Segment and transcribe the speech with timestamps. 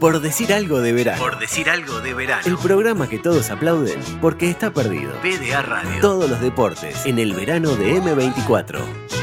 [0.00, 1.22] Por decir algo de verano.
[1.22, 2.42] Por decir algo de verano.
[2.46, 5.12] El programa que todos aplauden porque está perdido.
[5.20, 6.00] PDA Radio.
[6.00, 9.19] Todos los deportes en el verano de M24.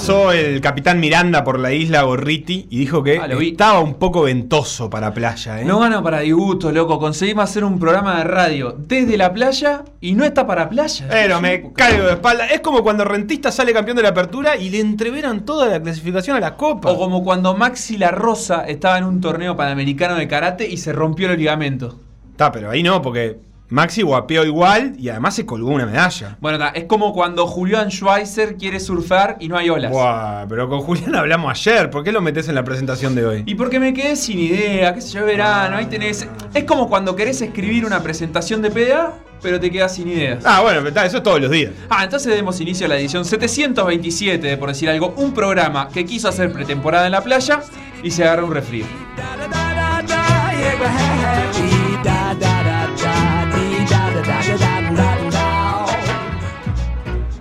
[0.00, 4.22] Pasó el capitán Miranda por la isla Gorriti y dijo que Ah, estaba un poco
[4.22, 5.60] ventoso para playa.
[5.60, 5.64] ¿eh?
[5.66, 6.98] No gana para disgusto, loco.
[6.98, 11.06] Conseguimos hacer un programa de radio desde la playa y no está para playa.
[11.10, 12.46] Pero me caigo de espalda.
[12.46, 16.34] Es como cuando Rentista sale campeón de la apertura y le entreveran toda la clasificación
[16.34, 16.90] a la Copa.
[16.90, 20.94] O como cuando Maxi La Rosa estaba en un torneo panamericano de karate y se
[20.94, 22.00] rompió el ligamento.
[22.30, 23.36] Está, pero ahí no, porque
[23.70, 26.36] Maxi guapeó igual y además se colgó una medalla.
[26.40, 29.92] Bueno, ta, es como cuando Julián Schweizer quiere surfear y no hay olas.
[29.92, 31.88] Buah, pero con Julián hablamos ayer.
[31.88, 33.42] ¿Por qué lo metes en la presentación de hoy?
[33.46, 36.26] Y porque me quedé sin idea, qué sé yo, verano, ahí tenés.
[36.52, 40.42] Es como cuando querés escribir una presentación de PDA, pero te quedas sin ideas.
[40.44, 41.70] Ah, bueno, pero eso es todos los días.
[41.88, 46.04] Ah, entonces demos inicio a la edición 727, de, por decir algo, un programa que
[46.04, 47.60] quiso hacer pretemporada en la playa
[48.02, 48.84] y se agarró un refrío.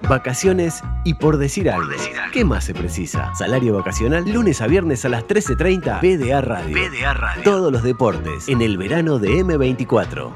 [0.10, 1.92] Vacaciones y por decir algo.
[2.34, 3.32] ¿Qué más se precisa?
[3.36, 6.76] Salario vacacional lunes a viernes a las 13.30 PDA Radio.
[6.76, 7.44] PDA Radio.
[7.44, 10.34] Todos los deportes en el verano de M24.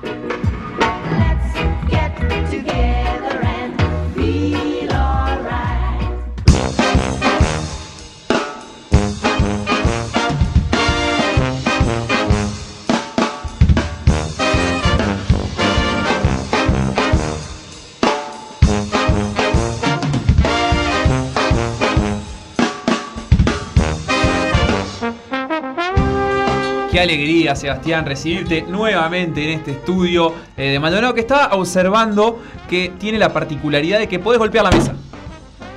[27.03, 33.17] Alegría, Sebastián, recibirte nuevamente en este estudio eh, de Maldonado que estaba observando que tiene
[33.17, 34.93] la particularidad de que podés golpear la mesa.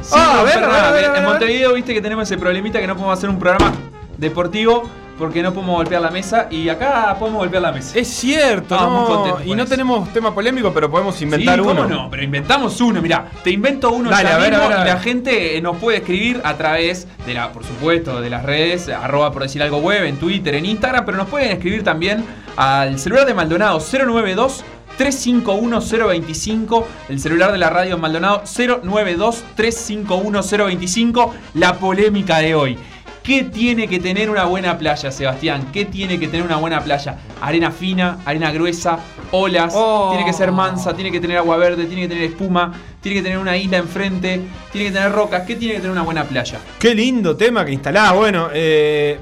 [0.02, 1.04] Sin Ah, ver, ver, a ver.
[1.16, 3.72] En Montevideo viste que tenemos ese problemita que no podemos hacer un programa
[4.16, 4.84] deportivo
[5.18, 7.98] porque no podemos golpear la mesa y acá podemos golpear la mesa.
[7.98, 9.70] Es cierto, Estamos no, contentos y no eso.
[9.70, 11.88] tenemos tema polémico, pero podemos inventar Sí, ¿cómo uno.
[11.88, 12.10] no?
[12.10, 14.82] Pero inventamos uno, mirá, te invento uno Dale, ya a ver, mismo a ver, a
[14.82, 18.42] y la gente eh, nos puede escribir a través de la, por supuesto, de las
[18.44, 22.24] redes, arroba por decir algo web, en Twitter, en Instagram, pero nos pueden escribir también
[22.56, 24.64] al celular de Maldonado 092
[24.96, 32.78] 351 025, el celular de la radio Maldonado 092 351 025, la polémica de hoy.
[33.26, 35.70] ¿Qué tiene que tener una buena playa, Sebastián?
[35.72, 37.18] ¿Qué tiene que tener una buena playa?
[37.40, 39.00] Arena fina, arena gruesa,
[39.32, 40.10] olas, Oh.
[40.12, 43.22] tiene que ser mansa, tiene que tener agua verde, tiene que tener espuma, tiene que
[43.24, 45.42] tener una isla enfrente, tiene que tener rocas.
[45.44, 46.60] ¿Qué tiene que tener una buena playa?
[46.78, 48.14] Qué lindo tema que instalás.
[48.14, 49.18] Bueno, eh,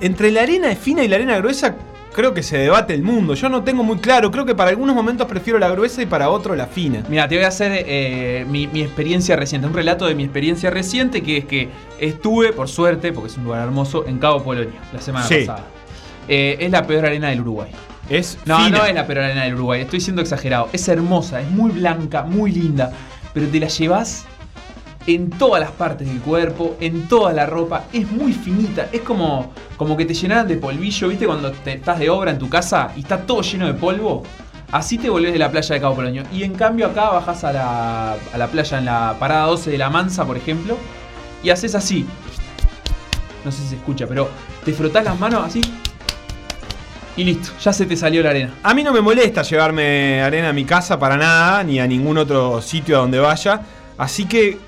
[0.00, 1.76] entre la arena fina y la arena gruesa
[2.16, 3.34] creo que se debate el mundo.
[3.34, 4.30] Yo no tengo muy claro.
[4.32, 7.04] Creo que para algunos momentos prefiero la gruesa y para otros la fina.
[7.08, 10.70] Mira, te voy a hacer eh, mi, mi experiencia reciente, un relato de mi experiencia
[10.70, 11.68] reciente, que es que
[12.00, 15.44] estuve, por suerte, porque es un lugar hermoso, en Cabo Polonio, la semana Sí.
[15.46, 15.66] pasada.
[16.26, 17.70] Eh, es la peor arena del Uruguay.
[18.08, 18.78] Es No, fina.
[18.78, 20.68] no es la peor arena del Uruguay, estoy siendo exagerado.
[20.72, 22.90] Es hermosa, es muy blanca, muy linda,
[23.34, 24.24] pero te la llevas
[25.06, 29.52] en todas las partes del cuerpo, en toda la ropa, es muy finita, es como,
[29.76, 31.26] como que te llenaran de polvillo, ¿viste?
[31.26, 34.24] Cuando te, estás de obra en tu casa y está todo lleno de polvo,
[34.72, 36.24] así te volvés de la playa de Cabo Polonio.
[36.32, 39.78] Y en cambio acá bajás a la, a la playa en la parada 12 de
[39.78, 40.76] La Mansa, por ejemplo,
[41.42, 42.04] y haces así.
[43.44, 44.28] No sé si se escucha, pero
[44.64, 45.60] te frotás las manos así.
[47.16, 48.54] Y listo, ya se te salió la arena.
[48.62, 52.18] A mí no me molesta llevarme arena a mi casa para nada, ni a ningún
[52.18, 53.62] otro sitio a donde vaya.
[53.96, 54.58] Así que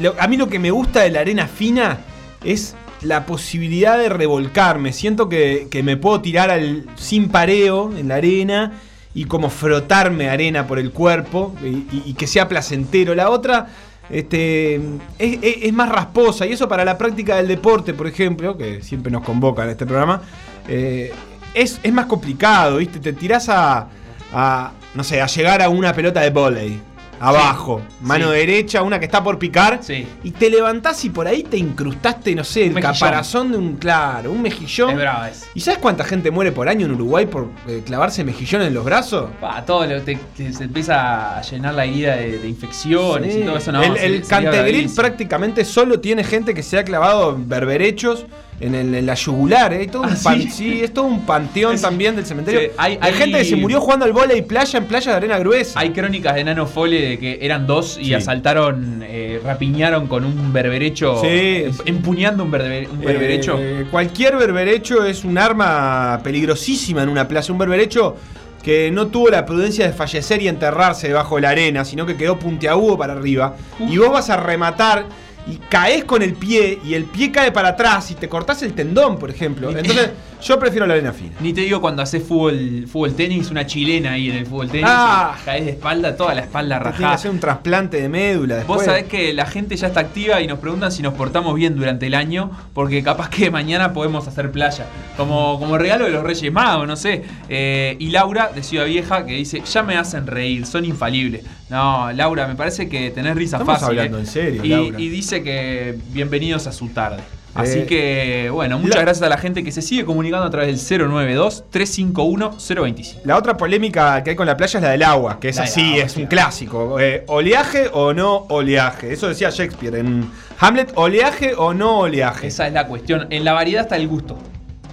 [0.00, 1.98] lo- a mí lo que me gusta de la arena fina
[2.44, 4.92] es la posibilidad de revolcarme.
[4.92, 8.72] Siento que, me puedo tirar al, sin pareo en la arena
[9.14, 13.14] y como frotarme arena por el cuerpo y, que sea placentero.
[13.14, 13.68] La otra
[14.10, 14.76] este,
[15.18, 19.10] es, es- más rasposa y eso para la práctica del deporte, por ejemplo, que siempre
[19.12, 20.22] nos convoca en este programa,
[20.68, 21.12] eh,
[21.54, 22.98] es, es más complicado, ¿viste?
[23.00, 23.88] Te tirás a,
[24.32, 26.80] a, no sé, a llegar a una pelota de volei.
[27.20, 28.36] Abajo, mano Sí.
[28.36, 29.78] derecha, una que está por picar.
[29.82, 30.06] Sí.
[30.24, 32.92] Y te levantás y por ahí te incrustaste, no sé, el mejillón.
[32.94, 34.90] caparazón de un, claro, un mejillón.
[34.90, 35.48] Es brava es.
[35.54, 38.84] ¿Y sabes cuánta gente muere por año en Uruguay por eh, clavarse mejillón en los
[38.84, 39.30] brazos?
[39.40, 43.40] Pa, todo lo- te- te- se empieza a llenar la herida de, de infecciones y
[43.42, 43.72] todo eso.
[43.72, 44.94] No, el el Cantegril gravísimo.
[44.94, 48.26] prácticamente solo tiene gente que se ha clavado berberechos
[48.60, 49.88] en, el- en la yugular, ¿eh?
[49.94, 50.50] Un ¿Ah, pan- sí?
[50.50, 52.60] sí, es todo un panteón también del cementerio.
[52.60, 55.16] Sí, hay- hay, hay- gente que se murió jugando al vóley playa en playa de
[55.16, 55.78] arena gruesa.
[55.78, 58.14] Hay crónicas de Nano Fole de que eran dos y Sí.
[58.14, 63.56] asaltaron, eh, rapiñaron con un berberecho, Sí, em- empuñando un, berbe- un berberecho.
[63.60, 67.52] Eh, cualquier berberecho es un arma peligrosísima en una playa.
[67.52, 68.16] Un berberecho
[68.62, 72.16] que no tuvo la prudencia de fallecer y enterrarse debajo de la arena, sino que
[72.16, 73.54] quedó puntiagudo para arriba.
[73.88, 75.06] Y vos vas a rematar
[75.48, 78.74] y caes con el pie y el pie cae para atrás y te cortás el
[78.74, 79.70] tendón, por ejemplo.
[79.70, 80.10] Entonces,
[80.42, 81.32] yo prefiero la arena fina.
[81.40, 84.86] Ni te digo cuando haces fútbol, fútbol tenis, una chilena ahí en el fútbol tenis,
[84.88, 85.36] Ah.
[85.44, 87.14] caes de espalda, toda la espalda Te Tiene que rajada.
[87.14, 88.76] hacer un trasplante de médula después.
[88.78, 91.76] Vos sabés que la gente ya está activa y nos preguntan si nos portamos bien
[91.76, 94.86] durante el año, porque capaz que mañana podemos hacer playa.
[95.16, 97.24] Como, como regalo de los Reyes Magos, no sé.
[97.48, 101.44] Eh, y Laura, de Ciudad Vieja, que dice, ya me hacen reír, son infalibles.
[101.70, 103.98] No, Laura, me parece que tenés risa Estamos fácil.
[103.98, 104.20] hablando eh.
[104.22, 105.00] en serio, y, Laura.
[105.00, 107.22] y dice que bienvenidos a su tarde.
[107.58, 110.50] Así Eh, que, bueno, muchas la- gracias a la gente que se sigue comunicando a
[110.50, 113.20] través del 092-351-025.
[113.24, 115.64] La otra polémica que hay con la playa es la del agua, que es La
[115.64, 116.46] así, agua, es un claro.
[116.46, 117.00] clásico.
[117.00, 119.12] Eh, ¿Oleaje o no oleaje?
[119.12, 122.46] Eso decía Shakespeare en Hamlet, ¿oleaje o no oleaje?
[122.46, 123.26] Esa es la cuestión.
[123.30, 124.38] En la variedad está el gusto.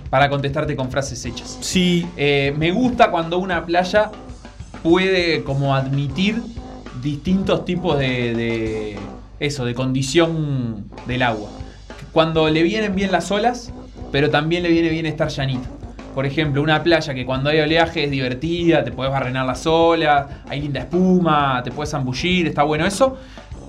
[0.09, 1.57] Para contestarte con frases hechas.
[1.61, 4.11] Sí, Eh, me gusta cuando una playa
[4.81, 6.41] puede como admitir
[7.01, 8.97] distintos tipos de, de-
[9.39, 11.50] eso, de condición del agua.
[12.15, 13.73] Cuando le vienen bien las olas,
[14.09, 15.67] pero también le viene bien estar llanito.
[16.13, 20.25] Por ejemplo, una playa que cuando hay oleaje es divertida, te puedes barrenar las olas,
[20.47, 23.17] hay linda espuma, te puedes zambullir, está bueno eso.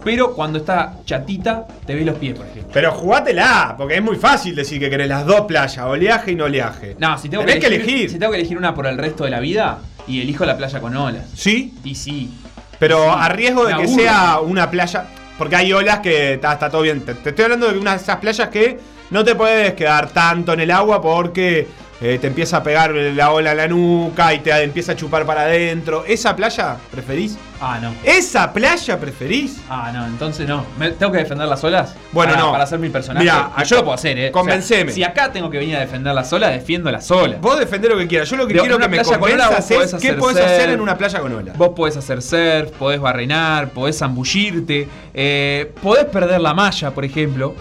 [0.04, 2.70] Pero cuando está chatita, te ves los pies, por ejemplo.
[2.72, 6.44] pero jugátela, porque es muy fácil decir que querés las dos playas, oleaje y no
[6.44, 6.94] oleaje.
[7.00, 8.10] No, si tengo, Tenés que elegir, elegir.
[8.10, 10.81] si tengo que elegir una por el resto de la vida, y elijo la playa
[10.81, 11.25] con olas.
[11.34, 12.31] Sí, Y sí,
[12.78, 13.88] pero Sí, a riesgo de que aburre.
[14.04, 15.06] sea una playa.
[15.38, 17.03] Porque hay olas que está, todo bien.
[17.03, 18.79] Te, te estoy hablando de una de esas playas que
[19.11, 21.67] no te puedes quedar tanto en el agua porque
[22.00, 25.25] eh, te empieza a pegar la ola en la nuca y te empieza a chupar
[25.25, 26.04] para adentro.
[26.06, 27.37] ¿Esa playa preferís?
[27.60, 27.94] Ah, no.
[28.04, 29.58] ¿Esa playa preferís?
[29.70, 30.64] Ah, no, entonces no.
[30.78, 31.94] ¿Me- ¿Tengo que defender las olas?
[32.12, 32.52] Bueno, para, no.
[32.52, 33.25] Para hacer mi personaje.
[33.25, 34.31] Mirá, yo lo puedo hacer, ¿eh?
[34.31, 34.93] convenceme.
[34.93, 37.40] si acá tengo que venir a defender las olas, defiendo las olas.
[37.40, 38.28] Vos defendés lo que quieras.
[38.28, 40.70] Yo lo que De- quiero que me playa con ola convenzas es qué podés hacer
[40.70, 41.52] en una playa con ola.
[41.56, 47.54] Vos podés hacer surf, podés barrenar, podés zambullirte, eh, podés perder la malla, por ejemplo.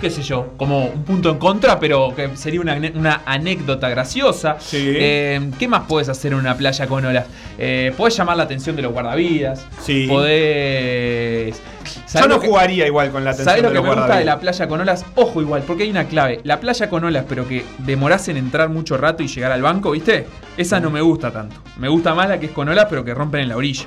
[0.00, 4.56] Qué sé yo, como un punto en contra, pero que sería una, anécdota graciosa.
[4.58, 4.78] Sí.
[4.96, 7.26] Eh, ¿Qué más podés hacer en una playa con olas?
[7.58, 9.66] Eh, podés llamar la atención de los guardavidas.
[9.82, 10.06] Sí.
[10.08, 11.60] Podés.
[11.84, 14.16] Yo ¿Sabés no que- jugaría igual con la atención ¿Sabés lo que los me gusta
[14.18, 15.04] de la playa con olas?
[15.16, 16.40] Ojo igual, porque hay una clave.
[16.44, 19.90] La playa con olas, pero que demorás en entrar mucho rato y llegar al banco,
[19.90, 20.26] ¿viste?
[20.56, 21.56] Esa no me gusta tanto.
[21.78, 23.86] Me gusta más la que es con olas, pero que rompen en la orilla.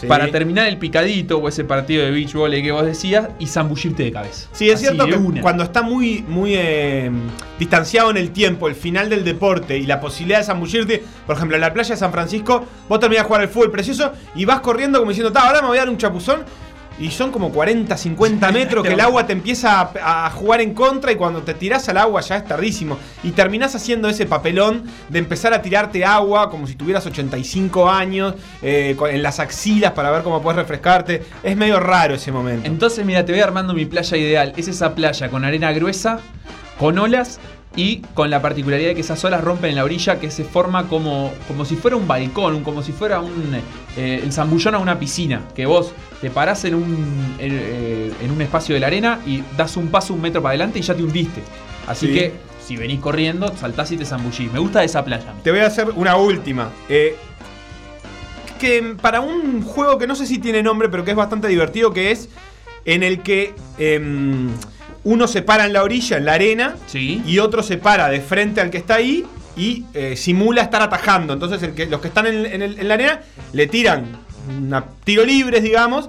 [0.00, 0.06] Sí.
[0.06, 4.04] Para terminar el picadito o ese partido de beach volley que vos decías y zambullirte
[4.04, 4.48] de cabeza.
[4.52, 5.42] Sí, es Así, cierto que una.
[5.42, 7.10] cuando está muy, muy eh,
[7.58, 11.56] distanciado en el tiempo, el final del deporte y la posibilidad de zambullirte, por ejemplo,
[11.56, 14.60] en la playa de San Francisco, vos terminás de jugar el fútbol precioso y vas
[14.60, 16.44] corriendo como diciendo, "Ta, ahora me voy a dar un chapuzón.
[17.00, 20.74] Y son como 40, 50 metros que el agua te empieza a, a jugar en
[20.74, 22.98] contra y cuando te tirás al agua ya es tardísimo.
[23.22, 28.34] Y terminás haciendo ese papelón de empezar a tirarte agua como si tuvieras 85 años
[28.62, 31.24] eh, en las axilas para ver cómo puedes refrescarte.
[31.42, 32.66] Es medio raro ese momento.
[32.66, 34.52] Entonces, mira, te voy armando mi playa ideal.
[34.56, 36.20] Es esa playa con arena gruesa,
[36.78, 37.40] con olas
[37.76, 40.88] y con la particularidad de que esas olas rompen en la orilla que se forma
[40.88, 43.32] como, como si fuera un balcón, como si fuera un
[43.96, 45.42] eh, el zambullón a una piscina.
[45.54, 49.42] Que vos te parás en un, en, eh, en un espacio de la arena y
[49.56, 51.42] das un paso un metro para adelante y ya te hundiste.
[51.86, 52.14] Así Sí.
[52.14, 52.32] que
[52.66, 54.52] si venís corriendo, saltás y te zambullís.
[54.52, 55.32] Me gusta esa playa.
[55.44, 56.70] Te voy a hacer una última.
[56.88, 57.14] Eh,
[58.58, 61.92] que para un juego que no sé si tiene nombre, pero que es bastante divertido,
[61.92, 62.28] que es
[62.84, 64.48] en el que em,
[65.04, 67.22] uno se para en la orilla, en la arena, Sí.
[67.26, 69.24] y otro se para de frente al que está ahí
[69.56, 71.32] y eh, simula estar atajando.
[71.32, 73.20] Entonces el que, los que están en, en el- en la arena
[73.52, 74.04] le tiran
[74.58, 76.08] una, tiro libres, digamos,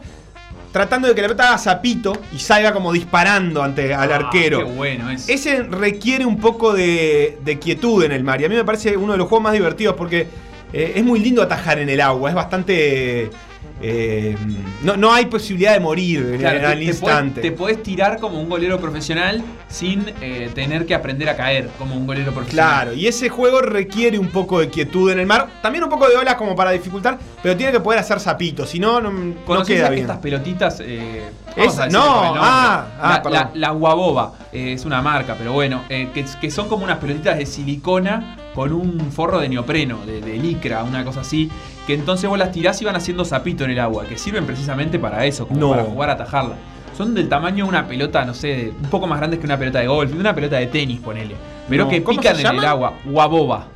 [0.72, 4.60] tratando de que la pelota haga zapito y salga como disparando ante al Ah, arquero.
[4.60, 5.28] Qué bueno es.
[5.28, 8.40] Ese requiere un poco de, de quietud en el mar.
[8.42, 10.28] Y a mí me parece uno de los juegos más divertidos porque
[10.72, 12.30] eh, es muy lindo atajar en el agua.
[12.30, 13.30] Es bastante.
[13.84, 14.36] Eh,
[14.84, 17.32] no, no hay posibilidad de morir en- Claro, en- te- al te, instante.
[17.42, 21.70] podés, te podés tirar como un golero profesional sin eh, tener que aprender a caer
[21.80, 22.70] como un golero profesional.
[22.84, 25.48] Claro, y ese juego requiere un poco de quietud en el mar.
[25.64, 28.70] También un poco de olas como para dificultar, pero tiene que poder hacer zapitos.
[28.70, 30.02] Si no, no, no ¿Conocés queda bien.
[30.04, 30.80] estas pelotitas?
[30.82, 31.24] eh,
[31.56, 35.36] Esa- a decirle no, el ah, ah, la, la- la guaboba eh, es una marca,
[35.38, 40.00] pero bueno, que, que son como unas pelotitas de silicona con un forro de neopreno,
[40.06, 41.50] de, de licra, una cosa así.
[41.88, 45.00] Que entonces vos las tirás y van haciendo zapito en el agua, que sirven precisamente
[45.00, 45.70] para eso, como No.
[45.72, 46.56] para jugar a atajarla.
[46.98, 49.80] Son del tamaño de una pelota, no sé, un poco más grandes que una pelota
[49.80, 51.36] de golf, de una pelota de tenis, ponele.
[51.70, 52.94] Pero No, que ¿cómo pican en el agua.
[53.06, 53.68] Guaboba.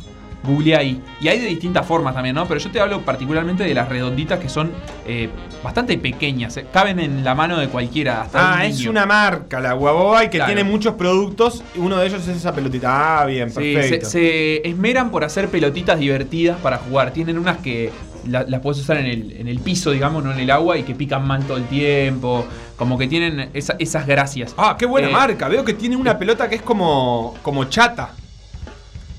[0.46, 1.02] Google ahí.
[1.22, 2.48] Y hay de distintas formas también, ¿no?
[2.48, 4.72] Pero yo te hablo particularmente de las redonditas que son
[5.08, 5.30] eh,
[5.64, 6.56] bastante pequeñas.
[6.58, 8.22] eh, Caben en la mano de cualquiera.
[8.24, 10.54] Hasta Ah, un es una marca, la Guaboba, y que Claro.
[10.54, 11.64] tiene muchos productos.
[11.75, 13.22] Uno de ellos es esa pelotita.
[13.22, 14.06] Ah, bien, Sí, perfecto.
[14.08, 17.12] se, se esmeran por hacer pelotitas divertidas para jugar.
[17.12, 17.92] Tienen unas que
[18.28, 20.84] la- las puedes usar en el, en el piso, digamos, no en el agua, y
[20.84, 22.46] que pican mal todo el tiempo.
[22.75, 24.54] Como que tienen esa- esas gracias.
[24.58, 25.48] Ah, qué buena Eh, marca.
[25.48, 28.10] Veo que tiene una pelota que es como, como chata.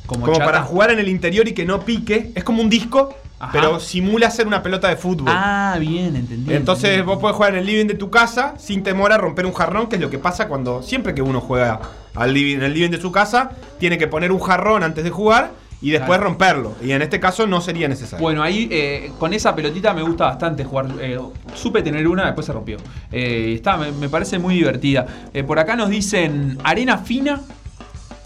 [0.06, 2.30] Como, para jugar en el interior y que no pique.
[2.34, 3.50] Es como un disco, Ajá.
[3.52, 5.28] pero simula ser una pelota de fútbol.
[5.30, 6.54] Ah, bien, entendí.
[6.54, 7.06] Entonces entendí.
[7.06, 9.88] vos podés jugar en el living de tu casa sin temor a romper un jarrón,
[9.88, 11.80] que es lo que pasa cuando siempre que uno juega
[12.14, 15.10] al living, en el living de su casa, tiene que poner un jarrón antes de
[15.10, 15.50] jugar
[15.82, 16.24] y después Claro.
[16.30, 16.72] romperlo.
[16.82, 18.22] Y en este caso no sería necesario.
[18.22, 20.86] Bueno, ahí eh, con esa pelotita me gusta bastante jugar.
[21.00, 21.18] eh,
[21.54, 22.78] supe tener una, después se rompió.
[23.12, 25.06] Eh, está, me, me parece muy divertida.
[25.46, 27.42] Por acá nos dicen arena fina.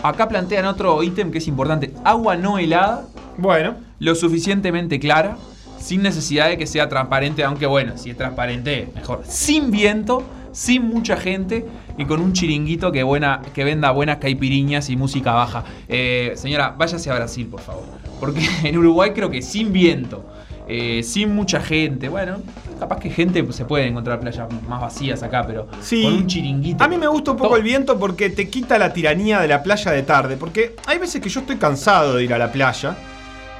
[0.02, 1.92] Acá plantean otro ítem que es importante.
[2.04, 5.36] Agua no helada, Bueno, lo suficientemente clara,
[5.78, 9.22] sin necesidad de que sea transparente, aunque bueno, si es transparente, mejor.
[9.26, 11.66] Sin viento, sin mucha gente
[11.98, 15.64] y con un chiringuito que, buena, que venda buenas caipiriñas y música baja.
[15.88, 17.84] Eh, señora, váyase a Brasil, por favor.
[18.18, 20.24] Porque en Uruguay creo que sin viento,
[20.72, 22.36] eh, sin mucha gente, bueno,
[22.78, 26.04] capaz que gente pues, se puede encontrar playas más vacías acá, pero sí.
[26.04, 26.84] con un chiringuito.
[26.84, 29.64] A mí me gusta un poco el viento porque te quita la tiranía de la
[29.64, 30.36] playa de tarde.
[30.36, 32.96] Porque hay veces que yo estoy cansado de ir a la playa.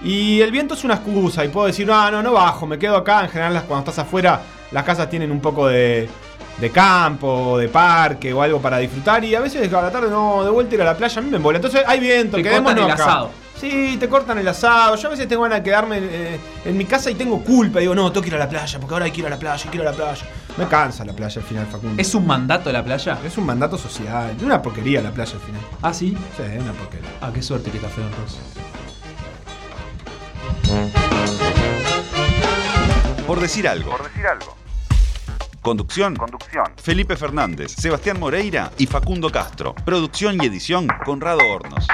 [0.02, 2.96] Y el viento es una excusa y puedo decir, no, no, no bajo, me quedo
[2.96, 3.22] acá.
[3.22, 4.40] En general, cuando estás afuera,
[4.70, 6.08] las casas tienen un poco de,
[6.60, 9.24] de campo, de parque o algo para disfrutar.
[9.24, 11.28] Y a veces a la tarde, no, de vuelta ir a la playa, a mí
[11.28, 11.58] me embola.
[11.58, 12.94] Entonces hay viento, Te quedémonos acá.
[12.94, 13.30] asado.
[13.60, 14.96] Sí, te cortan el asado.
[14.96, 17.80] Yo a veces tengo ganas de quedarme eh, en mi casa y tengo culpa.
[17.80, 19.38] Digo, no, tengo que ir a la playa porque ahora hay que ir a la
[19.38, 20.26] playa, hay que ir a la playa.
[20.56, 22.00] Me cansa la playa al final, Facundo.
[22.00, 23.18] ¿Es un mandato la playa?
[23.22, 24.34] Es un mandato social.
[24.34, 25.60] Es una porquería la playa al final.
[25.82, 26.16] Ah, sí.
[26.36, 27.10] Sí, es una porquería.
[27.20, 28.40] Ah, qué suerte que está feo entonces.
[33.26, 33.90] Por decir algo.
[33.90, 34.56] Por decir algo.
[35.60, 36.16] Conducción.
[36.16, 36.64] Conducción.
[36.82, 39.74] Felipe Fernández, Sebastián Moreira y Facundo Castro.
[39.84, 41.86] Producción y edición Conrado Hornos.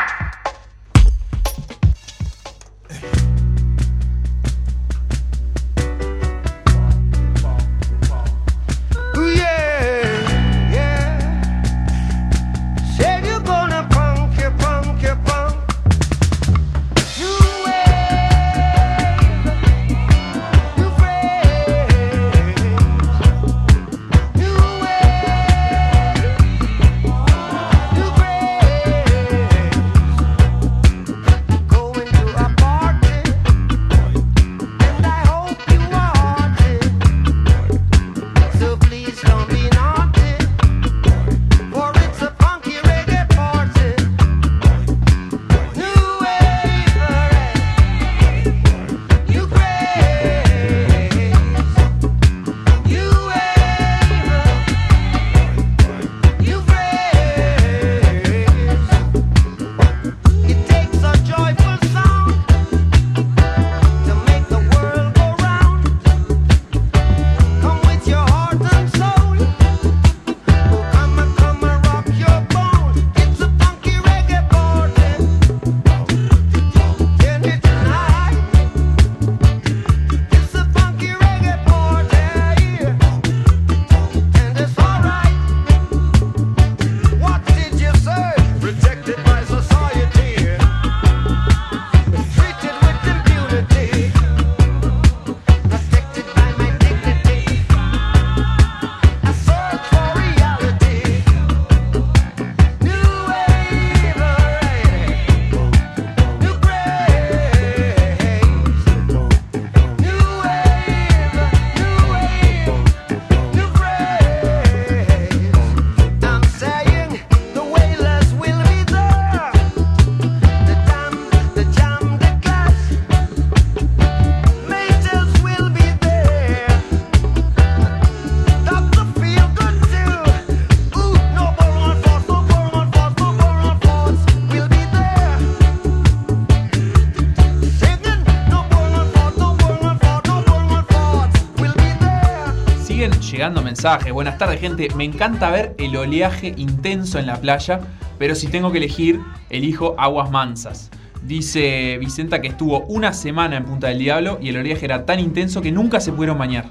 [143.53, 144.13] Mensajes.
[144.13, 144.89] Buenas tardes, gente.
[144.97, 147.81] Me encanta ver el oleaje intenso en la playa,
[148.19, 150.91] pero si tengo que elegir, elijo aguas mansas.
[151.23, 155.19] Dice Vicenta que estuvo una semana en Punta del Diablo y el oleaje era tan
[155.21, 156.67] intenso que nunca se pudieron bañar.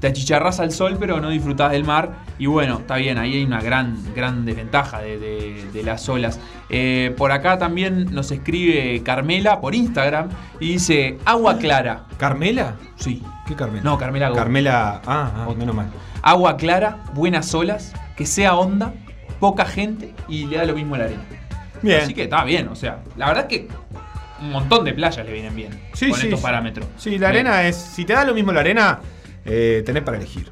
[0.00, 2.18] te achicharrás al sol, pero no disfrutás del mar.
[2.38, 5.37] Y bueno, está bien, ahí hay una gran, gran desventaja de, de-
[5.72, 6.38] de las olas.
[6.70, 10.28] Eh, por acá también nos escribe Carmela por Instagram
[10.60, 12.04] y dice: Agua clara.
[12.18, 12.76] ¿Carmela?
[12.96, 13.22] Sí.
[13.46, 13.82] ¿Qué Carmela?
[13.82, 14.42] No, Carmela Gómez.
[14.42, 15.02] Carmela.
[15.06, 15.90] Ah, ah, menos mal.
[16.22, 18.92] Agua clara, buenas olas, que sea honda,
[19.40, 21.22] poca gente y le da lo mismo a la arena.
[21.80, 22.00] Bien.
[22.02, 23.68] Así que está bien, o sea, la verdad que
[24.40, 26.44] un montón de playas le vienen bien Sí, con sí, estos sí.
[26.44, 26.86] parámetros.
[26.96, 27.76] Sí, la arena es.
[27.76, 28.98] Si te da lo mismo la arena,
[29.44, 30.50] eh, tenés para elegir.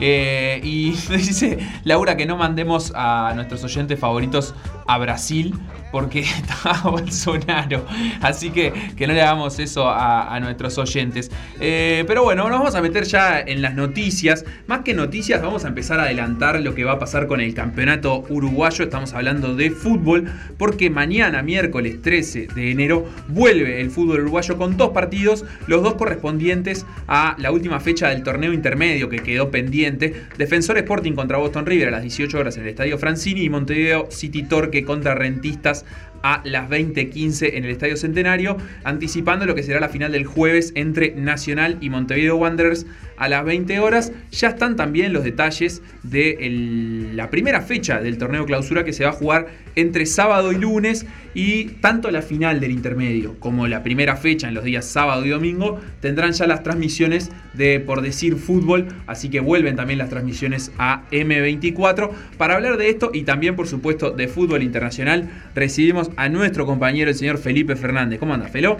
[0.00, 4.54] Eh, y dice Laura que no mandemos a nuestros oyentes favoritos
[4.86, 5.54] a Brasil
[5.90, 7.84] porque está Bolsonaro.
[8.20, 11.30] Así que que no le hagamos eso a, nuestros oyentes.
[11.60, 14.44] Eh, pero bueno, nos vamos a meter ya en las noticias.
[14.66, 17.54] Más que noticias, vamos a empezar a adelantar lo que va a pasar con el
[17.54, 18.84] campeonato uruguayo.
[18.84, 24.76] Estamos hablando de fútbol porque mañana, miércoles 13 de enero, vuelve el fútbol uruguayo con
[24.76, 30.26] dos partidos, los dos correspondientes a la última fecha del torneo intermedio que quedó pendiente.
[30.38, 34.08] Defensor Sporting contra Boston River a las 18 horas en el Estadio Francini y Montevideo
[34.10, 36.09] City Torque contra Rentistas podcast.
[36.22, 40.72] A las 20.15 en el Estadio Centenario, anticipando lo que será la final del jueves
[40.74, 42.86] entre Nacional y Montevideo Wanderers
[43.16, 44.12] a las 20 horas.
[44.32, 49.10] Ya están también los detalles de la primera fecha del torneo clausura que se va
[49.10, 54.16] a jugar entre sábado y lunes y tanto la final del intermedio como la primera
[54.16, 58.88] fecha en los días sábado y domingo tendrán ya las transmisiones de por decir fútbol,
[59.06, 62.10] así que vuelven también las transmisiones a M24.
[62.36, 67.10] Para hablar de esto y también por supuesto de fútbol internacional, recibimos a nuestro compañero
[67.10, 68.18] el señor Felipe Fernández.
[68.18, 68.76] ¿Cómo anda, Felo?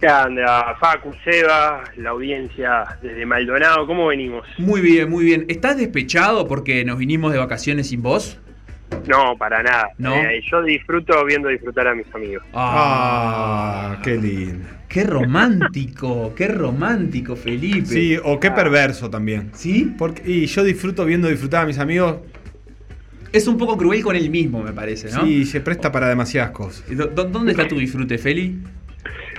[0.00, 0.74] ¿Qué anda?
[0.78, 4.46] Facu, Seba, la audiencia desde Maldonado, ¿cómo venimos?
[4.58, 5.46] Muy bien, muy bien.
[5.48, 8.38] ¿Estás despechado porque nos vinimos de vacaciones sin vos?
[9.08, 9.88] No, para nada.
[9.98, 10.14] ¿No?
[10.14, 12.44] Eh, yo disfruto viendo disfrutar a mis amigos.
[12.52, 14.66] Ah, qué lindo.
[14.88, 17.86] Qué romántico, qué romántico, Felipe.
[17.86, 19.50] Sí, o qué perverso también.
[19.54, 19.94] ¿Sí?
[19.98, 22.18] Porque, y yo disfruto viendo disfrutar a mis amigos.
[23.32, 25.24] Es un poco cruel con él mismo, me parece, ¿no?
[25.24, 26.84] Sí, se presta para demasiadas cosas.
[26.90, 28.56] ¿Dó- dó- ¿Dónde está tu disfrute, Feli?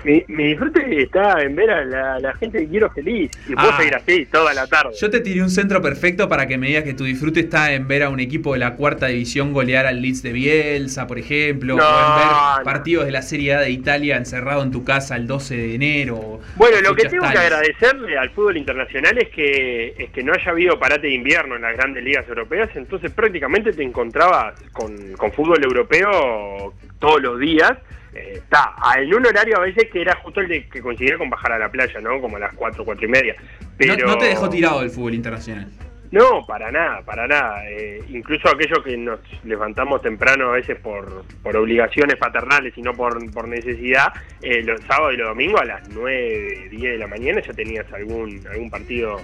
[0.07, 3.29] Mi, mi disfrute está en ver a la, la gente que quiero feliz.
[3.49, 3.77] Y puedo Ah.
[3.77, 4.91] seguir así toda la tarde.
[4.97, 7.89] Yo te tiré un centro perfecto para que me digas que tu disfrute está en
[7.89, 11.75] ver a un equipo de la cuarta división golear al Leeds de Bielsa, por ejemplo,
[11.75, 12.15] No, o en
[12.55, 15.75] ver partidos de la Serie A de Italia encerrado en tu casa el 12 de
[15.75, 16.39] enero.
[16.55, 20.51] Bueno, lo que tengo que agradecerle al fútbol internacional es que es que no haya
[20.51, 25.34] habido parate de invierno en las grandes ligas europeas, entonces prácticamente te encontrabas con, con
[25.34, 27.73] fútbol europeo todos los días.
[28.13, 31.30] Eh, Está en un horario a veces que era justo el de que coincidía con
[31.30, 32.20] bajar a la playa, ¿no?
[32.22, 33.36] Como a las 4, 4 y media.
[33.78, 33.96] Pero...
[33.98, 35.70] No, no te dejó tirado el fútbol internacional.
[36.12, 37.70] No, para nada, para nada.
[37.70, 42.93] Eh, incluso aquellos que nos levantamos temprano a veces por, por obligaciones paternales y no
[42.93, 47.08] por, por necesidad, eh, los sábados y los domingos a las 9, 10 de la
[47.08, 49.17] mañana ya tenías algún algún partido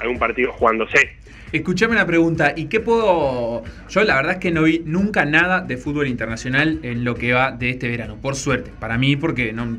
[0.00, 1.16] algún partido jugándose.
[1.52, 3.64] Escuchame una pregunta, ¿y qué puedo...?
[3.88, 7.32] Yo la verdad es que no vi nunca nada de fútbol internacional en lo que
[7.32, 9.76] va de este verano, por suerte, para mí porque no,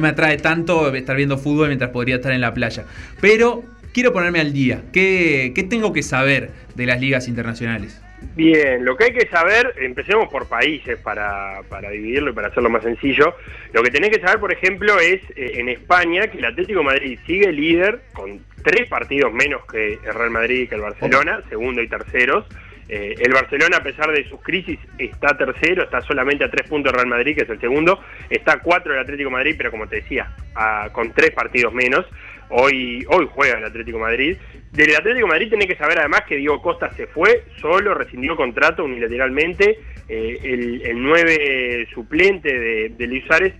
[0.00, 2.84] me atrae tanto estar viendo fútbol mientras podría estar en la playa.
[3.20, 8.02] Pero quiero ponerme al día, ¿qué, qué tengo que saber de las ligas internacionales?
[8.34, 12.68] Bien, lo que hay que saber, empecemos por países para, para dividirlo y para hacerlo
[12.68, 13.34] más sencillo.
[13.72, 16.84] Lo que tenés que saber, por ejemplo, es eh, en España que el Atlético de
[16.84, 21.40] Madrid sigue líder con tres partidos menos que el Real Madrid y que el Barcelona,
[21.48, 22.44] segundo y terceros.
[22.88, 26.92] Eh, el Barcelona, a pesar de sus crisis, está tercero, está solamente a tres puntos
[26.92, 28.00] del Real Madrid, que es el segundo.
[28.30, 31.72] Está a cuatro el Atlético de Madrid, pero como te decía, a- con tres partidos
[31.72, 32.06] menos.
[32.50, 34.36] Hoy, hoy juega el Atlético de Madrid.
[34.72, 38.36] Del Atlético de Madrid tenés que saber además que Diego Costa se fue solo, rescindió
[38.36, 39.80] contrato unilateralmente.
[40.08, 43.54] Eh, el, el 9 suplente de, de Luis Suárez,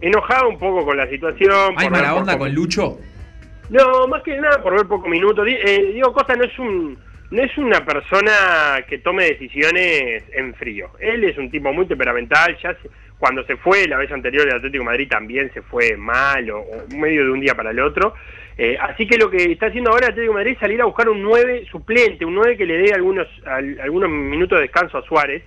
[0.00, 1.74] enojado un poco con la situación.
[1.76, 2.98] ¿Hay mala poco- onda con Lucho?
[3.70, 5.42] no, más que nada por ver poco minuto.
[5.44, 6.98] Di- eh, Diego Costa no es un
[7.32, 10.90] no es una persona que tome decisiones en frío.
[10.98, 12.56] Él es un tipo muy temperamental.
[12.62, 12.90] Ya se-
[13.20, 16.58] cuando se fue la vez anterior el Atlético de Madrid también se fue mal o,
[16.60, 18.14] o medio de un día para el otro.
[18.58, 20.86] Eh, así que lo que está haciendo ahora el Atlético de Madrid es salir a
[20.86, 24.98] buscar un 9 suplente, un 9 que le dé algunos al- algunos minutos de descanso
[24.98, 25.42] a Suárez.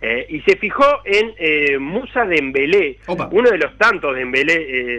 [0.00, 2.98] Eh, y se fijó en eh, Musa Dembélé,
[3.32, 4.54] uno de los tantos Dembélé,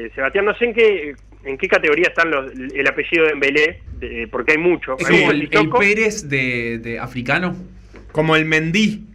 [0.06, 1.16] eh, Sebastián, no sé en qué
[1.46, 4.98] en qué categoría están los, el apellido de Dembélé, de- porque hay mucho.
[5.00, 7.56] ¿Es Hay como el, el Pérez de, de africano?
[8.12, 9.06] Como el Mendí.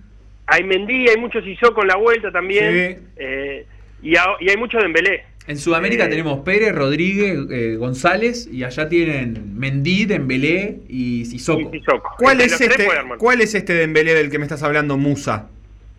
[0.47, 3.07] Hay Mendy, hay mucho Sissoko en la vuelta también, Sí.
[3.17, 3.67] eh,
[4.03, 5.25] y, a- y hay mucho Dembélé.
[5.47, 11.71] En Sudamérica Eh, tenemos Pérez, Rodríguez, eh, González y allá tienen Mendy, Dembélé y Sissoko.
[12.19, 12.87] ¿Cuál es, este.
[13.19, 15.51] ¿Cuál es este Dembélé del que me estás hablando, Musa?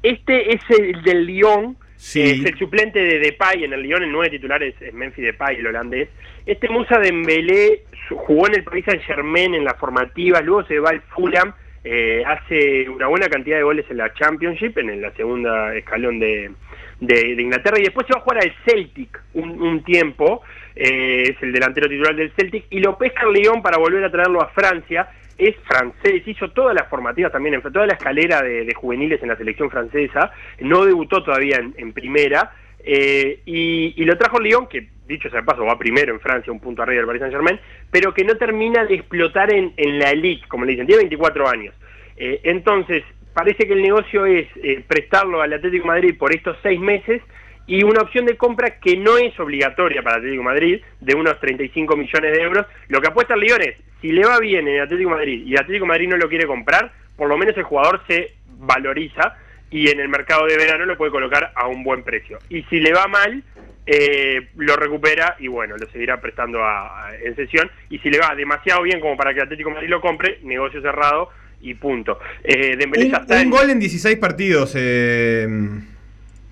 [0.02, 2.22] Este es el del Lyon, Sí.
[2.22, 5.56] Es el suplente de Depay en el Lyon, el nueve titular es, es Memphis Depay,
[5.58, 6.10] el holandés.
[6.46, 10.90] Este Musa Dembélé jugó en el Paris Saint Germain en la formativa, luego se va
[10.92, 11.54] al Fulham,
[11.86, 16.52] eh, hace una buena cantidad de goles en la Championship, en la segunda escalón de,
[17.00, 20.42] de- Inglaterra, y después se va a jugar al Celtic un, un tiempo,
[20.76, 24.42] eh, es el delantero titular del Celtic, y lo pesca Lyon para volver a traerlo
[24.42, 29.22] a Francia, es francés, hizo todas las formativas también, toda la escalera de, de juveniles
[29.22, 32.52] en la selección francesa, no debutó todavía en, primera,
[32.84, 36.82] eh, y, lo trajo Lyon, que dicho sea paso va primero en Francia, un punto
[36.82, 37.60] arriba del Paris Saint Germain,
[37.92, 41.48] pero que no termina de explotar en, en la elite, como le dicen, tiene 24
[41.48, 41.76] años.
[42.18, 46.80] Eh, entonces, parece que el negocio es eh, prestarlo al Atlético Madrid por estos seis
[46.80, 47.22] meses
[47.68, 51.96] y una opción de compra que no es obligatoria para Atlético Madrid, de unos 35
[51.98, 52.66] millones de euros.
[52.90, 55.86] Lo que apuesta el Lyon es, si le va bien en Atlético Madrid y Atlético
[55.86, 59.36] de Madrid no lo quiere comprar, por lo menos el jugador se valoriza
[59.78, 62.40] y en el mercado de verano lo puede colocar a un buen precio.
[62.50, 63.44] Y si le va mal,
[63.86, 67.70] eh, lo recupera y bueno, lo seguirá prestando a- a- en sesión.
[67.90, 71.30] Y si le va demasiado bien como para que Atlético Madrid lo compre, negocio cerrado
[71.62, 72.20] y punto.
[72.44, 75.48] Eh, Dembélé Un, un en- gol en 16 partidos eh,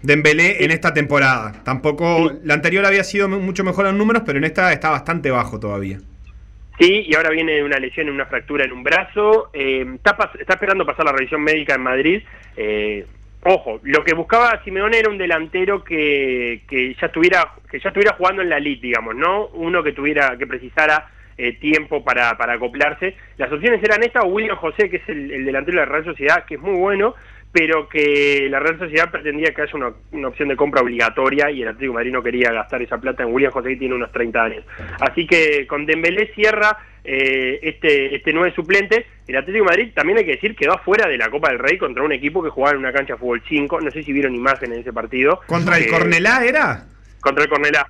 [0.01, 1.53] Dembélé en esta temporada.
[1.63, 2.31] Tampoco.
[2.43, 5.59] La anterior había sido mu- mucho mejor en números, pero en esta está bastante bajo
[5.59, 5.99] todavía.
[6.79, 9.49] Sí, y ahora viene una lesión, una fractura en un brazo.
[9.53, 12.23] eh, está, está esperando pasar la revisión médica en Madrid.
[12.57, 13.05] eh,
[13.43, 18.15] ojo, lo que buscaba Simeone era un delantero que, que ya estuviera que ya estuviera
[18.15, 22.53] jugando en la elite, digamos, no uno que tuviera que precisara eh, tiempo para, para
[22.53, 23.15] acoplarse.
[23.38, 26.05] Las opciones eran esta o William José, que es el, el delantero de la Real
[26.05, 27.15] Sociedad, que es muy bueno,
[27.53, 31.61] pero que la Real Sociedad pretendía que haya una, una opción de compra obligatoria y
[31.61, 34.11] el Atlético de Madrid no quería gastar esa plata en William José, que tiene unos
[34.11, 34.65] 30 años.
[34.99, 39.05] Así que con Dembélé cierra eh, este, este nueve suplente.
[39.27, 41.77] El Atlético de Madrid, también hay que decir, quedó afuera de la Copa del Rey
[41.77, 43.81] contra un equipo que jugaba en una cancha de fútbol 5.
[43.81, 45.41] No sé si vieron imágenes de ese partido.
[45.45, 46.85] ¿Contra el Eh, Cornelá era?
[47.21, 47.85] Contra el Cornelá.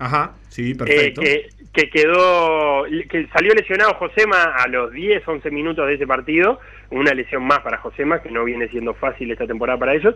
[0.00, 1.20] Ajá, sí, Eh, perfecto.
[1.20, 6.58] que, que quedó, que salió lesionado Josema a los 10, 11 minutos de ese partido,
[6.90, 10.14] una lesión más para Josema, que no viene siendo fácil esta temporada para ellos,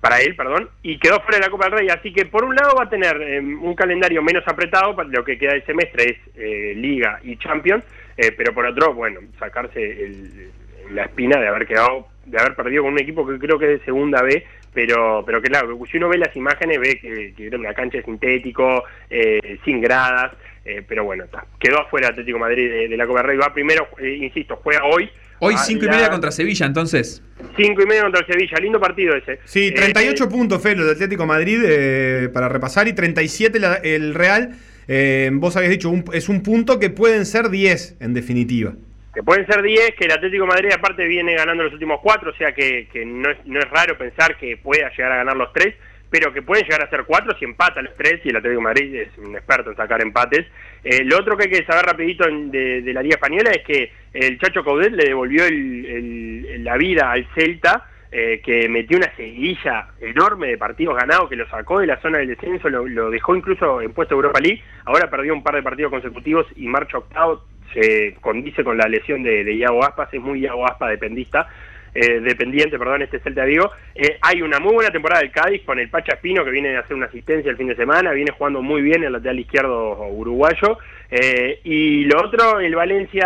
[0.00, 2.54] para él, perdón, y quedó fuera de la Copa del Rey, así que por un
[2.54, 6.04] lado va a tener eh, un calendario menos apretado, para lo que queda del semestre
[6.04, 7.84] es eh, Liga y Champions,
[8.16, 10.50] eh, pero por otro, bueno, sacarse el-
[10.92, 13.78] la espina de haber quedado, de haber perdido con un equipo que creo que es
[13.80, 14.44] de segunda B,
[14.74, 17.98] pero pero que claro, si uno ve las imágenes ve que, que era una cancha
[17.98, 20.32] de sintético, eh, sin gradas,
[20.64, 21.46] eh, pero bueno, está.
[21.60, 24.84] quedó afuera Atlético Madrid de, de la Copa del Rey, va primero, eh, insisto, juega
[24.84, 25.08] hoy.
[25.40, 27.22] Hoy a 5 y media contra Sevilla, entonces.
[27.56, 29.40] Cinco y media contra el Sevilla, lindo partido ese.
[29.44, 34.14] Sí, Eh, 38 puntos, Felo, de Atlético Madrid eh, para repasar y 37 la- el
[34.14, 34.52] Real.
[34.86, 38.74] Eh, vos habías dicho, un- es un punto que pueden ser 10 en definitiva.
[39.14, 42.34] Que pueden ser 10, que el Atlético Madrid aparte viene ganando los últimos cuatro, o
[42.36, 45.74] sea que, no, es, no es raro pensar que pueda llegar a ganar los tres,
[46.10, 48.94] pero que pueden llegar a ser cuatro si empata los tres, y el Atlético Madrid
[48.94, 50.46] es un experto en sacar empates.
[50.82, 53.92] Eh, lo otro que hay que saber rapidito en- de, la Liga Española es que
[54.12, 59.88] el Chacho Caudet le devolvió el- la vida al Celta, eh, que metió una seguidilla
[60.00, 63.82] enorme de partidos ganados, que lo sacó de la zona del descenso, lo, dejó incluso
[63.82, 68.14] en puesto Europa League, ahora perdió un par de partidos consecutivos y marcha octavo, se
[68.20, 71.48] condice con la lesión de, de Iago Aspas, es muy Iago Aspas dependista,
[71.92, 73.70] eh, dependiente, perdón, este Celta Vigo.
[73.94, 76.80] Eh, hay una muy buena temporada del Cádiz con el Pacha Espino que viene a
[76.80, 80.78] hacer una asistencia el fin de semana, viene jugando muy bien el lateral izquierdo uruguayo.
[81.10, 83.24] Eh, y lo otro, el Valencia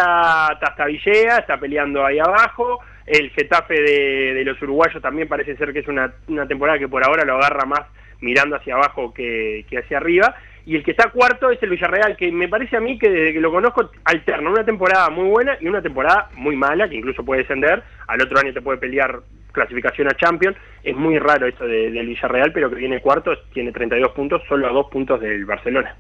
[0.61, 2.81] Tastavillea está peleando ahí abajo.
[3.09, 6.12] El Getafe de, los uruguayos también parece ser que es una,
[6.47, 7.81] temporada que por ahora lo agarra más
[8.21, 10.35] mirando hacia abajo que, hacia arriba.
[10.66, 13.33] Y el que está cuarto es el Villarreal, que me parece a mí que desde
[13.33, 17.25] que lo conozco alterna una temporada muy buena y una temporada muy mala, que incluso
[17.25, 17.83] puede descender.
[18.07, 19.21] Al otro año te puede pelear
[19.53, 20.59] clasificación a Champions.
[20.85, 24.66] Es muy raro eso de- del Villarreal, pero que viene cuarto, tiene 32 puntos, solo
[24.66, 25.97] a dos puntos del Barcelona.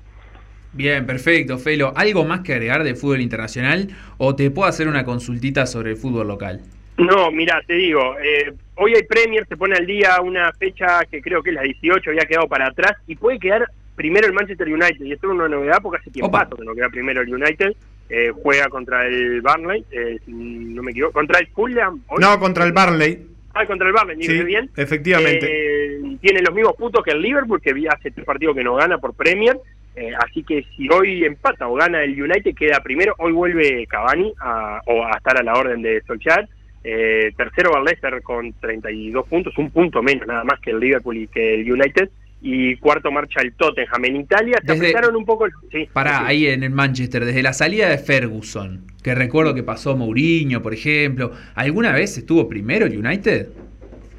[0.72, 1.94] Bien, perfecto, Felo.
[1.96, 5.96] ¿Algo más que agregar de fútbol internacional o te puedo hacer una consultita sobre el
[5.96, 6.60] fútbol local?
[6.98, 11.22] No, mira, te digo, eh, hoy hay Premier, se pone al día una fecha que
[11.22, 14.68] creo que es la 18, había quedado para atrás y puede quedar primero el Manchester
[14.68, 15.04] United.
[15.04, 17.72] Y esto es una novedad porque hace tiempo que no queda primero el United.
[18.10, 22.02] Eh, juega contra el Burnley, eh, no me equivoco, contra el Fulham.
[22.08, 22.18] hoy.
[22.20, 23.26] No, contra el Barley.
[23.54, 24.44] Ah, contra el Burnley, Sí, ¿sí?
[24.44, 24.70] bien.
[24.76, 25.46] efectivamente.
[25.50, 28.98] Eh, tiene los mismos puntos que el Liverpool, que hace tres partidos que no gana
[28.98, 29.58] por Premier.
[29.94, 33.14] Eh, así que si hoy empata o gana el United, queda primero.
[33.18, 36.48] Hoy vuelve Cavani a, o a estar a la orden de Solskjaer.
[36.84, 40.80] Eh, tercero va el Leicester con 32 puntos, un punto menos nada más que el
[40.80, 42.08] Liverpool y que el United.
[42.40, 44.04] Y cuarto marcha el Tottenham.
[44.04, 45.46] En Italia se Desde- apretaron un poco.
[45.46, 46.24] el- Sí, Pará, sí.
[46.28, 50.72] ahí en el Manchester, desde la salida de Ferguson, que recuerdo que pasó Mourinho, por
[50.72, 53.48] ejemplo, ¿alguna vez estuvo primero el United?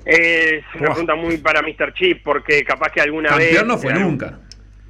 [0.06, 1.93] Es una pregunta muy para Mr.
[1.93, 3.48] Chip, porque capaz que alguna vez...
[3.50, 4.39] Campeón no fue eh, nunca.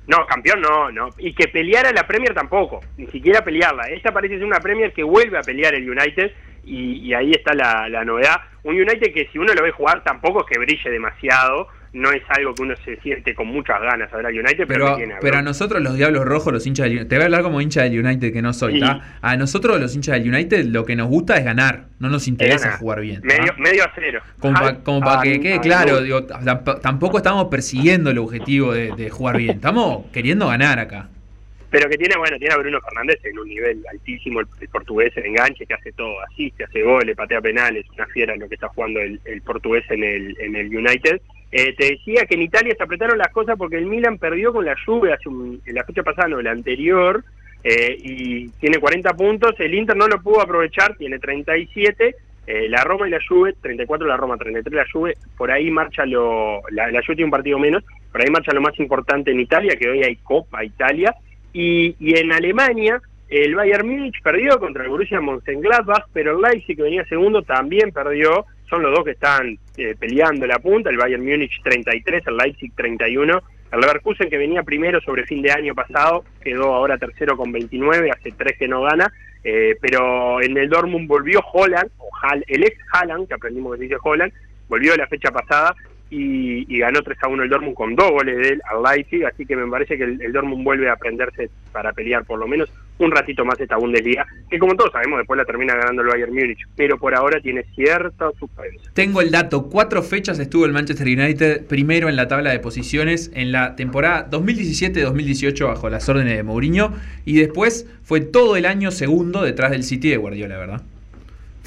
[0.09, 1.09] No, campeón no, no.
[1.19, 3.89] Y que peleara la Premier tampoco, ni siquiera pelearla.
[3.89, 6.31] Esta parece ser una Premier que vuelve a pelear el United
[6.65, 8.37] y, ahí está la, la novedad.
[8.63, 12.21] Un United que si uno lo ve jugar tampoco es que brille demasiado, no es
[12.29, 15.15] algo que uno se siente con muchas ganas a ver al United, pero, Pero, tiene
[15.21, 17.61] pero a nosotros los Diablos Rojos, los hinchas del United, te voy a hablar como
[17.61, 18.85] hincha del United que no soy, Sí.
[19.21, 22.77] A nosotros los hinchas del United lo que nos gusta es ganar, no nos interesa
[22.77, 23.21] jugar bien.
[23.23, 24.21] Medio, medio a cero.
[24.83, 26.01] Como para que quede claro, no.
[26.01, 31.09] digo, tamp- tampoco estamos persiguiendo el objetivo de, de jugar bien, estamos queriendo ganar acá.
[31.71, 35.15] Pero que tiene, bueno, tiene a Bruno Fernández en un nivel altísimo, el, el portugués
[35.17, 38.69] en enganche, que hace todo, asiste, hace goles, patea penales, una fiera lo que está
[38.69, 41.21] jugando el, el portugués en el, en el United.
[41.51, 44.65] Eh, te decía que en Italia se apretaron las cosas porque el Milan perdió con
[44.65, 44.75] la
[45.25, 47.23] un- en la fecha pasada, no, la anterior,
[47.63, 52.15] eh, y tiene 40 puntos, el Inter no lo pudo aprovechar, tiene 37,
[52.47, 56.05] eh, la Roma y la Juve, 34 la Roma, 33 la Juve, por ahí marcha
[56.05, 59.75] lo, la, la tiene un partido menos, por ahí marcha lo más importante en Italia,
[59.75, 61.13] que hoy hay Copa Italia,
[61.51, 66.75] y, y en Alemania, el Bayern Múnich perdió contra el Borussia Mönchengladbach, pero el Leipzig,
[66.77, 68.45] que venía segundo, también perdió.
[68.69, 70.89] Son los dos que están eh, peleando la punta.
[70.89, 73.41] El Bayern Múnich 33, el Leipzig 31.
[73.71, 78.11] El Leverkusen, que venía primero sobre fin de año pasado, quedó ahora tercero con 29,
[78.11, 79.11] hace tres que no gana.
[79.43, 83.77] Eh, pero en el Dortmund volvió Holland, o Hal- el ex Haaland, que aprendimos que
[83.77, 84.33] se dice Holland,
[84.67, 85.75] volvió la fecha pasada
[86.09, 89.45] y, ganó 3 a 1 el Dortmund con dos goles de él al Leipzig, así
[89.45, 92.71] que me parece que el, el Dortmund vuelve a aprenderse para pelear por lo menos
[92.99, 96.33] un ratito más esta Bundesliga, que como todos sabemos después la termina ganando el Bayern
[96.33, 98.91] Múnich, pero por ahora tiene cierta suspensa.
[98.93, 103.31] Tengo el dato, cuatro fechas estuvo el Manchester United primero en la tabla de posiciones
[103.33, 106.93] en la temporada 2017-2018 bajo las órdenes de Mourinho
[107.25, 110.81] y después fue todo el año segundo detrás del City de Guardiola, ¿verdad?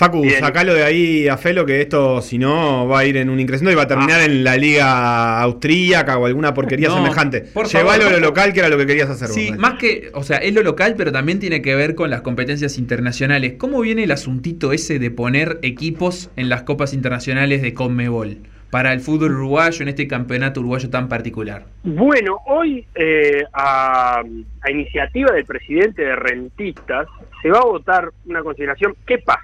[0.03, 0.41] Facu, Bien.
[0.41, 3.71] sacalo de ahí a Felo que esto, si no, va a ir en un increciendo
[3.71, 4.25] y va a terminar Ah.
[4.25, 7.43] en la liga austríaca o alguna porquería No, semejante.
[7.43, 9.59] por Llévalo a lo local, que era lo que querías hacer Sí, vos.
[9.59, 12.79] más que, o sea, es lo local, pero también tiene que ver con las competencias
[12.79, 13.55] internacionales.
[13.59, 18.39] ¿Cómo viene el asuntito ese de poner equipos en las copas internacionales de Conmebol
[18.71, 21.65] para el fútbol uruguayo en este campeonato uruguayo tan particular?
[21.85, 24.23] Bueno, hoy eh, a,
[24.63, 27.07] a iniciativa del presidente de Rentistas
[27.43, 28.95] se va a votar una consideración.
[29.07, 29.43] ¿Qué pasa?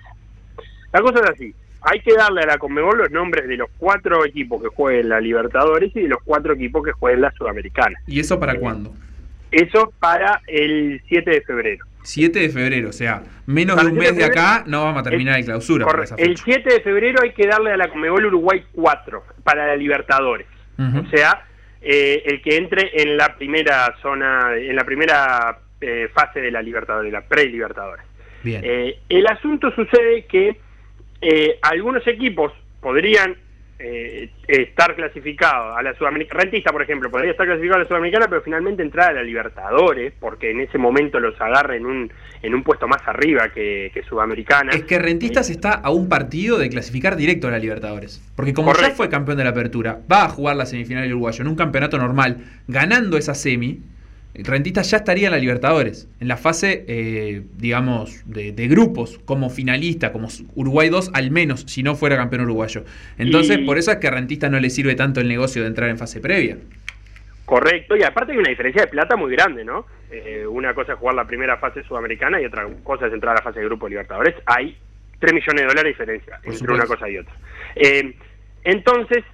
[0.93, 1.55] La cosa es así.
[1.83, 5.21] Hay que darle a la Conmebol los nombres de los cuatro equipos que jueguen la
[5.21, 7.99] Libertadores y de los cuatro equipos que jueguen la Sudamericana.
[8.07, 8.93] ¿Y eso para cuándo?
[9.51, 11.85] Eso para el 7 de febrero.
[12.03, 14.65] 7 de febrero, o sea, menos Para de un el 7 mes de de acá
[14.67, 15.85] no vamos a terminar el- de clausura.
[15.85, 16.17] Correcto.
[16.19, 16.43] El fecha.
[16.45, 20.47] 7 de febrero hay que darle a la Conmebol Uruguay 4 para la Libertadores.
[20.79, 21.45] O sea,
[21.81, 26.61] eh, el que entre en la primera zona, en la primera eh, fase de la
[26.63, 28.05] Libertadores, la pre-Libertadores.
[28.45, 28.61] Bien.
[28.65, 30.57] Eh, el asunto sucede que
[31.21, 33.37] eh, algunos equipos podrían
[33.81, 36.43] eh, estar clasificados a la Sudamericana.
[36.43, 40.13] Rentista, por ejemplo, podría estar clasificado a la Sudamericana, pero finalmente entrar a la Libertadores,
[40.19, 44.03] porque en ese momento los agarra en un, en un puesto más arriba que, que
[44.03, 44.73] Sudamericana.
[44.73, 48.21] Es que Rentistas está a un partido de clasificar directo a la Libertadores.
[48.35, 51.43] Porque como ya fue campeón de la apertura, va a jugar la semifinal del uruguayo
[51.43, 53.81] en un campeonato normal, ganando esa semi,
[54.45, 59.51] Rentistas ya estaría en la Libertadores, en la fase, eh, digamos, de, de grupos, como
[59.51, 62.85] finalista, como Uruguay 2 al menos, si no fuera campeón uruguayo.
[63.19, 65.69] Entonces, Y- por eso es que a Rentistas no le sirve tanto el negocio de
[65.69, 66.57] entrar en fase previa.
[67.45, 69.87] Correcto, y aparte hay una diferencia de plata muy grande, ¿no?
[70.11, 73.37] Eh, una cosa es jugar la primera fase sudamericana y otra cosa es entrar a
[73.37, 74.35] la fase de grupo de Libertadores.
[74.47, 74.77] Hay
[75.19, 76.75] 3 millones de dólares de diferencia Por entre supuesto.
[76.75, 77.35] una cosa y otra.
[77.77, 78.15] Eh,
[78.65, 79.25] entonces,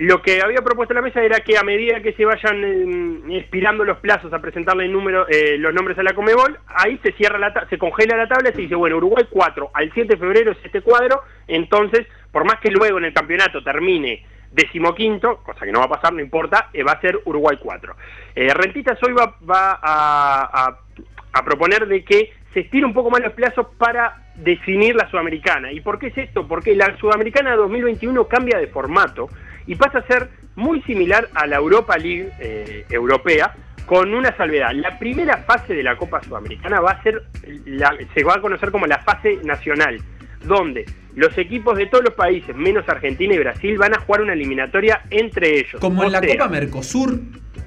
[0.00, 3.84] lo que había propuesto la mesa era que a medida que se vayan eh, expirando
[3.84, 7.38] los plazos a presentarle el número, eh, los nombres a la Comebol, ahí se cierra
[7.38, 10.52] la se congela la tabla y se dice, bueno, Uruguay 4, al 7 de febrero
[10.52, 15.70] es este cuadro, entonces, por más que luego en el campeonato termine decimoquinto, cosa que
[15.72, 17.94] no va a pasar, no importa, eh, va a ser Uruguay 4.
[18.36, 20.78] Eh, Rentistas hoy va, va a, a-
[21.32, 25.72] a proponer de que se estire un poco más los plazos para definir la sudamericana.
[25.72, 26.46] ¿Y por qué es esto?
[26.48, 29.28] Porque la sudamericana 2021 cambia de formato
[29.66, 33.54] y pasa a ser muy similar a la Europa League eh, europea,
[33.86, 34.70] con una salvedad.
[34.72, 37.22] La primera fase de la Copa Sudamericana va a ser,
[37.66, 39.98] la- se va a conocer como la fase nacional,
[40.44, 40.84] donde
[41.16, 45.02] los equipos de todos los países, menos Argentina y Brasil, van a jugar una eliminatoria
[45.10, 45.80] entre ellos.
[45.80, 47.18] Como O en la sea, Copa Mercosur,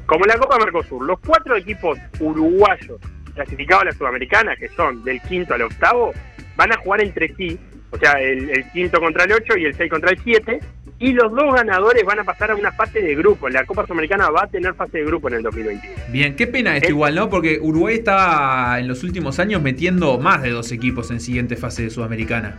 [0.05, 2.99] como en la Copa Mercosur, los cuatro equipos uruguayos
[3.33, 6.13] clasificados a la Sudamericana, que son del quinto al octavo,
[6.55, 7.57] van a jugar entre sí,
[7.91, 10.59] o sea, el, quinto contra el ocho y el seis contra el siete,
[10.99, 13.49] y los dos ganadores van a pasar a una fase de grupo.
[13.49, 15.95] La Copa Sudamericana va a tener fase de grupo en el 2021.
[16.09, 16.91] Bien, qué pena esto Eh.
[16.91, 17.29] igual, ¿no?
[17.29, 21.83] Porque Uruguay está en los últimos años metiendo más de dos equipos en siguiente fase
[21.83, 22.55] de Sudamericana.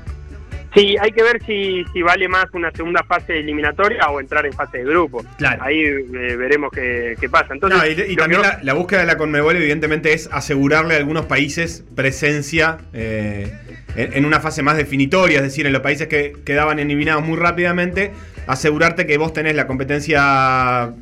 [0.75, 4.53] Sí, hay que ver si, si vale más una segunda fase eliminatoria o entrar en
[4.53, 5.25] fase de grupo.
[5.39, 5.63] Claro.
[5.63, 7.55] Ahí eh, veremos qué, qué pasa.
[7.55, 10.97] Entonces, No, y, también que- la, la búsqueda de la Conmebol evidentemente es asegurarle a
[10.99, 13.53] algunos países presencia eh,
[13.95, 17.39] en, en una fase más definitoria, es decir, en los países que quedaban eliminados muy
[17.39, 18.11] rápidamente,
[18.49, 20.93] asegurarte que vos tenés la competencia,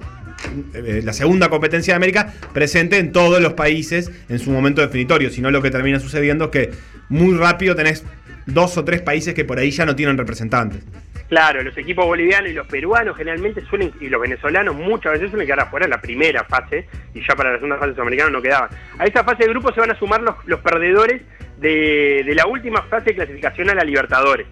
[0.75, 5.31] eh, la segunda competencia de América presente en todos los países en su momento definitorio,
[5.31, 6.71] si no lo que termina sucediendo es que
[7.09, 8.05] muy rápido tenés
[8.47, 10.85] dos o tres países que por ahí ya no tienen representantes.
[11.29, 15.47] Claro, los equipos bolivianos y los peruanos generalmente suelen, y los venezolanos muchas veces suelen
[15.47, 18.69] quedar afuera en la primera fase, y ya para la segunda fase sudamericana no quedaban.
[18.99, 21.23] A esa fase de grupo se van a sumar los, los perdedores
[21.59, 24.47] de, de la última fase de clasificación a la Libertadores.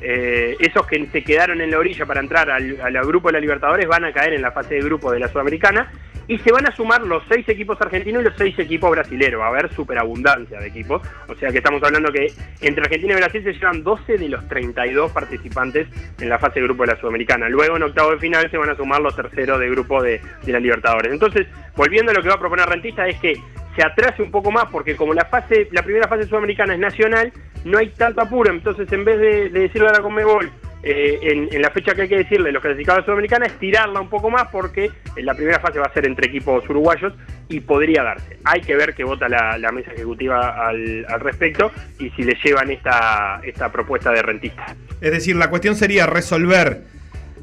[0.00, 3.40] Eh, esos que se quedaron en la orilla para entrar al, al grupo de la
[3.40, 5.90] Libertadores van a caer en la fase de grupo de la Sudamericana
[6.28, 9.40] y se van a sumar los seis equipos argentinos y los seis equipos brasileros.
[9.40, 11.02] Va a haber superabundancia de equipos.
[11.28, 14.46] O sea que estamos hablando que entre Argentina y Brasil se llevan 12 de los
[14.48, 15.88] 32 participantes
[16.20, 17.48] en la fase de grupo de la Sudamericana.
[17.48, 20.58] Luego en octavo de final se van a sumar los terceros de grupo de, la
[20.58, 21.12] Libertadores.
[21.12, 23.34] Entonces, volviendo a lo que va a proponer Rentista, es que
[23.76, 27.30] se atrase un poco más porque como la fase la primera fase sudamericana es nacional
[27.64, 30.50] no hay tanto apuro entonces en vez de, de decirle a la Conmebol
[30.88, 34.30] eh, en, la fecha que hay que decirle los clasificados a sudamericana estirarla un poco
[34.30, 37.12] más porque en la primera fase va a ser entre equipos uruguayos
[37.48, 38.38] y podría darse.
[38.44, 43.40] Hay que ver qué vota la, mesa ejecutiva al, respecto y si le llevan esta
[43.42, 44.64] esta propuesta de rentista.
[45.00, 46.82] Es decir, la cuestión sería resolver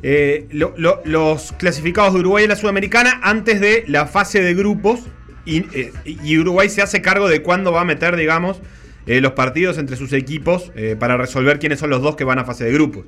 [0.01, 4.53] eh, lo- lo- los clasificados de Uruguay en la Sudamericana antes de la fase de
[4.53, 5.07] grupos
[5.45, 8.61] eh, y Uruguay se hace cargo de cuándo va a meter, digamos,
[9.05, 12.39] eh, los partidos entre sus equipos eh, para resolver quiénes son los dos que van
[12.39, 13.05] a fase de grupos.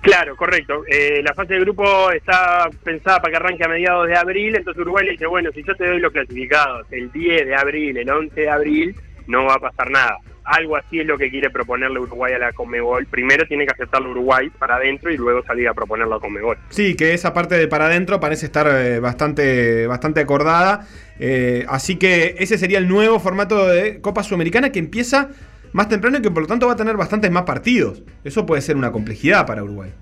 [0.00, 0.84] Claro, correcto.
[0.86, 4.80] Eh, la fase de grupo está pensada para que arranque a mediados de abril, entonces
[4.80, 8.08] Uruguay le dice, bueno, si yo te doy los clasificados el 10 de abril, el
[8.08, 8.94] 11 de abril,
[9.26, 10.18] no va a pasar nada.
[10.48, 13.04] Algo así es lo que quiere proponerle Uruguay a la Conmebol.
[13.04, 16.56] Primero tiene que aceptarlo Uruguay para adentro y luego salir a proponerlo a Conmebol.
[16.70, 20.86] Sí, que esa parte de para adentro parece estar eh, bastante, bastante acordada.
[21.20, 25.28] Eh, así que ese sería el nuevo formato de Copa Sudamericana que empieza
[25.72, 28.02] más temprano y que por lo tanto va a tener bastantes más partidos.
[28.24, 29.92] Eso puede ser una complejidad para Uruguay.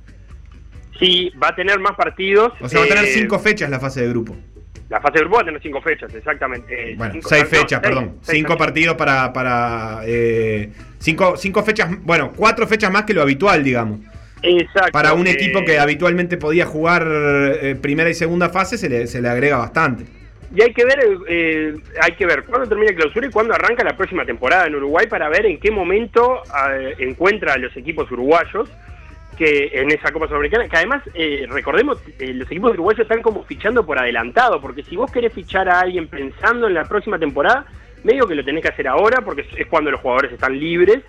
[1.00, 2.52] Sí, va a tener más partidos.
[2.60, 4.36] O sea, va a tener eh, cinco fechas la fase de grupo.
[4.88, 6.92] La fase de grupo va a tener cinco fechas, exactamente.
[6.92, 8.18] Eh, Bueno, cinco- seis fechas, perdón.
[8.22, 9.32] seis cinco partidos para.
[9.32, 11.90] para eh, cinco, cinco fechas.
[12.02, 14.00] Bueno, cuatro fechas más que lo habitual, digamos.
[14.42, 14.92] Exacto.
[14.92, 19.06] Para un eh, equipo que habitualmente podía jugar eh, primera y segunda fase, se le,
[19.08, 20.04] se le agrega bastante.
[20.54, 23.82] Y hay que ver, eh, hay que ver cuándo termina el clausura y cuándo arranca
[23.82, 28.08] la próxima temporada en Uruguay para ver en qué momento eh, encuentra a los equipos
[28.12, 28.68] uruguayos
[29.36, 33.44] que en esa Copa Sudamericana, que además, eh, recordemos, eh, los equipos uruguayos están como
[33.44, 37.66] fichando por adelantado, porque si vos querés fichar a alguien pensando en la próxima temporada,
[38.02, 41.02] medio que lo tenés que hacer ahora, porque es cuando los jugadores están libres,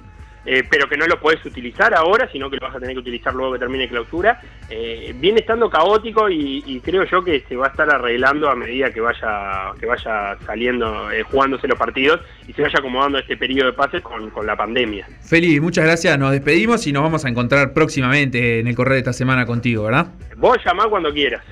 [0.47, 3.01] eh, pero que no lo podés utilizar ahora, sino que lo vas a tener que
[3.01, 4.39] utilizar luego que termine clausura.
[4.69, 8.55] Eh, viene estando caótico y, y creo yo que se va a estar arreglando a
[8.55, 13.35] medida que vaya que vaya saliendo, eh, jugándose los partidos y se vaya acomodando este
[13.35, 15.05] periodo de pases con, con la pandemia.
[15.21, 16.17] Feli, muchas gracias.
[16.17, 19.83] Nos despedimos y nos vamos a encontrar próximamente en el correo de esta semana contigo,
[19.83, 20.07] ¿verdad?
[20.37, 21.43] Vos llamá cuando quieras.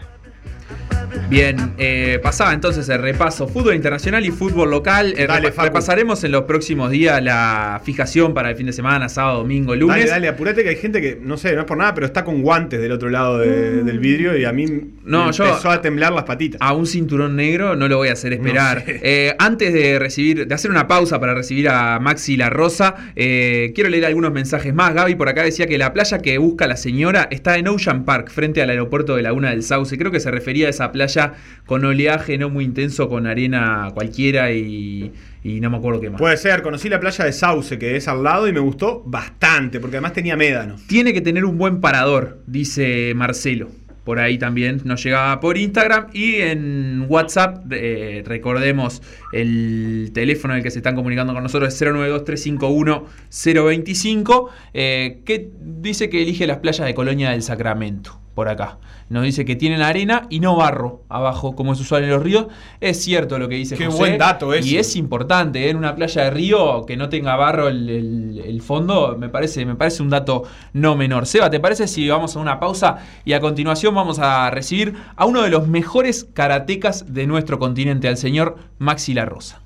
[1.30, 5.14] Bien, eh, pasaba entonces el repaso fútbol internacional y fútbol local.
[5.18, 5.68] Eh, Dale, repa- Facu.
[5.68, 9.98] repasaremos en los próximos días la fijación para el fin de semana, sábado, domingo, lunes.
[9.98, 12.24] Dale, dale, apurate que hay gente que, no sé, no es por nada, pero está
[12.24, 14.66] con guantes del otro lado de- del vidrio y a mí
[15.04, 16.62] No, me yo- empezó a temblar las patitas.
[16.62, 18.80] A un cinturón negro no lo voy a hacer esperar.
[18.80, 19.00] No sé.
[19.04, 23.90] Eh, antes de recibir, de hacer una pausa para recibir a Maxi La Rosa, quiero
[23.90, 24.94] leer algunos mensajes más.
[24.94, 28.30] Gaby por acá decía que la playa que busca la señora está en Ocean Park,
[28.32, 29.98] frente al aeropuerto de Laguna del Sauce.
[29.98, 31.34] Creo que se refería a esa playa
[31.68, 35.12] con oleaje no muy intenso, con arena cualquiera y,
[35.44, 36.20] y no me acuerdo qué más.
[36.20, 39.80] Puede ser, conocí la playa de Sauce, que es al lado, y me gustó bastante,
[39.80, 40.82] porque además tenía médanos.
[40.88, 43.70] Tiene que tener un buen parador, dice Marcelo.
[44.06, 49.02] Por ahí también nos llegaba por Instagram y en WhatsApp, eh, recordemos
[49.34, 56.10] el teléfono en el que se están comunicando con nosotros es 092-351-025, eh, que dice
[56.10, 58.78] que elige las playas de Colonia del Sacramento, por acá.
[59.10, 62.48] Nos dice que tienen arena y no barro abajo, como es usual en los ríos.
[62.82, 64.68] Es cierto lo que dice Qué José, buen dato ese.
[64.68, 65.70] Y es importante, ¿eh?
[65.70, 69.66] en una playa de río que no tenga barro el, el- el fondo, me parece,
[69.66, 71.26] me parece un dato no menor.
[71.26, 75.26] Seba, ¿te parece si vamos a una pausa y a continuación vamos a recibir a
[75.26, 79.62] uno de los mejores karatecas de nuestro continente, al señor Maxi La Rosa?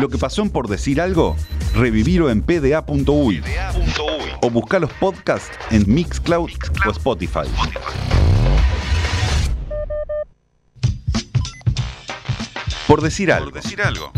[0.00, 1.36] Lo que pasó en por decir algo,
[1.74, 3.42] revivirlo en pda.uy
[4.42, 6.50] o buscar los podcasts en Mixcloud
[6.86, 7.48] o Spotify.
[12.86, 14.12] Por decir algo.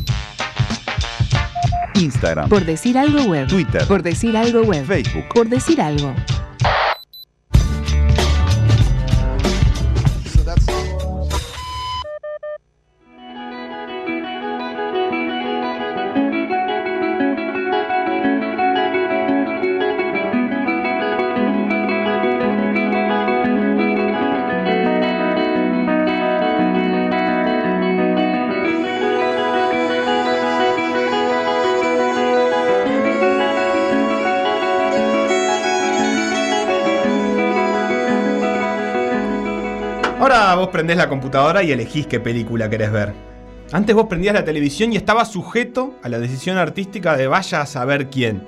[1.95, 3.47] Instagram, Por decir algo web.
[3.47, 4.87] Twitter, Por decir algo web.
[4.87, 5.25] Facebook.
[5.35, 6.15] Por decir algo.
[40.63, 43.13] Vos prendés la computadora y elegís qué película querés ver.
[43.73, 47.67] Antes vos prendías la televisión y estabas sujeto a la decisión artística de vaya a
[47.67, 48.47] saber quién.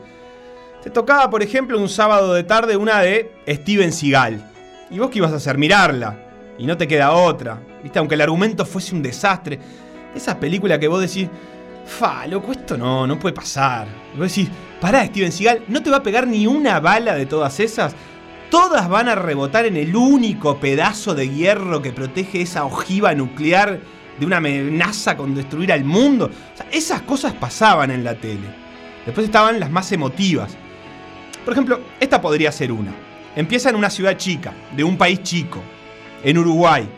[0.80, 4.48] Te tocaba, por ejemplo, un sábado de tarde una de Steven Seagal.
[4.92, 5.58] ¿Y vos qué ibas a hacer?
[5.58, 6.16] Mirarla.
[6.56, 7.58] Y no te queda otra.
[7.82, 7.98] ¿Viste?
[7.98, 9.58] Aunque el argumento fuese un desastre.
[10.14, 11.28] Esa película que vos decís,
[11.84, 13.88] fa, loco, esto no, no puede pasar.
[14.14, 14.48] Y vos decís,
[14.80, 17.96] pará, Steven Seagal, ¿no te va a pegar ni una bala de todas esas?
[18.54, 23.80] Todas van a rebotar en el único pedazo de hierro que protege esa ojiva nuclear
[24.16, 26.26] de una amenaza con destruir al mundo.
[26.26, 28.46] O sea, esas cosas pasaban en la tele.
[29.04, 30.56] Después estaban las más emotivas.
[31.44, 32.92] Por ejemplo, esta podría ser una.
[33.34, 35.60] Empieza en una ciudad chica, de un país chico,
[36.22, 36.88] en Uruguay.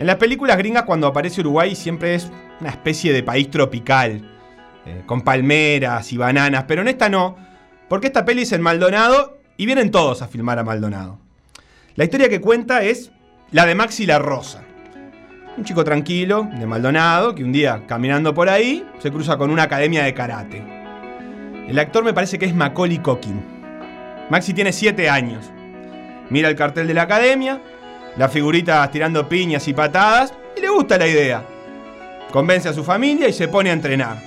[0.00, 2.28] En las películas gringas cuando aparece Uruguay siempre es
[2.60, 4.20] una especie de país tropical,
[4.84, 7.36] eh, con palmeras y bananas, pero en esta no,
[7.88, 11.18] porque esta peli es en Maldonado y vienen todos a filmar a Maldonado.
[11.94, 13.10] La historia que cuenta es
[13.52, 14.62] la de Maxi La Rosa.
[15.56, 19.62] Un chico tranquilo, de Maldonado, que un día, caminando por ahí, se cruza con una
[19.62, 20.62] academia de karate.
[21.66, 23.42] El actor me parece que es Macaulay Culkin.
[24.28, 25.50] Maxi tiene 7 años.
[26.28, 27.60] Mira el cartel de la academia,
[28.16, 31.42] las figuritas tirando piñas y patadas, y le gusta la idea.
[32.32, 34.18] Convence a su familia y se pone a entrenar.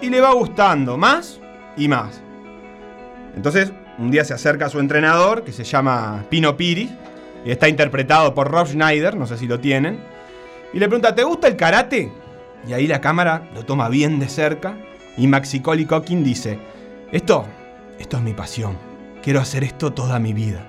[0.00, 1.38] Y le va gustando más
[1.76, 2.22] y más.
[3.36, 6.90] Entonces, un día se acerca a su entrenador, que se llama Pino Piri,
[7.44, 10.00] y está interpretado por Rob Schneider, no sé si lo tienen,
[10.72, 12.10] y le pregunta, ¿te gusta el karate?
[12.66, 14.74] Y ahí la cámara lo toma bien de cerca,
[15.18, 16.58] y Maxi Coley Culkin dice,
[17.12, 17.44] esto,
[17.98, 18.78] esto es mi pasión,
[19.22, 20.64] quiero hacer esto toda mi vida.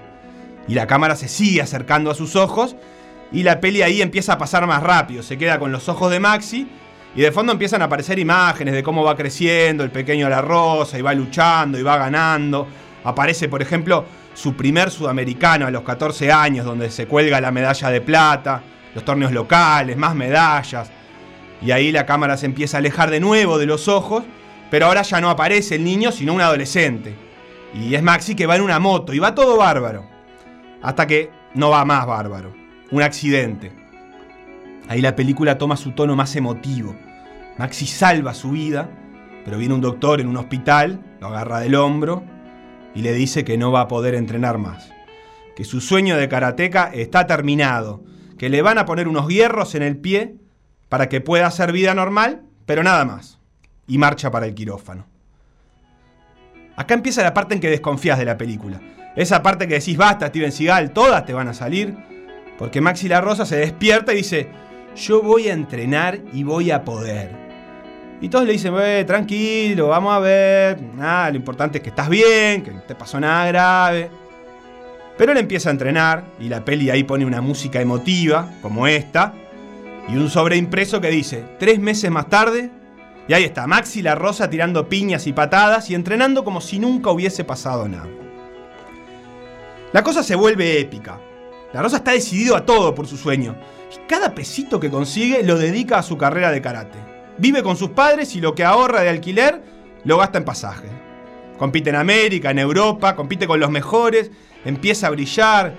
[0.68, 2.76] Y la cámara se sigue acercando a sus ojos,
[3.32, 6.20] y la peli ahí empieza a pasar más rápido, se queda con los ojos de
[6.20, 6.68] Maxi,
[7.16, 11.00] y de fondo empiezan a aparecer imágenes de cómo va creciendo el pequeño La Rosa,
[11.00, 12.68] y va luchando, y va ganando.
[13.04, 17.90] Aparece, por ejemplo, su primer sudamericano a los 14 años, donde se cuelga la medalla
[17.90, 18.62] de plata,
[18.94, 20.92] los torneos locales, más medallas.
[21.62, 24.24] Y ahí la cámara se empieza a alejar de nuevo de los ojos,
[24.70, 27.16] pero ahora ya no aparece el niño, sino un adolescente.
[27.74, 30.06] Y es Maxi que va en una moto, y va todo bárbaro.
[30.82, 32.54] Hasta que no va más bárbaro.
[32.92, 33.72] Un accidente.
[34.88, 36.96] Ahí la película toma su tono más emotivo.
[37.58, 38.90] Maxi salva su vida,
[39.44, 42.24] pero viene un doctor en un hospital, lo agarra del hombro
[42.94, 44.92] y le dice que no va a poder entrenar más.
[45.56, 48.04] Que su sueño de karateca está terminado,
[48.38, 50.36] que le van a poner unos hierros en el pie
[50.90, 53.40] para que pueda hacer vida normal, pero nada más.
[53.88, 55.06] Y marcha para el quirófano.
[56.76, 58.82] Acá empieza la parte en que desconfías de la película.
[59.16, 61.96] Esa parte que decís, basta, Steven Seagal, todas te van a salir.
[62.58, 64.50] Porque Maxi La Rosa se despierta y dice,
[64.96, 67.41] yo voy a entrenar y voy a poder.
[68.22, 70.80] Y todos le dicen, "Eh, tranquilo, vamos a ver.
[71.00, 74.12] Ah, lo importante es que estás bien, que no te pasó nada grave.
[75.18, 79.34] Pero él empieza a entrenar y la peli ahí pone una música emotiva, como esta,
[80.08, 82.72] y un sobreimpreso que dice, tres meses más tarde,
[83.28, 87.12] y ahí está, Maxi La Rosa tirando piñas y patadas y entrenando como si nunca
[87.12, 88.08] hubiese pasado nada.
[89.94, 91.20] La cosa se vuelve épica.
[91.74, 93.56] La Rosa está decidido a todo por su sueño.
[93.94, 97.11] Y cada pesito que consigue lo dedica a su carrera de karate.
[97.38, 99.62] Vive con sus padres y lo que ahorra de alquiler
[100.04, 100.88] lo gasta en pasaje.
[101.58, 104.32] Compite en América, en Europa, compite con los mejores,
[104.66, 105.74] empieza a brillar,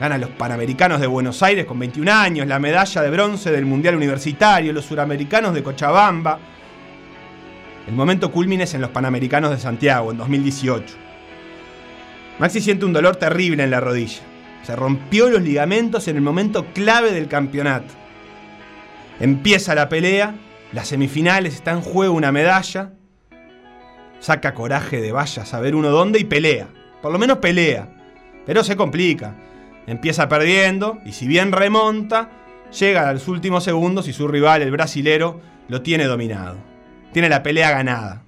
[0.00, 3.94] gana los Panamericanos de Buenos Aires con 21 años, la medalla de bronce del Mundial
[3.94, 6.38] Universitario, los Suramericanos de Cochabamba.
[7.86, 10.96] El momento culmine es en los Panamericanos de Santiago en 2018.
[12.38, 14.22] Maxi siente un dolor terrible en la rodilla.
[14.62, 17.94] Se rompió los ligamentos en el momento clave del campeonato.
[19.20, 20.34] Empieza la pelea,
[20.72, 22.92] las semifinales, está en juego una medalla.
[24.20, 26.68] Saca coraje de vaya a saber uno dónde y pelea.
[27.02, 27.88] Por lo menos pelea.
[28.46, 29.34] Pero se complica.
[29.86, 32.30] Empieza perdiendo y si bien remonta,
[32.78, 36.58] llega a los últimos segundos y su rival, el brasilero, lo tiene dominado.
[37.12, 38.22] Tiene la pelea ganada.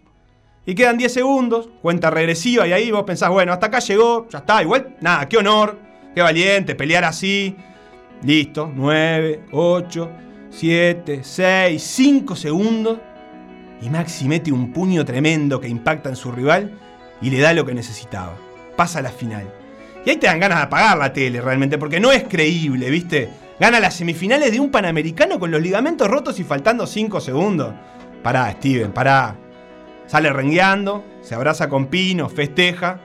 [0.65, 4.39] Y quedan 10 segundos, cuenta regresiva, y ahí vos pensás, bueno, hasta acá llegó, ya
[4.39, 5.77] está, igual, nada, qué honor,
[6.15, 7.57] qué valiente, pelear así.
[8.23, 10.11] Listo, 9, 8,
[10.53, 12.99] 7, 6, 5 segundos.
[13.81, 16.79] Y Maxi mete un puño tremendo que impacta en su rival
[17.21, 18.37] y le da lo que necesitaba.
[18.77, 19.53] Pasa a la final.
[20.05, 23.29] Y ahí te dan ganas de apagar la tele realmente, porque no es creíble, ¿viste?
[23.59, 27.73] Gana las semifinales de un Panamericano con los ligamentos rotos y faltando 5 segundos.
[28.23, 29.37] Pará, Steven, pará.
[30.07, 33.01] Sale rengueando, se abraza con Pino, festeja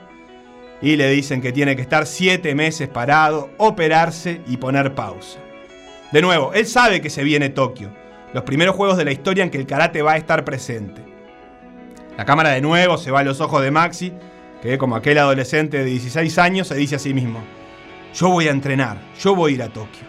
[0.81, 5.39] y le dicen que tiene que estar 7 meses parado, operarse y poner pausa.
[6.11, 7.89] De nuevo, él sabe que se viene Tokio,
[8.33, 11.01] los primeros juegos de la historia en que el karate va a estar presente.
[12.17, 14.13] La cámara de nuevo se va a los ojos de Maxi,
[14.61, 17.41] que como aquel adolescente de 16 años se dice a sí mismo,
[18.13, 20.07] yo voy a entrenar, yo voy a ir a Tokio.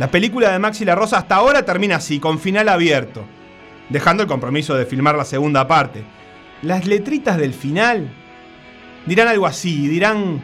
[0.00, 3.24] La película de Maxi La Rosa hasta ahora termina así, con final abierto,
[3.88, 6.02] dejando el compromiso de filmar la segunda parte.
[6.62, 8.10] Las letritas del final
[9.06, 10.40] dirán algo así, dirán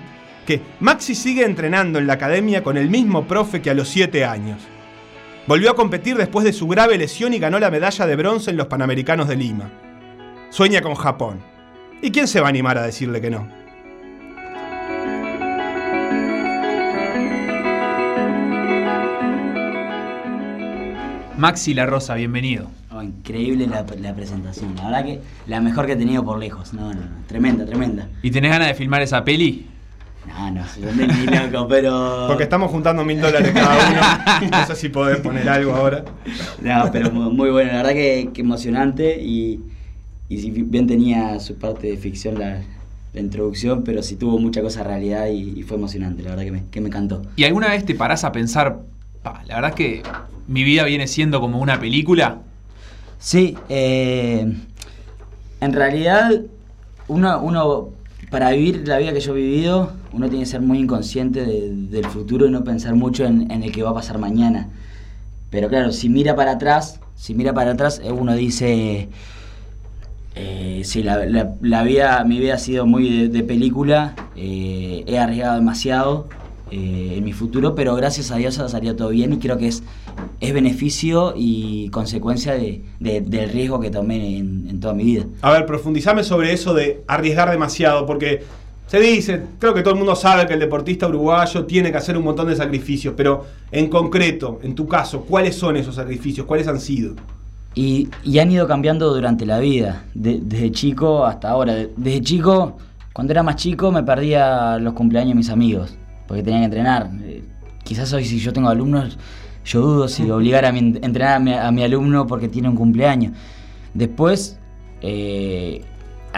[0.47, 4.25] que Maxi sigue entrenando en la academia con el mismo profe que a los 7
[4.25, 4.59] años.
[5.47, 8.57] Volvió a competir después de su grave lesión y ganó la medalla de bronce en
[8.57, 9.71] los Panamericanos de Lima.
[10.51, 11.41] Sueña con Japón.
[12.01, 13.49] ¿Y quién se va a animar a decirle que no?
[21.37, 22.71] Maxi La Rosa, bienvenido.
[22.91, 24.75] Oh, increíble la, la presentación.
[24.77, 26.73] La verdad que la mejor que he tenido por lejos.
[26.73, 27.25] No, no, no.
[27.27, 28.09] Tremenda, tremenda.
[28.23, 29.67] ¿Y tenés ganas de filmar esa peli?
[30.27, 32.27] No, no, yo ni ni loco, pero.
[32.29, 34.51] Porque estamos juntando mil dólares cada uno.
[34.51, 36.05] No sé si podés poner algo ahora.
[36.61, 37.71] No, pero muy, muy bueno.
[37.73, 39.61] La verdad que, que emocionante y,
[40.29, 42.61] y si bien tenía su parte de ficción la,
[43.15, 46.23] la introducción, pero sí tuvo mucha cosa de realidad y, y fue emocionante.
[46.23, 47.23] La verdad que me, que me encantó.
[47.37, 48.81] ¿Y alguna vez te parás a pensar,
[49.23, 50.03] pa, la verdad es que
[50.49, 52.41] mi vida viene siendo como una película?
[53.19, 54.53] Sí, eh,
[55.61, 56.43] en realidad
[57.09, 57.89] uno, uno,
[58.31, 61.71] para vivir la vida que yo he vivido, uno tiene que ser muy inconsciente de-
[61.71, 64.71] del futuro y no pensar mucho en, el que va a pasar mañana.
[65.51, 69.09] Pero claro, si mira para atrás, si mira para atrás, eh, uno dice,
[70.35, 71.19] eh, sí, la,
[71.83, 76.29] vida, mi vida ha sido muy de, película, eh, he arriesgado demasiado
[76.71, 79.83] eh, en mi futuro, pero gracias a Dios ha todo bien y creo que es,
[80.41, 85.27] es beneficio y consecuencia de- del riesgo que tomé en, en toda mi vida.
[85.43, 88.43] A ver, profundizame sobre eso de arriesgar demasiado, porque
[88.87, 92.17] se dice, creo que todo el mundo sabe que el deportista uruguayo tiene que hacer
[92.17, 96.47] un montón de sacrificios, pero en concreto, en tu caso, ¿cuáles son esos sacrificios?
[96.47, 97.15] ¿Cuáles han sido?
[97.75, 101.75] Y, y han ido cambiando durante la vida, de- desde chico hasta ahora.
[101.75, 102.79] De- Desde chico,
[103.13, 105.95] cuando era más chico, me perdía los cumpleaños de mis amigos,
[106.29, 107.11] porque tenía que entrenar.
[107.25, 107.43] Eh,
[107.85, 109.19] quizás hoy si yo tengo alumnos,
[109.65, 112.77] yo dudo si obligar a mi, entrenar a mi, a mi alumno porque tiene un
[112.77, 113.33] cumpleaños.
[113.95, 114.59] Después,
[115.03, 115.83] eh,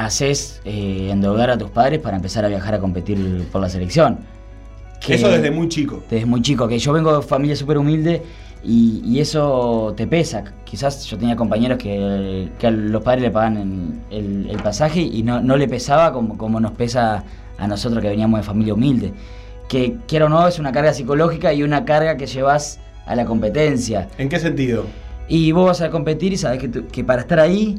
[0.07, 4.19] haces eh, endeudar a tus padres para empezar a viajar a competir por la selección.
[5.01, 6.03] Que- Eso desde muy chico.
[6.11, 8.23] desde muy chico, que yo vengo de familia súper humilde
[8.65, 10.43] y, y eso te pesa.
[10.65, 15.23] Quizás yo tenía compañeros que, que a los padres le pagan el, el- pasaje y
[15.23, 17.25] no, no le pesaba como, como nos pesa
[17.59, 19.13] a nosotros que veníamos de familia humilde.
[19.69, 23.25] Que quiero o no, es una carga psicológica y una carga que llevas a la
[23.25, 24.09] competencia.
[24.19, 24.85] ¿En qué sentido?
[25.29, 27.79] Y vos vas a competir y sabes que, que para estar ahí,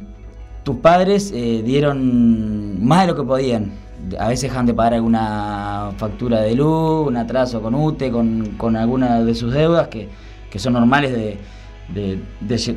[0.64, 3.72] tus padres eh, dieron más de lo que podían.
[4.18, 8.76] A veces dejan de pagar alguna factura de luz, un atraso con UTE, con, con
[8.76, 10.10] alguna de sus deudas que,
[10.50, 11.38] que son normales de,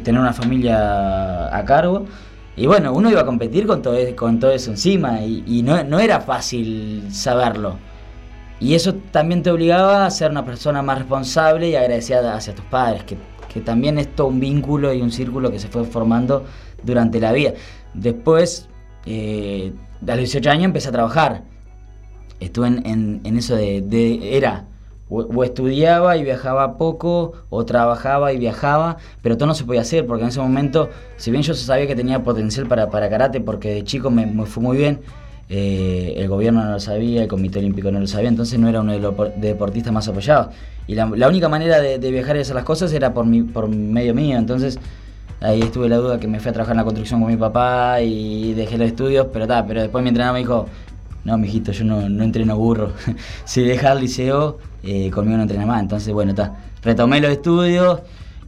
[0.02, 2.06] tener una familia a cargo.
[2.56, 5.62] Y bueno, uno iba a competir con todo, e- con todo eso encima y, y
[5.62, 7.76] no, no era fácil saberlo.
[8.60, 12.64] Y eso también te obligaba a ser una persona más responsable y agradecida hacia tus
[12.66, 13.16] padres, que,
[13.52, 16.44] que también es todo un vínculo y un círculo que se fue formando
[16.82, 17.52] durante la vida.
[17.94, 18.68] Después,
[19.06, 19.72] eh,
[20.02, 21.42] a los 18 años empecé a trabajar.
[22.40, 24.66] Estuve en, eso de, era,
[25.08, 30.06] o, estudiaba y viajaba poco, o trabajaba y viajaba, pero todo no se podía hacer,
[30.06, 33.74] porque en ese momento, si bien yo sabía que tenía potencial para, para karate, porque
[33.74, 35.00] de chico me, fue muy bien,
[35.48, 38.80] eh, el gobierno no lo sabía, el Comité Olímpico no lo sabía, entonces no era
[38.80, 40.48] uno de los por- deportistas más apoyados.
[40.88, 43.68] Y la, única manera de, de viajar y hacer las cosas era por, mi, por
[43.68, 44.80] medio mío, entonces
[45.42, 48.00] ahí estuve la duda que me fui a trabajar en la construcción con mi papá
[48.00, 50.66] y dejé los estudios, pero ta, pero después mi entrenador me dijo,
[51.24, 52.92] no, mijito, yo no, no entreno burro.
[53.44, 55.80] si dejas el liceo, eh, conmigo no entrenas más.
[55.80, 56.56] Entonces, bueno, está.
[56.82, 58.00] Retomé los estudios,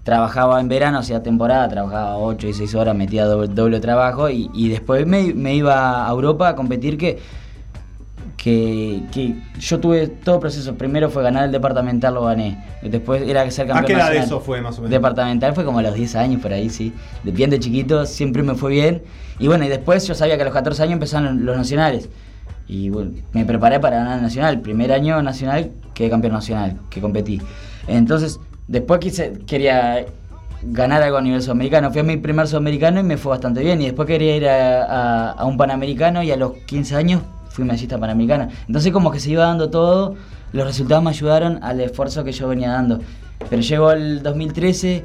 [0.03, 4.69] trabajaba en verano, hacía temporada, trabajaba 8 y 6 horas, metía doble, trabajo y, y
[4.69, 7.21] después me, me iba a Europa a competir que,
[8.45, 10.75] que, que yo tuve todo proceso.
[10.75, 12.63] Primero fue ganar el departamental, lo gané.
[12.83, 14.27] Después era ser campeón ¿A qué edad nacional.
[14.27, 14.91] eso fue más o menos?
[14.91, 16.93] Departamental fue como a los 10 años por ahí, sí.
[17.23, 19.03] Bien de chiquito, siempre me fue bien.
[19.39, 22.11] Y bueno, y después yo sabía que a los 14 años empezaron los nacionales.
[22.69, 24.61] Y bueno, me preparé para ganar el nacional.
[24.61, 27.41] Primer año nacional, quedé campeón nacional, que competí.
[27.89, 28.39] Entonces,
[28.69, 30.05] después quise, quería
[30.65, 31.91] ganar algo a nivel sudamericano.
[31.93, 33.81] Fui a mi primer sudamericano y me fue bastante bien.
[33.81, 37.23] Y después quería ir a, a- a un panamericano y a los 15 años
[37.55, 38.49] fui medallista panamericana.
[38.67, 40.17] Entonces como que se iba dando todo,
[40.53, 42.99] los resultados me ayudaron al esfuerzo que yo venía dando.
[43.49, 45.05] Pero llegó el 2013,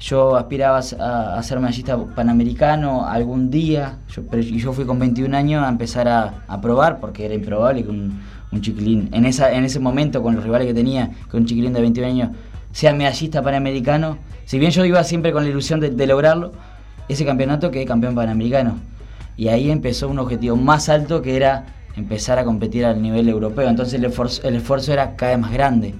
[0.00, 4.98] yo aspiraba a, a ser medallista panamericano algún día, yo, pero, y yo fui con
[4.98, 9.26] 21 años a empezar a, a probar, porque era improbable que un, un chiquilín, en,
[9.26, 12.30] esa, en ese momento con los rivales que tenía, que un chiquilín de 21 años
[12.72, 14.16] sea medallista panamericano,
[14.46, 16.52] si bien yo iba siempre con la ilusión de, de lograrlo,
[17.06, 18.78] ese campeonato quedé campeón panamericano.
[19.36, 21.66] Y ahí empezó un objetivo más alto que era
[21.96, 23.68] empezar a competir al nivel europeo.
[23.68, 25.94] Entonces el esfuerzo, el esfuerzo era cada vez más grande.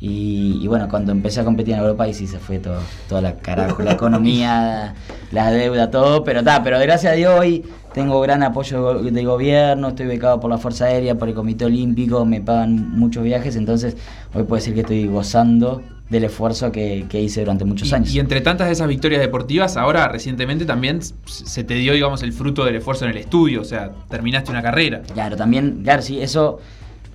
[0.00, 3.20] Y, y bueno, cuando empecé a competir en Europa, ahí sí se fue todo, toda
[3.20, 4.94] la carajo, la economía,
[5.32, 6.22] la deuda, todo.
[6.22, 10.50] Pero está, pero gracias a Dios hoy tengo gran apoyo del gobierno, estoy becado por
[10.50, 13.96] la Fuerza Aérea, por el Comité Olímpico, me pagan muchos viajes, entonces
[14.34, 18.14] hoy puedo decir que estoy gozando del esfuerzo que, que hice durante muchos Y, años.
[18.14, 22.22] y entre tantas de esas victorias deportivas, ahora recientemente también s- se te dio, digamos,
[22.22, 25.02] el fruto del esfuerzo en el estudio, o sea, terminaste una carrera.
[25.12, 26.60] Claro, también, claro, sí, eso,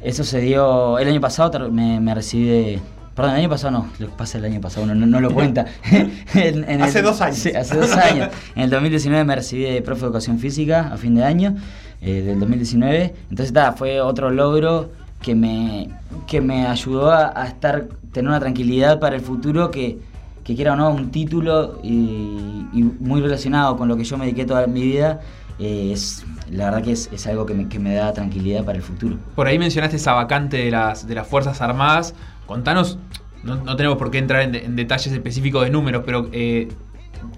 [0.03, 0.99] eso se dio.
[0.99, 2.79] El año pasado me, me recibí de.
[3.15, 5.31] Perdón, el año pasado no, lo que pasa el año pasado, uno no, no lo
[5.33, 5.65] cuenta.
[6.35, 7.37] En- en Hace el- dos años.
[7.37, 8.29] Sí, hace dos años.
[8.55, 11.55] En el 2019 me recibí de profe de educación física a fin de año,
[12.01, 13.13] eh, del 2019.
[13.23, 14.91] Entonces, está, fue otro logro
[15.23, 15.89] que me,
[16.27, 19.97] que me ayudó a, estar, tener una tranquilidad para el futuro que,
[20.43, 22.59] que quiera o no, un título y,
[22.99, 25.21] muy relacionado con lo que yo me dediqué toda mi vida.
[25.59, 28.77] eh, es, la verdad que es, es algo que me, que me da tranquilidad para
[28.77, 29.17] el futuro.
[29.35, 32.13] Por ahí mencionaste esa vacante de las, de las Fuerzas Armadas.
[32.45, 32.97] Contanos,
[33.43, 36.67] no, no tenemos por qué entrar en, de- en detalles específicos de números, pero eh,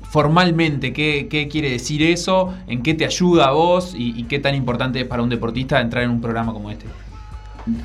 [0.09, 2.53] formalmente, ¿qué, qué quiere decir eso?
[2.67, 3.93] ¿En qué te ayuda a vos?
[3.95, 6.87] Y qué tan importante es para un deportista entrar en un programa como este?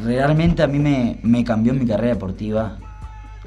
[0.04, 2.76] Realmente a mí me, me cambió mi carrera deportiva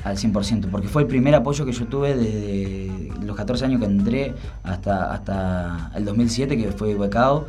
[0.04, 3.86] al 100%, porque fue el primer apoyo que yo tuve desde los 14 años que
[3.86, 7.48] entré hasta, hasta el 2007, que fue becado.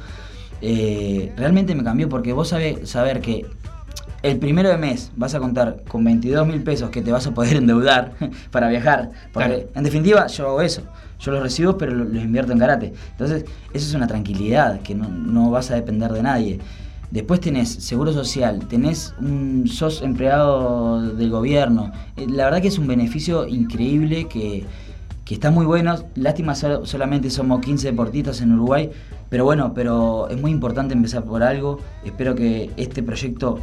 [0.61, 3.45] Eh, realmente me cambió porque vos sabés saber que
[4.22, 7.32] el primero de mes vas a contar con 22 mil pesos que te vas a
[7.35, 8.12] poder endeudar
[8.51, 9.11] para viajar.
[9.32, 9.68] Porque Claro.
[9.74, 10.82] en definitiva yo hago eso.
[11.18, 12.93] Yo los recibo pero lo- los invierto en karate.
[13.11, 16.61] Entonces eso es una tranquilidad que no, no vas a depender de nadie.
[17.15, 21.93] Después tenés seguro social, tenés un sos empleado del gobierno.
[22.17, 24.65] Eh, La verdad que es un beneficio increíble que,
[25.25, 25.95] que está muy bueno.
[26.17, 28.91] Lástima solamente somos 15 deportistas en Uruguay,
[29.31, 31.79] pero bueno, pero es muy importante empezar por algo.
[32.05, 33.61] Espero que este proyecto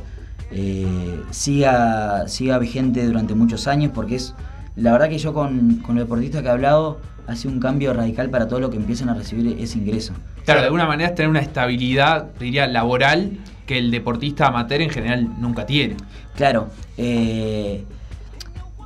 [0.49, 4.33] eh, siga, siga vigente durante muchos años porque es
[4.77, 7.93] la verdad que yo con, con los deportistas que he hablado ha sido un cambio
[7.93, 10.13] radical para todo lo que empiezan a recibir ese ingreso.
[10.45, 13.31] Claro, de alguna manera es tener una estabilidad, diría, laboral
[13.65, 15.95] que el deportista amateur en general nunca tiene.
[16.35, 17.85] Claro, eh,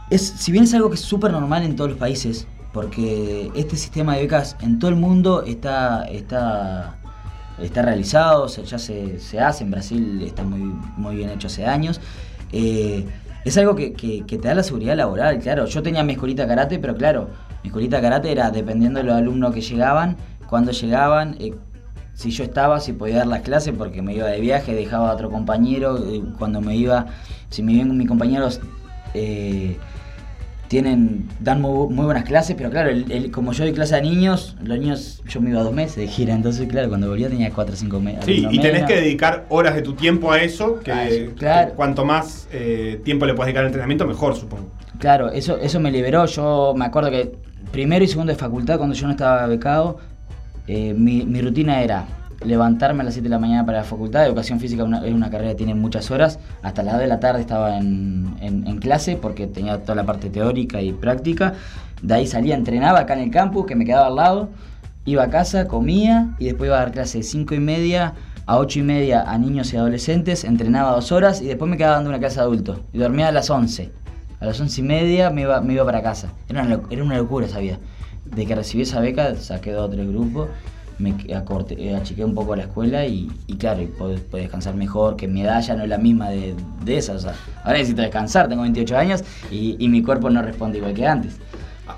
[0.10, 3.76] es, si bien es algo que es súper normal en todos los países, porque este
[3.78, 6.98] sistema de becas en todo el mundo está, está,
[7.60, 10.60] está realizado, ya se, se hace, en Brasil está muy,
[10.98, 12.00] muy bien hecho hace años.
[12.52, 13.06] eh,
[13.46, 15.68] es algo que, que- que te da la seguridad laboral, claro.
[15.68, 17.30] Yo tenía mi escuelita de karate, pero claro,
[17.68, 20.18] escuelita de karate era dependiendo de los alumnos que llegaban,
[20.50, 21.54] cuando llegaban, eh,
[22.14, 25.14] si yo estaba, si podía dar las clases porque me iba de viaje, dejaba a
[25.14, 27.08] otro compañero, eh, cuando me iba,
[27.50, 28.62] si me iban mis compañeros
[29.14, 29.78] eh,
[30.68, 34.02] tienen, dan muy, muy buenas clases, pero claro, el- el- como yo doy clase a
[34.02, 37.52] niños, los niños, yo me iba dos meses de gira, entonces claro, cuando volvía tenía
[37.52, 38.26] cuatro o cinco meses.
[38.26, 41.70] Sí, y tenés que dedicar horas de tu tiempo a eso, que, Ah, sí, claro.
[41.70, 44.70] que cuanto más eh, tiempo le puedes dedicar al entrenamiento, mejor, supongo.
[44.98, 46.26] Claro, eso, eso me liberó.
[46.26, 47.34] Yo me acuerdo que
[47.72, 49.98] primero y segundo de facultad, cuando yo no estaba becado,
[50.68, 52.06] eh, mi, rutina era
[52.44, 54.26] levantarme a las 7 de la mañana para la facultad.
[54.26, 56.40] Educación física una- es una carrera que tiene muchas horas.
[56.62, 60.82] Hasta las 2 de la tarde estaba en clase porque tenía toda la parte teórica
[60.82, 61.54] y práctica.
[62.02, 64.50] De ahí salía, entrenaba acá en el campus, que me quedaba al lado.
[65.06, 68.14] Iba a casa, comía y después iba a dar clase de 5 y media
[68.48, 70.44] a 8 y media a niños y adolescentes.
[70.44, 72.80] Entrenaba dos horas y después me quedaba dando una clase de adultos.
[72.94, 73.92] Y dormía a las 11.
[74.46, 76.32] A las once y media me iba, me iba para casa.
[76.48, 77.80] Era una, era una locura esa vida.
[78.26, 80.50] De que recibí esa beca, saqué dos o tres grupos,
[81.00, 83.28] me acorté, eh, achiqué un poco la escuela y,
[83.58, 87.14] claro, y puedo, descansar mejor, que mi edad no es la misma de, de esa.
[87.14, 87.34] O sea,
[87.64, 91.40] ahora necesito descansar, tengo 28 años y, y mi cuerpo no responde igual que antes.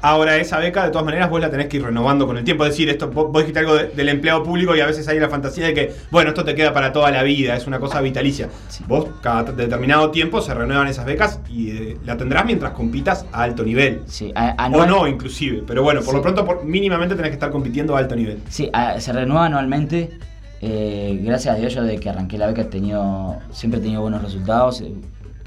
[0.01, 2.63] Ahora, esa beca, de todas maneras, vos la tenés que ir renovando con el tiempo.
[2.65, 5.29] Es decir, esto, vos, dijiste algo de- del empleado público y a veces hay la
[5.29, 8.49] fantasía de que, bueno, esto te queda para toda la vida, es una cosa vitalicia.
[8.87, 13.43] Vos, cada determinado tiempo, se renuevan esas becas y eh, la tendrás mientras compitas a
[13.43, 14.01] alto nivel.
[14.07, 15.63] Sí, a- O no, inclusive.
[15.65, 16.15] Pero bueno, por Sí.
[16.17, 18.39] lo pronto, por- mínimamente tenés que estar compitiendo a alto nivel.
[18.49, 20.17] Sí, a- se renueva anualmente.
[20.59, 24.01] Eh, gracias a Dios, yo desde que arranqué la beca he tenido, siempre he tenido
[24.01, 24.83] buenos resultados.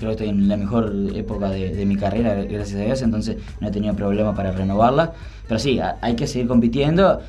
[0.01, 3.36] Creo que estoy en la mejor época de, de mi carrera, gracias a Dios, entonces
[3.61, 5.12] no he tenido problema para renovarla.
[5.46, 7.20] Pero sí, hay que seguir compitiendo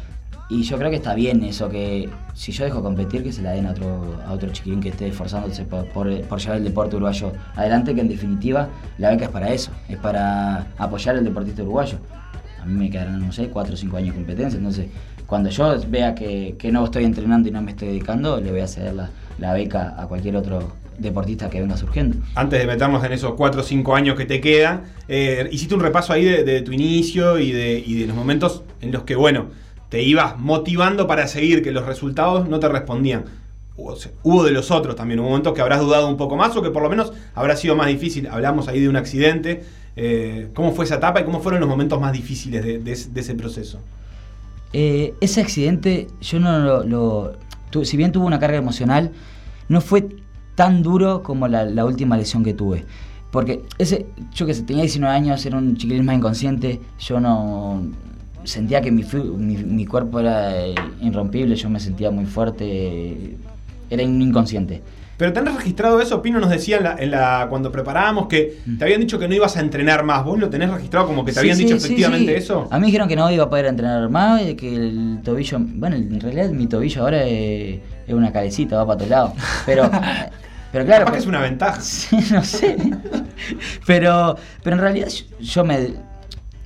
[0.52, 3.52] y yo creo que está bien eso, que si yo dejo competir, que se la
[3.52, 7.96] den a otro, a otro chiquilín que esté esforzándose por, llevar el deporte uruguayo adelante,
[7.96, 8.68] que en definitiva
[8.98, 12.00] la beca es para eso, es para apoyar al deportista uruguayo.
[12.62, 14.88] A mí me quedarán, no sé, 4 o 5 años de competencia, entonces
[15.26, 18.60] cuando yo vea que, que no estoy entrenando y no me estoy dedicando, le voy
[18.60, 22.18] a ceder la, la beca a cualquier otro deportista que venga surgiendo.
[22.36, 25.82] Antes de meternos en esos 4 o 5 años que te quedan, eh, hiciste un
[25.82, 29.16] repaso ahí de, de tu inicio y de, y de los momentos en los que,
[29.16, 29.48] bueno,
[29.90, 33.26] te ibas motivando para seguir, que los resultados no te respondían.
[33.78, 36.62] Hubo, hubo de los otros también, hubo momentos que habrás dudado un poco más o
[36.62, 38.28] que por lo menos habrá sido más difícil.
[38.28, 39.64] Hablamos ahí de un accidente.
[39.96, 43.10] Eh, ¿Cómo fue esa etapa y cómo fueron los momentos más difíciles de, de ese-
[43.10, 43.80] de ese proceso?
[44.74, 47.34] Eh, ese accidente, yo no lo, lo-
[47.72, 49.12] tu- Si bien tuvo una carga emocional,
[49.68, 50.06] no fue
[50.56, 52.86] tan duro como la, la última lesión que tuve.
[53.32, 57.82] Porque ese, yo que sé, tenía 19 años, era un chiquilín más inconsciente, yo no.
[58.44, 59.04] Sentía que mi,
[59.38, 63.38] mi, mi cuerpo era eh, irrompible, yo me sentía muy fuerte,
[63.90, 64.82] era un inconsciente.
[65.16, 68.84] Pero tenés registrado eso, Pino nos decía en la, en la- cuando preparábamos que te
[68.84, 70.26] habían dicho que no ibas a entrenar más.
[70.26, 72.38] ¿Vos lo tenés registrado como que te Sí, habían sí, dicho efectivamente sí.
[72.40, 72.68] eso?
[72.72, 75.96] A mí dijeron que no iba a poder entrenar más, y que el tobillo, bueno,
[75.96, 79.34] en realidad mi tobillo ahora es, es una calecita, va para todos lados.
[79.68, 79.84] Pero,
[80.72, 81.06] pero claro.
[81.06, 81.80] Capaz que es una ventaja.
[81.82, 82.76] Sí, no sé.
[83.86, 85.94] Pero, pero en realidad yo, yo me,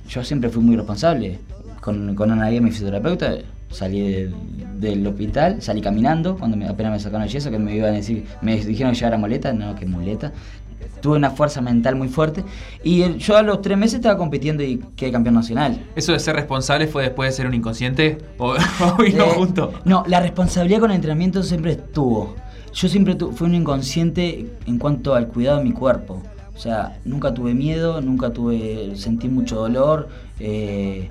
[0.08, 1.38] yo siempre fui muy responsable.
[1.80, 3.34] Con, con Ana Guía, mi fisioterapeuta,
[3.70, 4.34] salí de-
[4.76, 7.96] del hospital, salí caminando cuando me, apenas me sacaron el yeso, que me iban a
[7.96, 10.32] decir, me dijeron que llevara muleta, no, que muleta.
[11.00, 12.42] Tuve una fuerza mental muy fuerte
[12.82, 15.80] y el- yo a los tres meses estaba compitiendo y quedé campeón nacional.
[15.94, 18.18] ¿Eso de ser responsable fue después de ser un inconsciente?
[18.38, 19.72] ¿O, o vino Eh, junto?
[19.84, 22.34] No, la responsabilidad con el entrenamiento siempre estuvo.
[22.76, 26.22] Yo siempre fui un inconsciente en cuanto al cuidado de mi cuerpo.
[26.54, 30.08] O sea, nunca tuve miedo, nunca tuve, sentí mucho dolor.
[30.40, 31.08] eh,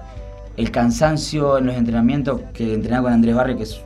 [0.57, 3.81] el cansancio en los entrenamientos que entrenaba con Andrés Barrio, que es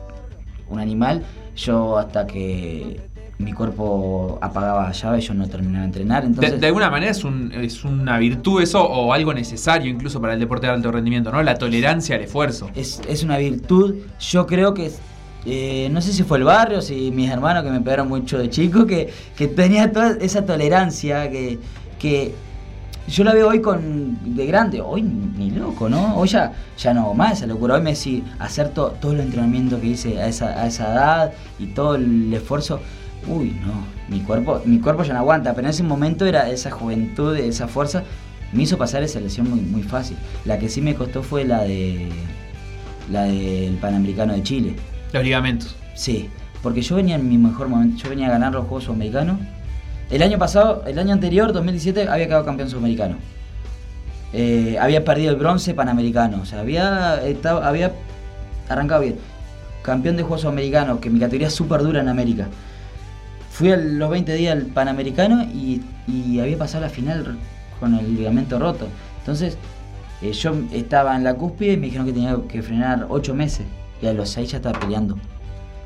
[0.68, 1.24] un animal,
[1.56, 3.00] yo hasta que
[3.38, 6.22] mi cuerpo apagaba la llave, yo no terminaba de entrenar.
[6.22, 10.20] De, Entonces, de alguna manera es, un- es una virtud eso o algo necesario incluso
[10.20, 11.42] para el deporte de alto rendimiento, ¿no?
[11.42, 12.70] La tolerancia al esfuerzo.
[12.76, 13.96] es, es una virtud.
[14.20, 14.92] Yo creo que,
[15.46, 18.50] eh, no sé si fue el barrio, si mis hermanos que me pegaron mucho de
[18.50, 21.58] chico, que, que tenía toda esa tolerancia que,
[21.98, 22.34] que
[23.08, 24.80] yo la veo hoy con de grande.
[24.80, 26.16] Hoy ni loco, ¿no?
[26.16, 27.74] Hoy ya, ya no hago más esa locura.
[27.74, 31.32] Hoy me decís hacer to- todo el entrenamiento que hice a esa, a esa edad
[31.58, 32.80] y todo el esfuerzo.
[33.26, 33.72] Uy, no,
[34.08, 37.66] mi cuerpo, mi cuerpo ya no aguanta, pero en ese momento era esa juventud, esa
[37.68, 38.02] fuerza,
[38.52, 40.16] me hizo pasar esa lesión muy, muy fácil.
[40.44, 42.08] La que sí me costó fue la de
[43.10, 44.76] la del Panamericano de Chile.
[45.12, 45.76] Los ligamentos.
[45.94, 46.30] Sí,
[46.62, 49.38] porque yo venía en mi mejor momento, yo venía a ganar los Juegos Sudamericanos.
[50.10, 53.16] El año pasado, el año anterior, 2017, había quedado campeón sudamericano.
[54.32, 57.14] Eh, había perdido el bronce panamericano, o sea, había,
[57.62, 57.92] había
[58.68, 59.16] arrancado bien.
[59.82, 62.48] Campeón de Juegos Sudamericanos, que mi categoría es súper dura en América.
[63.50, 67.36] Fui a los 20 días al Panamericano y, y había pasado la final
[67.78, 68.88] con el ligamento roto.
[69.18, 69.58] Entonces,
[70.22, 73.66] eh, yo estaba en la cúspide y me dijeron que tenía que frenar 8 meses.
[74.02, 75.18] Y a los 6 ya estaba peleando.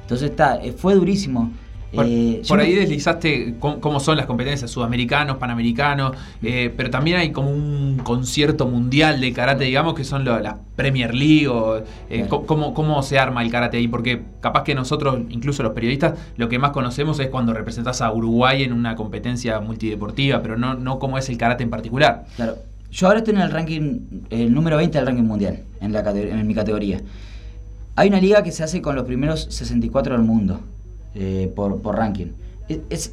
[0.02, 1.50] Entonces está, eh, fue durísimo.
[1.94, 7.18] Por, Eh, por ahí me- deslizaste cómo, son las competencias, sudamericanos, panamericanos, eh, pero también
[7.18, 12.26] hay como un concierto mundial de karate, digamos, que son las Premier League, o, eh,
[12.28, 16.48] cómo, cómo se arma el karate ahí, porque capaz que nosotros, incluso los periodistas, lo
[16.48, 20.98] que más conocemos es cuando representás a Uruguay en una competencia multideportiva, pero no, no
[20.98, 22.24] cómo es el karate en particular.
[22.34, 22.56] Claro.
[22.90, 24.00] Yo ahora estoy en el ranking,
[24.30, 27.00] el número 20 del ranking mundial, en, la, en mi categoría.
[27.96, 30.60] Hay una liga que se hace con los primeros 64 del mundo,
[31.14, 32.28] eh, por, por ranking.
[32.68, 33.12] Es, es-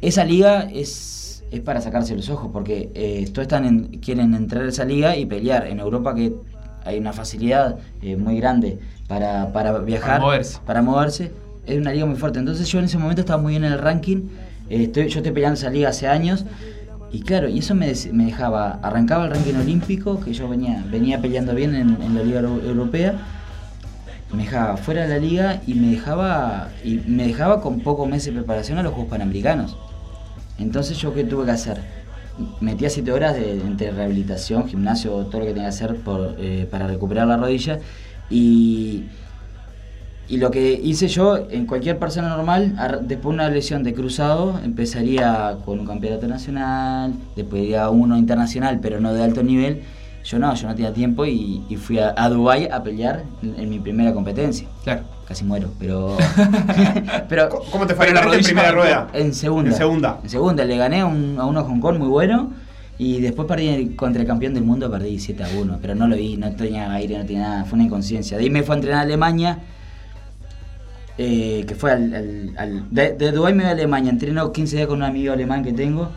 [0.00, 4.64] esa liga es, es para sacarse los ojos, porque eh, todos están en- quieren entrar
[4.64, 5.66] a esa liga y pelear.
[5.66, 6.34] En Europa que
[6.84, 8.78] hay una facilidad eh, muy grande
[9.08, 10.58] para, para viajar, moverse.
[10.66, 11.30] para moverse,
[11.66, 12.38] es una liga muy fuerte.
[12.38, 14.28] Entonces yo en ese momento estaba muy bien en el ranking,
[14.68, 16.44] eh, estoy, yo estoy peleando esa liga hace años.
[17.12, 21.20] Y claro, y eso me, me dejaba, arrancaba el ranking olímpico, que yo venía, venía
[21.20, 23.14] peleando bien en, en la liga Euro- europea,
[24.34, 28.26] me dejaba fuera de la liga y me dejaba, y me dejaba con pocos meses
[28.26, 29.76] de preparación a los Juegos Panamericanos.
[30.58, 31.80] Entonces yo qué tuve que hacer?
[32.60, 35.96] Metía siete horas entre rehabilitación, gimnasio, todo lo que tenía que hacer
[36.38, 37.78] eh, para recuperar la rodilla
[38.28, 39.04] y,
[40.28, 44.58] y lo que hice yo, en cualquier persona normal, después de una lesión de cruzado,
[44.64, 49.82] empezaría con un campeonato nacional, después iría a uno internacional, pero no de alto nivel.
[50.24, 53.60] Yo no, yo no tenía tiempo y, y fui a, a Dubái a pelear en,
[53.60, 54.66] en mi primera competencia.
[54.82, 55.02] Claro.
[55.28, 56.16] casi muero, pero.
[57.28, 58.06] pero ¿Cómo te fue?
[58.06, 59.08] ¿Ganaste en primera rueda?
[59.12, 59.70] En segunda.
[59.70, 60.18] En segunda.
[60.22, 62.52] En segunda, le gané a, un- a uno Hong Kong muy bueno.
[62.96, 65.78] Y después perdí el- contra el campeón del mundo, perdí 7 a 1.
[65.82, 68.36] Pero no lo vi, no tenía aire, no tenía nada, fue una inconsciencia.
[68.38, 69.58] De ahí me fue a entrenar a Alemania.
[71.18, 72.14] eh, que fue al.
[72.14, 75.32] al- al- de, de Dubái me voy a Alemania, entreno 15 días con un amigo
[75.32, 76.10] alemán que tengo.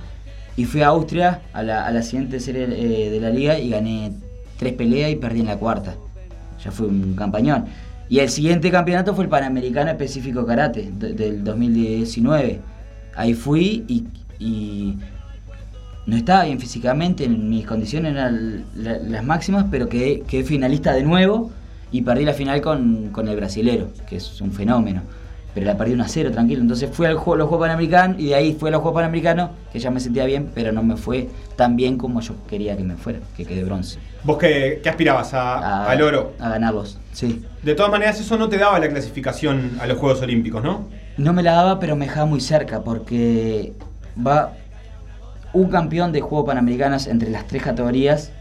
[0.58, 3.70] Y fui a Austria a la, a la siguiente serie eh, de la liga y
[3.70, 4.12] gané
[4.58, 5.96] tres peleas y perdí en la cuarta.
[6.64, 7.66] Ya fue un campañón.
[8.10, 12.60] Y el siguiente campeonato fue el Panamericano Específico Karate de- del 2019.
[13.16, 14.98] Ahí fui y,
[16.06, 20.94] no estaba bien físicamente, en mis condiciones eran la- las máximas, pero quedé, quedé finalista
[20.94, 21.52] de nuevo
[21.92, 25.02] y perdí la final con, con el brasilero, que es un fenómeno.
[25.58, 26.62] Pero la perdí 1 a 0, tranquilo.
[26.62, 29.80] Entonces fui a los Juegos Panamericanos y de ahí fui a los Juegos Panamericanos, que
[29.80, 32.96] ya me sentía bien, pero no me fue tan bien como yo quería que me
[32.96, 33.98] fuera, que quedé bronce.
[34.24, 35.34] ¿Vos qué, qué aspirabas?
[35.34, 36.34] A- A- al oro.
[36.40, 37.44] A ganarlos, sí.
[37.64, 40.90] De todas maneras, eso no te daba la clasificación a los Juegos Olímpicos, ¿no?
[41.18, 43.74] No me la daba, pero me dejaba muy cerca porque
[44.16, 44.54] va
[45.54, 48.32] un campeón de Juegos Panamericanos entre las tres categorías.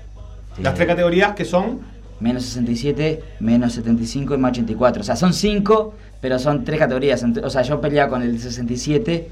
[0.60, 1.80] Las eh, tres categorías que son.
[2.20, 5.02] Menos 67, menos 75 y más 84.
[5.02, 7.24] O sea, son cinco, pero son tres categorías.
[7.42, 9.28] O sea, yo peleaba con el 67,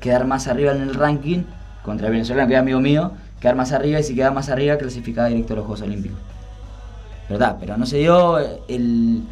[0.00, 1.44] quedar más arriba en el ranking,
[1.82, 4.76] contra el venezolano, que era amigo mío, quedar más arriba y si quedaba más arriba,
[4.76, 6.18] clasificaba directo a los Juegos Olímpicos.
[7.28, 7.56] ¿Verdad?
[7.60, 8.38] Pero no se dio.
[8.68, 9.22] El,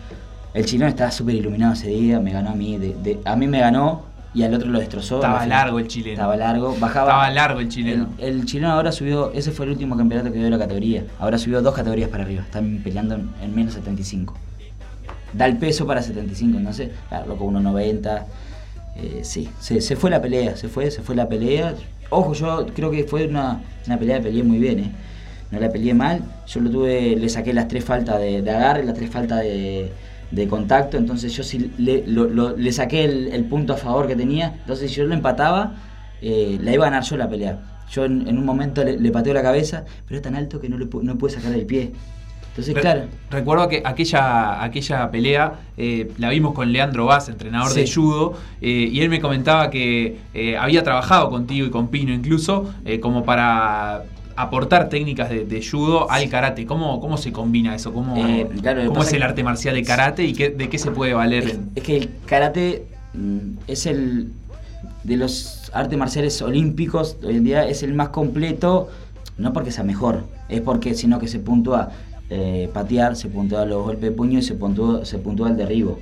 [0.54, 2.78] el chileno estaba súper iluminado ese día, me ganó a mí.
[3.24, 5.16] a mí me ganó y al otro lo destrozó.
[5.16, 6.14] Estaba largo el chileno.
[6.14, 7.08] Estaba largo, bajaba.
[7.10, 8.08] Estaba largo el chileno.
[8.18, 11.04] El, el chileno ahora subió, ese fue el último campeonato que dio la categoría.
[11.18, 14.34] Ahora subió dos categorías para arriba, están peleando en, en menos 75.
[15.32, 18.22] Da el peso para 75, entonces, claro, loco, 1.90.
[18.96, 21.74] eh, sí, se, se fue la pelea, se fue, se fue la pelea.
[22.10, 24.90] Ojo, yo creo que fue una, una pelea peleé muy bien, ¿eh?
[25.50, 26.22] No la peleé mal.
[26.46, 29.90] Yo lo tuve, le saqué las tres faltas de, de agarre, las tres faltas de,
[30.32, 30.96] de contacto.
[30.96, 34.54] Entonces yo sí le, lo- lo- le saqué el, el punto a favor que tenía.
[34.60, 35.74] Entonces si yo lo empataba,
[36.20, 37.60] eh, la iba a ganar yo la pelea.
[37.90, 40.68] Yo en, en un momento le, le pateo la cabeza, pero es tan alto que
[40.68, 41.92] no, le, no puede sacar el pie.
[42.48, 43.02] Entonces, Re- claro.
[43.30, 48.90] Recuerdo que aquella, aquella pelea eh, la vimos con Leandro Vaz, entrenador de judo, eh,
[48.92, 52.70] y él me comentaba que eh, había trabajado contigo y con Pino incluso,
[53.00, 54.02] como para
[54.36, 56.66] aportar técnicas de, de judo al karate.
[56.66, 57.92] ¿Cómo, ¿Cómo se combina eso?
[57.92, 60.90] ¿Cómo, Eh, claro, cómo es el arte marcial de karate y qué, de qué se
[60.90, 61.58] puede valer?
[61.74, 64.32] Es que el karate mm, es el
[65.04, 68.88] de los artes marciales olímpicos hoy en día es el más completo,
[69.36, 71.90] no porque sea mejor, es porque sino que se puntúa
[72.30, 75.98] eh, patear, se puntúa los golpes de puño y se puntúa, se puntúa el derribo.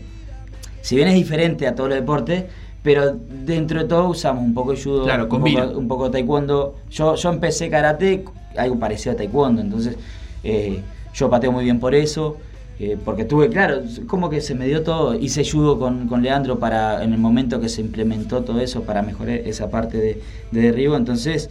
[0.82, 2.44] Si bien es diferente a todos los deportes,
[2.82, 3.14] pero
[3.44, 6.76] dentro de todo usamos un poco de judo, Claro, un, poco, un poco taekwondo.
[6.90, 8.24] Yo, yo empecé karate,
[8.56, 9.96] algo parecido a taekwondo, entonces
[10.44, 10.80] eh,
[11.14, 12.36] yo pateo muy bien por eso.
[12.78, 15.14] eh, porque tuve, claro, como que se me dio todo.
[15.14, 19.02] Hice judo con, con Leandro para en el momento que se implementó todo eso para
[19.02, 20.96] mejorar esa parte de, de derribo.
[20.96, 21.50] Entonces,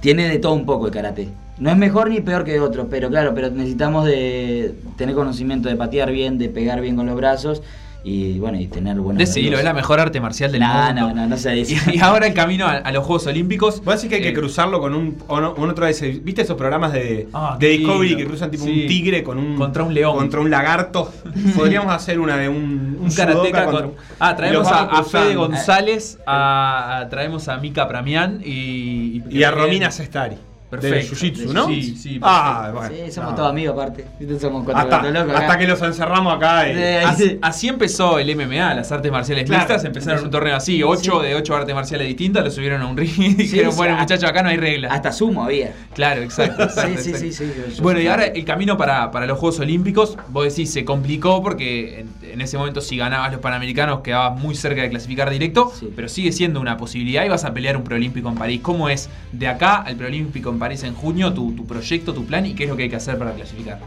[0.00, 1.28] tiene de todo un poco el karate.
[1.58, 5.76] No es mejor ni peor que otro, pero claro, pero necesitamos de tener conocimiento de
[5.76, 7.62] patear bien, de pegar bien con los brazos
[8.04, 11.00] y bueno, y tener buenos Decilo, es la mejor arte marcial del No, mundo.
[11.08, 11.76] no, no, no se dice.
[11.92, 13.82] Y, y ahora el camino a, a los Juegos Olímpicos.
[13.84, 16.10] Vos decís que hay que eh, cruzarlo con un, o no- un otro de ese-
[16.22, 18.18] ¿Viste esos programas de, Ah, de Discovery lindo.
[18.24, 18.82] que cruzan tipo Sí.
[18.82, 19.56] un tigre con un.
[19.56, 20.16] Contra un león.
[20.16, 21.12] Contra un lagarto.
[21.56, 22.98] Podríamos hacer una de un.
[23.00, 23.82] Un karateca judoka con.
[23.90, 25.34] contra- Ah, traemos a, a Fede.
[25.36, 29.22] González, a, a- traemos a Mika Pramián y.
[29.30, 30.36] Y a Romina Sestari.
[30.72, 31.14] Perfecto.
[31.14, 31.66] De Jiu-Jitsu, ¿no?
[31.66, 32.18] Sí, sí.
[32.22, 32.88] Ah, bueno.
[33.04, 33.36] Sí, somos no.
[33.36, 34.06] todos amigos aparte.
[34.40, 35.40] Somos cuatro Hasta, gatos locos acá.
[35.46, 36.68] hasta que los encerramos acá.
[36.68, 37.38] y- ahí Así, sí.
[37.42, 39.60] así empezó el MMA, las artes marciales Claro.
[39.64, 39.84] mixtas.
[39.84, 43.12] Empezaron un torneo así, ocho de ocho artes marciales distintas, lo subieron a un ring
[43.18, 44.92] y dijeron, bueno, muchachos, acá no hay reglas.
[44.92, 45.72] Hasta sumo había.
[45.94, 46.62] Claro, exacto.
[46.72, 47.52] Sí, exacto, sí, sí, sí.
[47.54, 50.84] yo- yo Bueno, y ahora el camino para, para los Juegos Olímpicos, vos decís, se
[50.86, 55.72] complicó porque en, ese momento si ganabas los Panamericanos quedabas muy cerca de clasificar directo,
[55.78, 55.90] Sí.
[55.94, 58.60] pero sigue siendo una posibilidad y vas a pelear un preolímpico en París.
[58.62, 62.44] ¿Cómo es de acá al preolímpico en París en junio tu, tu proyecto, tu plan
[62.46, 63.78] y qué es lo que hay que hacer para clasificar?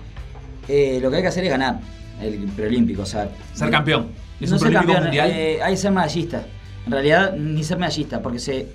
[0.68, 1.80] Eh, lo que hay que hacer es ganar
[2.22, 3.30] el preolímpico, o sea.
[3.54, 4.08] Ser campeón.
[4.40, 5.32] Es no un ser preolímpico campeón, mundial.
[5.32, 6.44] eh, hay que ser medallista.
[6.86, 8.68] En realidad, ni ser medallista, porque se,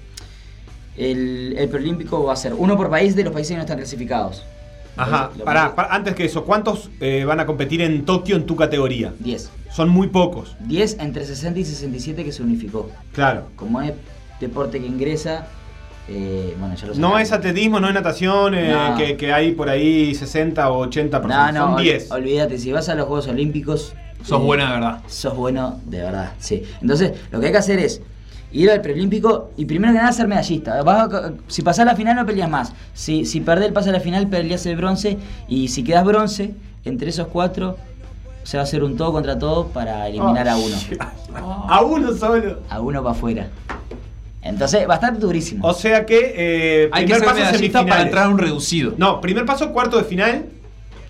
[0.97, 3.79] el, el preolímpico va a ser uno por país de los países que no están
[3.79, 4.45] clasificados.
[4.97, 8.57] Ajá, pará, pará, antes que eso, ¿cuántos eh, van a competir en Tokio en tu
[8.57, 9.14] categoría?
[9.21, 9.51] 10.
[9.71, 12.91] Son muy pocos, 10 entre 60 y 67 que se unificó.
[13.12, 13.47] claro.
[13.57, 13.93] Como es
[14.41, 15.47] deporte que ingresa,
[16.09, 18.97] eh, bueno, ya lo No es atletismo, no es natación, eh, No.
[18.97, 21.55] que, que hay por ahí 60 o 80 No, personas.
[21.55, 22.11] no, Son ol- 10.
[22.11, 23.95] olvídate, si vas a los Juegos Olímpicos...
[24.25, 25.03] Sos eh, bueno de verdad.
[25.07, 26.62] Sos bueno de verdad, sí.
[26.83, 28.03] Entonces, lo que hay que hacer es
[28.53, 30.83] ir al preolímpico y primero que nada ser medallista.
[30.83, 32.73] Vas a- si pasás la final no peleas más.
[32.93, 35.16] Si, si perdés el pase a la final, peleas el bronce.
[35.49, 36.55] Y si quedas bronce,
[36.85, 37.77] entre esos cuatro,
[38.43, 40.76] se va a hacer un todo contra todo para eliminar a uno.
[41.68, 42.61] A uno solo.
[42.68, 43.47] A uno para afuera.
[44.43, 45.66] Entonces va a estar durísimo.
[45.66, 47.91] O sea que eh, Hay que primer ser paso semifinales.
[47.91, 48.95] para entrar a un reducido.
[48.97, 50.47] No, primer paso cuarto de final.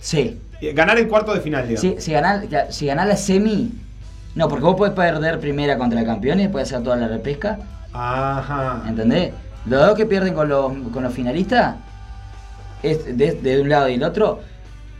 [0.01, 0.39] Sí.
[0.61, 1.81] eh, Ganar el cuarto de final, digamos.
[1.81, 3.71] Sí, si ganás si ganás la semi.
[4.35, 7.59] No, porque vos podés perder primera contra el campeón y después hacer toda la repesca.
[7.93, 8.83] Ajá.
[8.89, 9.33] ¿Entendés?
[9.67, 11.77] Los dos que pierden con los, con los finalistas,
[12.83, 14.41] es de, de un lado y el otro,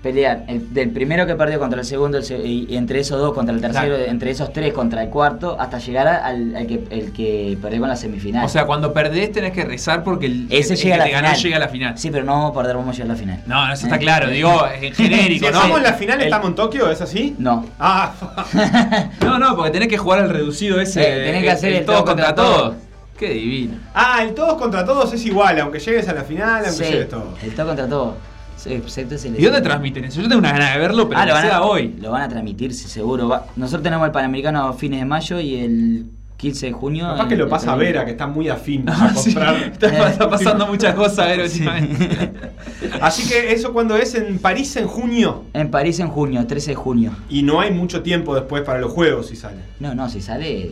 [0.03, 3.19] pelean el- del primero que perdió contra el segundo el se- y, y entre esos
[3.19, 4.11] dos contra el tercero, Claro.
[4.11, 7.89] entre esos tres contra el cuarto, hasta llegar al, al que, el que perdió con
[7.91, 8.45] la semifinal.
[8.45, 11.29] O sea, cuando perdés tenés que rezar porque el, ese el llega a que ganó
[11.29, 11.43] final.
[11.43, 11.99] llega a la final.
[11.99, 13.43] Sí, pero no vamos a perder, vamos a llegar a la final.
[13.47, 13.99] No, no, eso está ¿Eh?
[13.99, 14.31] claro.
[14.31, 15.59] Digo, en genérico, Si ¿no?
[15.59, 17.35] estamos en la final, El- estamos en Tokio, ¿es así?
[17.39, 17.67] No.
[17.79, 18.13] Ah,
[19.21, 21.01] No, no, porque tenés que jugar al reducido ese.
[21.03, 22.61] Eh, tenés que hacer el todo todo contra contra todos.
[22.63, 22.75] todos.
[23.19, 23.75] Qué divino.
[23.95, 27.09] ah, el todos contra todos es igual, aunque llegues a la final, aunque Sí, llegues
[27.11, 27.35] todo.
[27.43, 28.17] el todo contra todo.
[28.67, 30.21] Excepto ¿Y dónde transmiten eso?
[30.21, 31.95] Yo tengo una ganas de verlo, pero Ah, lo van, sea a, hoy.
[32.01, 33.29] lo van a transmitir, sí, seguro.
[33.29, 36.07] Va- Nosotros tenemos el Panamericano a fines de mayo y el
[36.37, 37.07] 15 de junio.
[37.07, 37.77] Capaz que lo pasa a.
[37.77, 39.33] Vera, que está muy afín Ah, a sí.
[39.35, 39.55] comprar.
[39.73, 42.33] Está, está pasando muchas cosas, a ver, últimamente.
[43.01, 45.45] Así que eso cuando es en París en junio.
[45.53, 47.13] En París en junio, 13 de junio.
[47.29, 49.61] Y no hay mucho tiempo después para los juegos si sale.
[49.81, 50.71] No, no, si sale.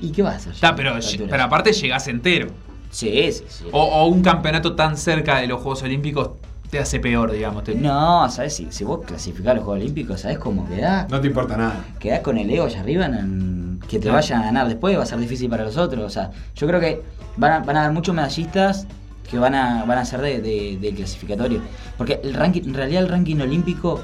[0.00, 0.52] ¿Y qué vas a hacer?
[0.54, 0.92] Está, pero,
[1.28, 2.48] pero aparte llegás entero.
[2.90, 3.64] Sí, sí, sí.
[3.72, 6.30] O, o un campeonato tan cerca de los Juegos Olímpicos
[6.74, 7.62] te hace peor, digamos.
[7.62, 8.56] te- No, ¿sabes?
[8.56, 11.08] Si, si vos clasificás los Juegos Olímpicos, ¿sabes cómo quedás?
[11.08, 11.84] No te importa nada.
[12.00, 14.16] Quedás con el ego allá arriba, en- que te Claro.
[14.16, 16.02] vayan a ganar después va a ser difícil para los otros.
[16.04, 17.00] O sea, yo creo que
[17.36, 18.88] van a, van a haber muchos medallistas
[19.30, 21.60] que van a, van a ser de, de- de clasificatorio.
[21.96, 24.00] Porque el ranking, en realidad el ranking olímpico,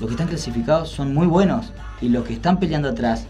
[0.00, 1.72] los que están clasificados son muy buenos.
[2.00, 3.26] Y los que están peleando atrás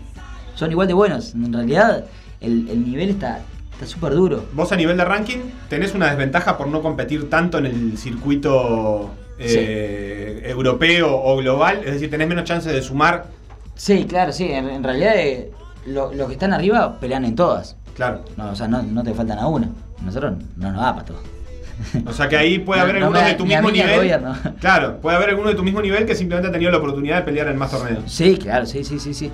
[0.55, 1.35] son igual de buenos.
[1.35, 2.05] En realidad
[2.41, 3.41] el, el nivel está
[3.83, 4.45] está súper duro.
[4.53, 9.11] Vos a nivel de ranking tenés una desventaja por no competir tanto en el circuito
[9.39, 11.81] eh, europeo o global.
[11.85, 13.27] Es decir, tenés menos chances de sumar.
[13.75, 14.45] Sí, claro, sí.
[14.51, 15.51] En, en realidad eh,
[15.87, 17.77] lo- los que están arriba pelean en todas.
[17.95, 18.25] Claro.
[18.37, 19.69] No, o sea, no, no te faltan a una.
[20.05, 21.19] Nosotros no nos da para todo.
[22.07, 24.13] O sea que ahí puede haber no algunos de tu mismo nivel.
[24.61, 27.23] Claro, puede haber alguno de tu mismo nivel que simplemente ha tenido la oportunidad de
[27.23, 28.05] pelear en más torneos.
[28.07, 29.31] Sí, claro, sí, sí, sí, sí.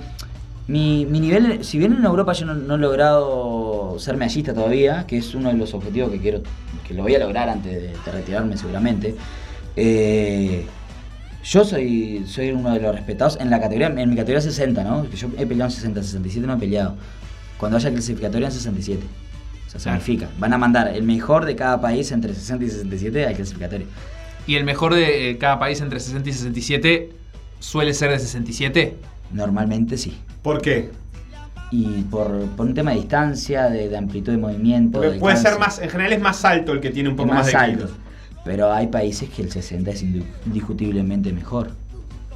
[0.67, 3.58] Mi, mi nivel, si bien en Europa yo no, no he logrado
[3.99, 6.41] ser medallista todavía, que es uno de los objetivos que quiero,
[6.87, 9.15] que lo voy a lograr antes de, de retirarme seguramente,
[9.75, 10.65] eh,
[11.43, 15.09] yo soy, soy uno de los respetados en la categoría, en mi categoría 60, ¿no?
[15.09, 16.95] Que Yo he peleado en 60, 67 no he peleado.
[17.57, 19.01] Cuando haya clasificatoria en 67.
[19.01, 20.01] O sea, Claro.
[20.01, 20.29] significa.
[20.37, 23.87] Van a mandar el mejor de cada país entre 60 y 67 al clasificatorio.
[24.47, 27.09] Y el mejor de eh, cada país entre 60 y 67
[27.59, 28.95] suele ser de 67.
[29.31, 30.17] Normalmente sí.
[30.41, 30.89] ¿Por qué?
[31.71, 35.01] Y por, por un tema de distancia, de, de amplitud de movimiento.
[35.01, 37.45] De puede ser más, en general es más alto el que tiene un poco más,
[37.47, 37.77] de alto.
[37.85, 37.91] kilos.
[38.43, 40.03] Pero hay países que el 60 es
[40.45, 41.71] indiscutiblemente mejor.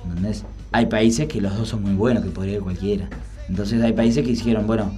[0.05, 0.43] ¿Entendés?
[0.71, 3.07] Hay países que los dos son muy buenos, que podría ir cualquiera.
[3.49, 4.91] Entonces hay países que dijeron, bueno,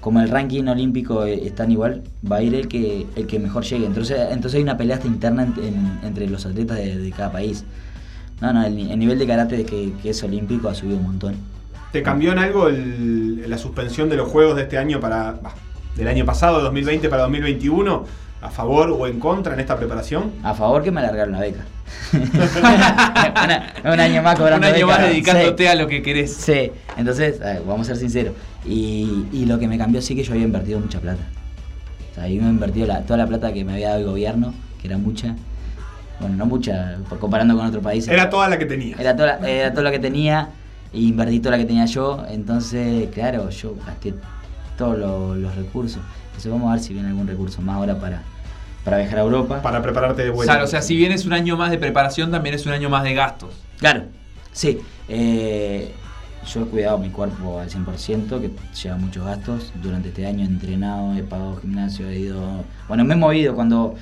[0.00, 3.62] como el ranking olímpico eh, están igual, va a ir el que, el que mejor
[3.64, 3.86] llegue.
[3.86, 7.30] Entonces, entonces hay una pelea hasta interna en- en- entre los atletas de, de cada
[7.30, 7.64] país.
[8.40, 11.36] No, no, el, el nivel de karate que, que es olímpico ha subido un montón.
[11.92, 15.32] ¿Te cambió en algo el- la suspensión de los juegos de este año para.
[15.42, 15.52] bah,
[15.96, 18.04] del año pasado, 2020 para 2021?
[18.40, 20.32] ¿A favor o en contra en esta preparación?
[20.42, 21.60] A favor que me alargaron la beca.
[23.44, 24.98] Una- un año más cobrando Un año beca.
[24.98, 25.68] más dedicándote Sí.
[25.68, 26.34] a lo que querés.
[26.34, 28.34] Sí, entonces, a ver, vamos a ser sinceros.
[28.64, 31.22] Y, y lo que me cambió sí que yo había invertido mucha plata.
[32.10, 34.06] O sea, yo me he invertido la- toda la plata que me había dado el
[34.06, 35.36] gobierno, que era mucha.
[36.20, 38.10] Bueno, no mucha, comparando con otros países.
[38.12, 38.96] Era toda la que tenía.
[38.98, 40.48] Era toda, la- era toda la que tenía
[40.92, 42.24] y invertí toda la que tenía yo.
[42.28, 44.14] Entonces, claro, yo gasté
[44.76, 46.00] todos lo- los recursos.
[46.26, 48.22] Entonces vamos a ver si viene algún recurso más ahora para,
[48.84, 49.62] para viajar a Europa.
[49.62, 50.52] Para prepararte de vuelta.
[50.52, 52.88] Claro, o sea, si bien es un año más de preparación, también es un año
[52.90, 53.50] más de gastos.
[53.78, 54.04] Claro,
[54.52, 54.78] sí.
[55.08, 55.92] eh,
[56.52, 58.50] yo he cuidado mi cuerpo al 100%, que
[58.82, 59.72] lleva muchos gastos.
[59.80, 62.64] Durante este año he entrenado, he pagado gimnasio, he ido...
[62.88, 63.94] Bueno, me he movido cuando...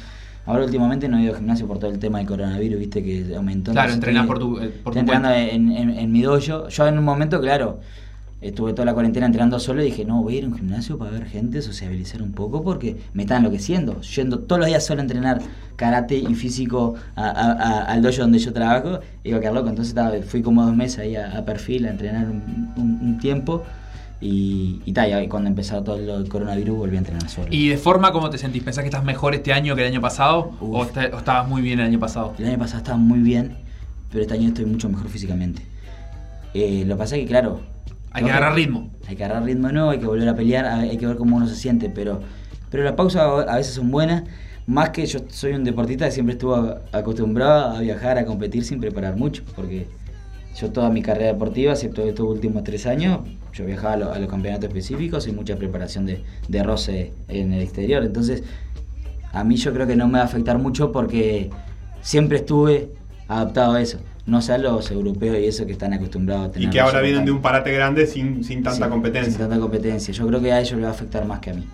[0.46, 3.34] Ahora últimamente no he ido al gimnasio por todo el tema del coronavirus, viste que
[3.36, 3.72] aumentó.
[3.72, 6.68] Claro, estoy- por tu, eh, por tu entrenando en, en- en mi dojo.
[6.68, 7.80] Yo en un momento, claro,
[8.40, 10.96] estuve toda la cuarentena entrenando solo y dije, no, voy a ir a un gimnasio
[10.96, 14.00] para ver gente, sociabilizar un poco, porque me está enloqueciendo.
[14.00, 15.40] Yendo todos los días solo a entrenar
[15.76, 19.68] karate y físico a- a- a- al dojo donde yo trabajo, iba a quedar loco.
[19.68, 23.18] Entonces estaba- fui como dos meses ahí a, a perfil a entrenar un, un- un
[23.18, 23.62] tiempo.
[24.22, 27.48] Y, y, ta, y cuando empezó todo el coronavirus volví a entrenar solo.
[27.50, 28.62] ¿Y de forma cómo te sentís?
[28.62, 30.52] ¿Pensás que estás mejor este año que el año pasado?
[30.60, 30.88] ¿O, Uf.
[30.88, 32.34] está- o estabas muy bien el año pasado?
[32.38, 33.56] El año pasado estaba muy bien,
[34.10, 35.62] pero este año estoy mucho mejor físicamente.
[36.52, 37.60] Eh, lo que pasa es que, claro.
[38.12, 38.90] Hay que agarrar ritmo.
[39.08, 41.46] Hay que agarrar ritmo nuevo, hay que volver a pelear, hay que ver cómo uno
[41.46, 42.20] se siente, pero,
[42.70, 44.24] pero las pausas a veces son buenas.
[44.66, 48.80] Más que yo soy un deportista que siempre estuvo acostumbrado a viajar, a competir sin
[48.80, 49.86] preparar mucho, porque
[50.58, 53.20] Yo toda mi carrera deportiva, excepto estos últimos tres años,
[53.52, 57.52] yo viajaba a, lo- a los campeonatos específicos y mucha preparación de, de roce en
[57.52, 58.04] el exterior.
[58.04, 58.42] Entonces,
[59.32, 61.50] a mí yo creo que no me va a afectar mucho porque
[62.02, 62.90] siempre estuve
[63.28, 63.98] adaptado a eso.
[64.26, 66.68] No sé a los europeos y eso que están acostumbrados a tener.
[66.68, 69.30] Y que ahora vienen de un parate grande sin, sin tanta Sí, competencia.
[69.32, 70.12] Sin tanta competencia.
[70.14, 71.66] Yo creo que a ellos les va a afectar más que a mí.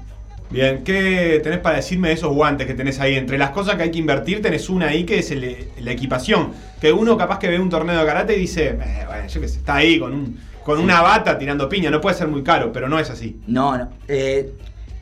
[0.49, 3.15] Bien, ¿qué tenés para decirme de esos guantes que tenés ahí?
[3.17, 6.51] Entre las cosas que hay que invertir, tenés una ahí que es el- la equipación.
[6.81, 9.49] Que uno capaz que ve un torneo de karate y dice, "Eh, bueno, yo qué
[9.49, 11.91] sé, está ahí con, un, con una bata tirando piña.
[11.91, 13.41] No puede ser muy caro, pero no es así.
[13.47, 13.89] No, no.
[14.09, 14.53] Eh,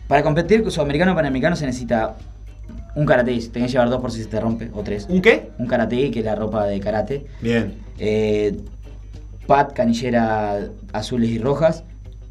[0.07, 2.17] para competir con sudamericano o panamericano se necesita
[2.95, 3.31] un karate.
[3.49, 5.07] Tenés que llevar dos por si se te rompe, o tres.
[5.09, 5.53] ¿Un qué?
[5.59, 7.25] Un karate, que es la ropa de karate.
[7.41, 7.77] Bien.
[7.99, 8.59] Eh,
[9.47, 11.83] pat, canillera azules y rojas.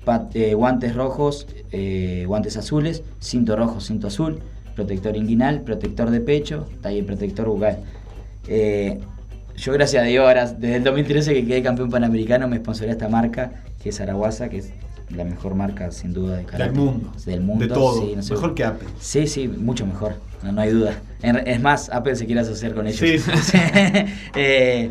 [0.06, 3.02] Pat, eh, guantes rojos, eh, guantes azules.
[3.20, 4.44] Cinto rojo, cinto azul.
[4.76, 7.80] Protector inguinal, protector de pecho, taller protector bucal.
[9.58, 13.08] Yo, gracias a Dios, ahora, desde el 2013 que quedé campeón panamericano, me sponsoré esta
[13.08, 14.72] marca, que es Araguasa, que es
[15.10, 16.72] la mejor marca, sin duda, de karate.
[16.72, 17.12] Del mundo.
[17.26, 17.66] Del mundo.
[17.68, 18.01] De todo.
[18.01, 18.34] sí, no sé.
[18.34, 18.88] Mejor que Apple.
[18.99, 20.93] Sí, sí, mucho mejor, no, no hay duda.
[21.22, 22.99] En- es más, Apple se quiere asociar con ellos.
[22.99, 23.58] Sí, sí,
[24.36, 24.89] Eh,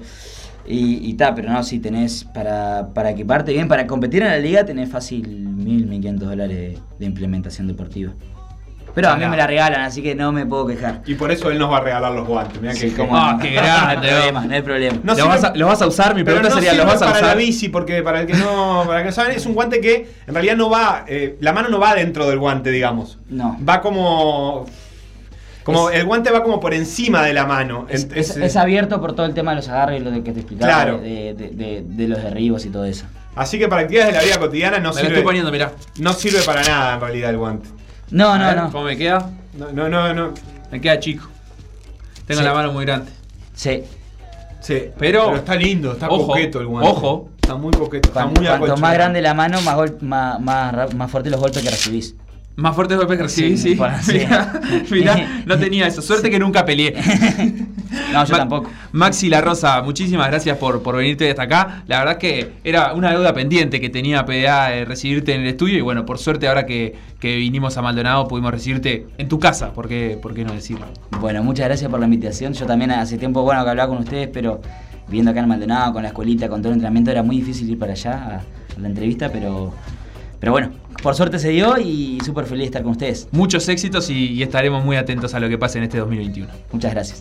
[0.66, 4.38] y, y ta, pero no, si tenés para, para equiparte bien, para competir en la
[4.38, 8.12] liga tenés fácil mil, mil quinientos dólares de, de implementación deportiva.
[8.94, 11.00] Pero a mí me la regalan, así que no me puedo quejar.
[11.06, 12.60] Y por eso él nos va a regalar los guantes.
[12.60, 13.38] Mirá Sí, que, cómo Ah, no.
[13.38, 14.96] qué No hay grande, problema, no hay problema.
[15.02, 16.14] No ¿Los, sirve- vas a, los vas a usar?
[16.14, 17.28] Mi Pero pregunta no sería, ¿los vas a para usar?
[17.28, 19.80] la bici, porque para el que no, para el que no saben, es un guante
[19.80, 23.18] que en realidad no va, eh, la mano no va dentro del guante, digamos.
[23.30, 23.56] No.
[23.66, 24.66] Va como,
[25.62, 27.86] como Es- el guante va como por encima de la mano.
[27.88, 30.22] Es, es- es- es abierto por todo el tema de los agarres y lo de
[30.22, 30.98] que te explicaba Claro.
[30.98, 33.06] de, de- de- de los derribos y todo eso.
[33.34, 35.72] Así que para actividades de la vida cotidiana no Me lo sirve, estoy poniendo, mirá.
[35.98, 37.68] no sirve para nada en realidad el guante.
[38.12, 38.70] No, no, ver, no.
[38.72, 39.30] ¿Cómo me queda?
[39.58, 40.14] No, no, no.
[40.14, 40.34] no.
[40.70, 41.28] Me queda chico.
[42.26, 42.46] Tengo Sí.
[42.46, 43.10] la mano muy grande.
[43.54, 43.82] Sí.
[44.60, 46.88] Sí, Pero- está lindo, está Ojo, coqueto el guante.
[46.90, 47.28] ojo.
[47.42, 48.80] Está muy coqueto, está Cuanto, muy cuanto acolchonado.
[48.80, 52.14] más grande la mano, más, gol- más, más, ra- más fuerte los golpes que recibís.
[52.54, 54.24] Más fuerte golpes que recibí, Sí, sí.
[54.94, 56.02] mirá, no tenía eso.
[56.02, 56.94] Suerte que nunca peleé.
[58.12, 58.70] No, yo Ma- tampoco.
[58.92, 61.82] Maxi La Rosa, muchísimas gracias por, por venirte hasta acá.
[61.86, 65.80] La verdad que era una deuda pendiente que tenía PDA recibirte en el estudio y
[65.82, 69.88] bueno, por suerte ahora que, que vinimos a Maldonado pudimos recibirte en tu casa, ¿por
[69.88, 70.86] qué, por qué no decirlo?
[71.20, 72.52] Bueno, muchas gracias por la invitación.
[72.54, 74.60] Yo también hace tiempo bueno que hablaba con ustedes, pero
[75.08, 77.78] viendo acá en Maldonado, con la escuelita, con todo el entrenamiento, era muy difícil ir
[77.78, 79.72] para allá a, a la entrevista, pero,
[80.40, 80.70] pero bueno,
[81.02, 83.28] por suerte se dio y súper feliz de estar con ustedes.
[83.32, 86.48] Muchos éxitos y, y estaremos muy atentos a lo que pase en este 2021.
[86.70, 87.18] Muchas gracias.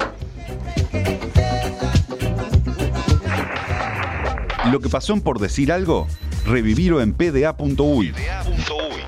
[4.71, 6.07] Lo que pasó en por decir algo,
[6.45, 8.13] revivirlo en pda.uy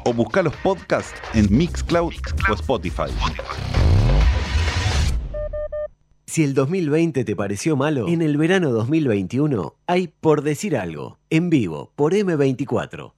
[0.05, 2.13] o buscar los podcasts en Mixcloud
[2.49, 3.11] o Spotify.
[6.25, 11.51] Si el 2020 te pareció malo, en el verano 2021 hay Por Decir Algo, en
[11.51, 13.13] vivo, por M24.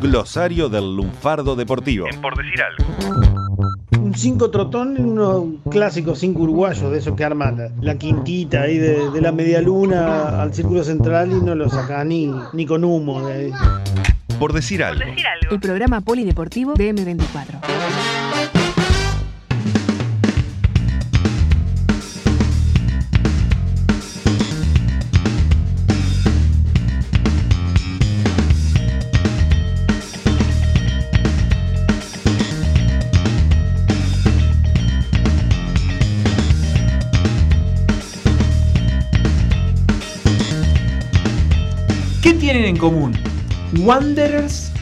[0.00, 2.06] Glosario del lunfardo deportivo.
[2.22, 2.84] Por decir algo.
[4.00, 8.78] Un 5 trotón unos clásicos 5 uruguayos, de esos que arman la, la quintita ahí
[8.78, 12.84] de, de la media luna al círculo central y no lo saca ni, ni con
[12.84, 13.52] humo de ahí.
[14.38, 15.02] Por decir algo.
[15.50, 18.27] El programa polideportivo de M24.
[42.58, 43.12] Tienen en común?
[43.78, 44.72] Wanderers,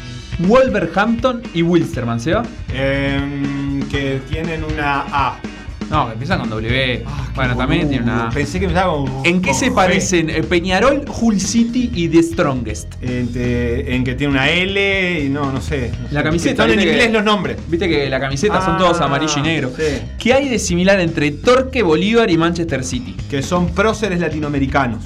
[0.41, 2.43] Wolverhampton y Wilstermann, ¿se va?
[2.73, 5.39] Em, que tienen una A.
[5.91, 7.05] No, empiezan con W.
[7.37, 8.31] bueno, también tiene una A.
[8.31, 9.09] Pensé que empezaba con.
[9.25, 9.75] ¿En qué con se G.
[9.75, 12.95] parecen eh, Peñarol, Hull City y The Strongest?
[13.03, 15.93] En, te- en que tiene una L y no, no sé.
[16.01, 16.25] no La sé.
[16.25, 16.51] camiseta.
[16.51, 17.57] Están en viste que- inglés los nombres.
[17.69, 19.73] Viste que la camiseta son Ah, todos amarillo y negro.
[19.77, 19.83] sí.
[20.19, 23.15] ¿Qué hay de similar entre Torque, Bolívar y Manchester City?
[23.31, 25.05] Que son próceres latinoamericanos.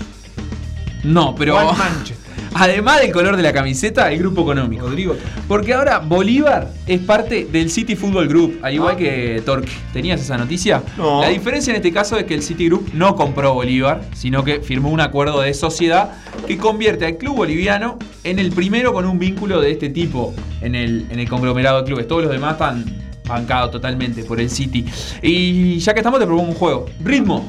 [1.04, 1.54] No, pero.
[1.58, 2.19] Juan Manchester.
[2.54, 4.88] Además del color de la camiseta, el grupo económico.
[4.88, 5.16] Rodrigo.
[5.46, 9.70] Porque ahora Bolívar es parte del City Football Group, al igual que Torque.
[9.92, 10.82] ¿Tenías esa noticia?
[10.96, 11.20] No.
[11.20, 14.60] La diferencia en este caso es que el City Group no compró Bolívar, sino que
[14.60, 16.12] firmó un acuerdo de sociedad
[16.46, 20.74] que convierte al club boliviano en el primero con un vínculo de este tipo en
[20.74, 22.08] el, en el conglomerado de clubes.
[22.08, 22.84] Todos los demás están
[23.26, 24.84] bancados totalmente por el City.
[25.22, 26.86] Y ya que estamos, te propongo un juego.
[27.02, 27.46] Ritmo.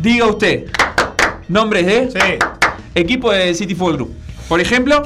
[0.00, 0.64] Diga usted.
[1.48, 2.61] Nombres de Sí.
[2.94, 4.14] Equipo del City Football Group.
[4.48, 5.02] Por ejemplo,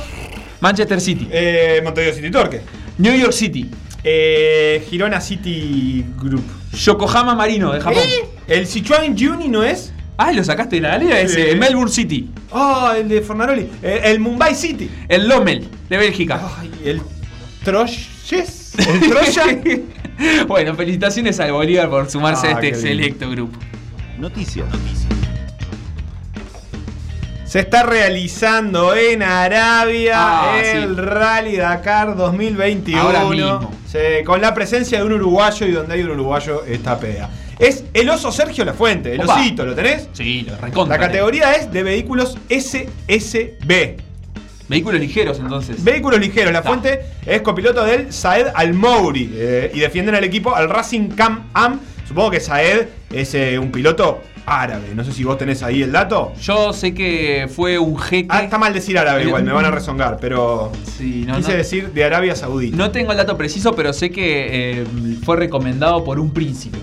[0.61, 2.61] Manchester City, Eh, Montevideo City Torque.
[2.99, 3.71] New York City,
[4.05, 6.45] Eh, Girona City Group.
[6.73, 8.03] Yokohama Marino de Japón.
[8.47, 9.93] ¿El Sichuan Juni no es?
[10.19, 11.57] Ah, lo sacaste de la galera ese, Sí.
[11.59, 12.31] Melbourne City.
[12.53, 13.69] Ah, el de Fornaroli.
[13.83, 14.89] El, el Mumbai City.
[15.09, 16.41] El Lommel, de Bélgica.
[16.59, 17.03] Ay, el
[17.65, 18.73] Troyes.
[18.79, 19.45] El Troya.
[20.49, 23.59] bueno, felicitaciones al Bolívar por sumarse Ah, a este selecto grupo.
[24.19, 24.67] Noticias.
[27.57, 31.01] Se está realizando en Arabia Ah, el sí.
[31.01, 33.01] Rally Dakar 2021.
[33.01, 33.73] Ahora mismo.
[33.91, 37.31] Sí, con la presencia de un uruguayo y donde hay un uruguayo está PEA.
[37.59, 39.41] Es el oso Sergio Lafuente, el Opa.
[39.41, 40.07] osito, ¿lo tenés?
[40.12, 40.99] Sí, lo recontra.
[40.99, 43.97] La categoría es de vehículos SSB.
[44.69, 45.83] Vehículos ligeros, entonces.
[45.83, 46.53] Vehículos ligeros.
[46.53, 46.69] La Está.
[46.69, 51.81] fuente es copiloto del Saed Al-Mouri eh, y defienden al equipo al Racing Cam Am.
[52.07, 54.93] Supongo que Saed es eh, un piloto árabe.
[54.94, 56.32] No sé si vos tenés ahí el dato.
[56.40, 58.28] Yo sé que fue un jeque.
[58.31, 61.56] Ah, está mal decir árabe igual, me van a rezongar, pero Sí, no, quise no.
[61.59, 62.77] decir de Arabia Saudita.
[62.77, 64.86] No tengo el dato preciso, pero sé que eh,
[65.24, 66.78] fue recomendado por un príncipe.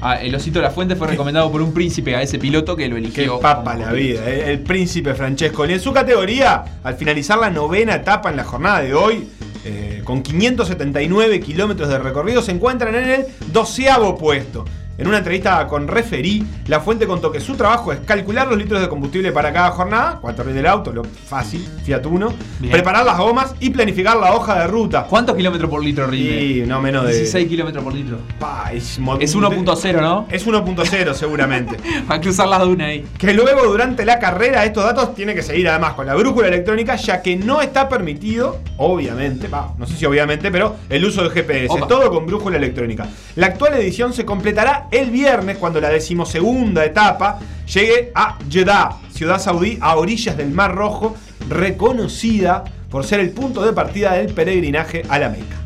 [0.00, 2.88] Ah, el osito de la fuente fue recomendado por un príncipe a ese piloto que
[2.88, 3.40] lo Qué eligió.
[3.40, 5.64] papa como la vida, eh, el príncipe Francesco.
[5.66, 9.28] Y en su categoría, al finalizar la novena etapa en la jornada de hoy,
[9.64, 14.64] eh, con 579 kilómetros de recorrido, se encuentran en el doceavo puesto.
[14.96, 18.80] En una entrevista con Referí, la fuente contó que su trabajo es calcular los litros
[18.80, 22.70] de combustible para cada jornada, cuánto rinde el auto, lo fácil, Fiat Uno, Bien.
[22.72, 25.06] preparar las gomas y planificar la hoja de ruta.
[25.10, 26.44] ¿Cuántos kilómetros por litro rinde?
[26.44, 27.12] Y no menos de.
[27.14, 28.18] 16 kilómetros por litro.
[28.38, 30.26] Pa, es mo- Es 1.0, ¿no?
[30.30, 31.76] Es 1.0 seguramente.
[32.06, 33.04] Para cruzar las dunas ahí.
[33.18, 36.94] Que luego durante la carrera estos datos tienen que seguir además con la brújula electrónica
[36.96, 41.32] ya que no está permitido, obviamente, va, no sé si obviamente, pero el uso del
[41.32, 41.86] GPS, Opa.
[41.88, 43.08] todo con brújula electrónica.
[43.36, 47.38] La actual edición se completará el viernes cuando la decimosegunda etapa
[47.72, 51.16] llegue a Jeddah, ciudad saudí a orillas del Mar Rojo,
[51.48, 55.63] reconocida por ser el punto de partida del peregrinaje a la Meca.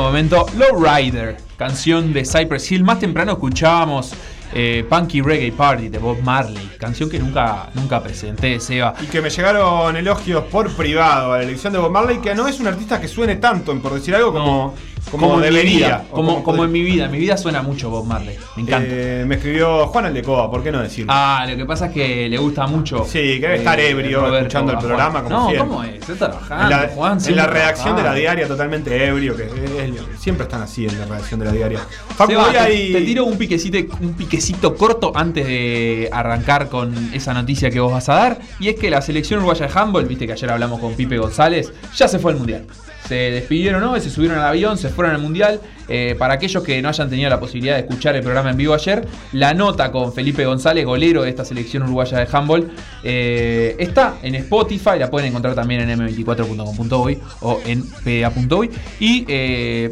[0.00, 2.84] Momento Low Rider, canción de Cypress Hill.
[2.84, 4.12] Más temprano escuchábamos
[4.52, 8.94] eh, Punky Reggae Party de Bob Marley, canción que nunca, nunca presenté, Seba.
[9.02, 12.46] Y que me llegaron elogios por privado a la elección de Bob Marley, que no
[12.48, 14.74] es un artista que suene tanto, en por decir algo, como,
[15.10, 15.86] como, debería.
[15.86, 16.64] vida, como, como podría.
[16.64, 17.04] en mi vida.
[17.06, 18.33] En mi vida suena mucho Bob Marley.
[18.56, 18.86] Me encanta.
[18.88, 21.12] Eh, me escribió Juan Aldecoa, ¿por qué no decirlo?
[21.12, 23.04] Ah, lo que pasa es que le gusta mucho.
[23.04, 25.68] Sí, que debe estar ebrio Roberto escuchando el programa, como No, siempre.
[25.68, 26.08] ¿cómo es?
[26.08, 27.12] Está trabajando, en la, Juan.
[27.14, 30.96] en siempre la redacción de la diaria totalmente ebrio, que es- siempre están así en
[31.00, 31.80] la redacción de la diaria.
[32.16, 36.68] Facu, Seba, voy te, ahí- te tiro un piquecito, un piquecito corto antes de arrancar
[36.68, 38.38] con esa noticia que vos vas a dar.
[38.60, 41.72] Y es que la selección uruguaya de handball, viste que ayer hablamos con Pipe González,
[41.96, 42.66] ya se fue al mundial.
[43.06, 45.60] Se despidieron hoy, se subieron al avión, se fueron al Mundial.
[45.86, 48.72] Eh, para aquellos que no hayan tenido la posibilidad de escuchar el programa en vivo
[48.72, 52.70] ayer, la nota con Felipe González, golero de esta selección uruguaya de handball,
[53.02, 58.70] eh, está en Spotify, la pueden encontrar también en m24.com.uy o en pda.uy.
[58.98, 59.90] Y eh,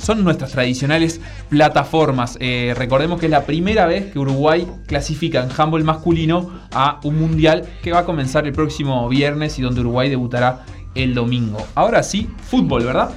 [0.00, 2.38] son nuestras tradicionales plataformas.
[2.76, 7.64] Recordemos que es la primera vez que Uruguay clasifica en handball masculino a un mundial
[7.82, 11.66] que va a comenzar el próximo viernes y donde Uruguay debutará el domingo.
[11.74, 13.10] Ahora sí, fútbol, ¿verdad?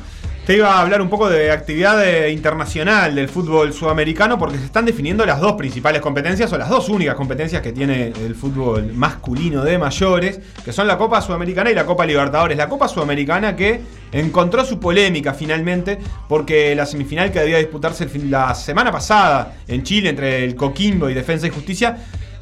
[0.45, 4.85] Te iba a hablar un poco de actividad internacional del fútbol sudamericano porque se están
[4.85, 9.63] definiendo las dos principales competencias o las dos únicas competencias que tiene el fútbol masculino
[9.63, 12.57] de mayores, que son la Copa Sudamericana y la Copa Libertadores.
[12.57, 13.81] La Copa Sudamericana que
[14.11, 20.09] encontró su polémica finalmente porque la semifinal que debía disputarse la semana pasada en Chile
[20.09, 21.97] entre el Coquimbo y Defensa y Justicia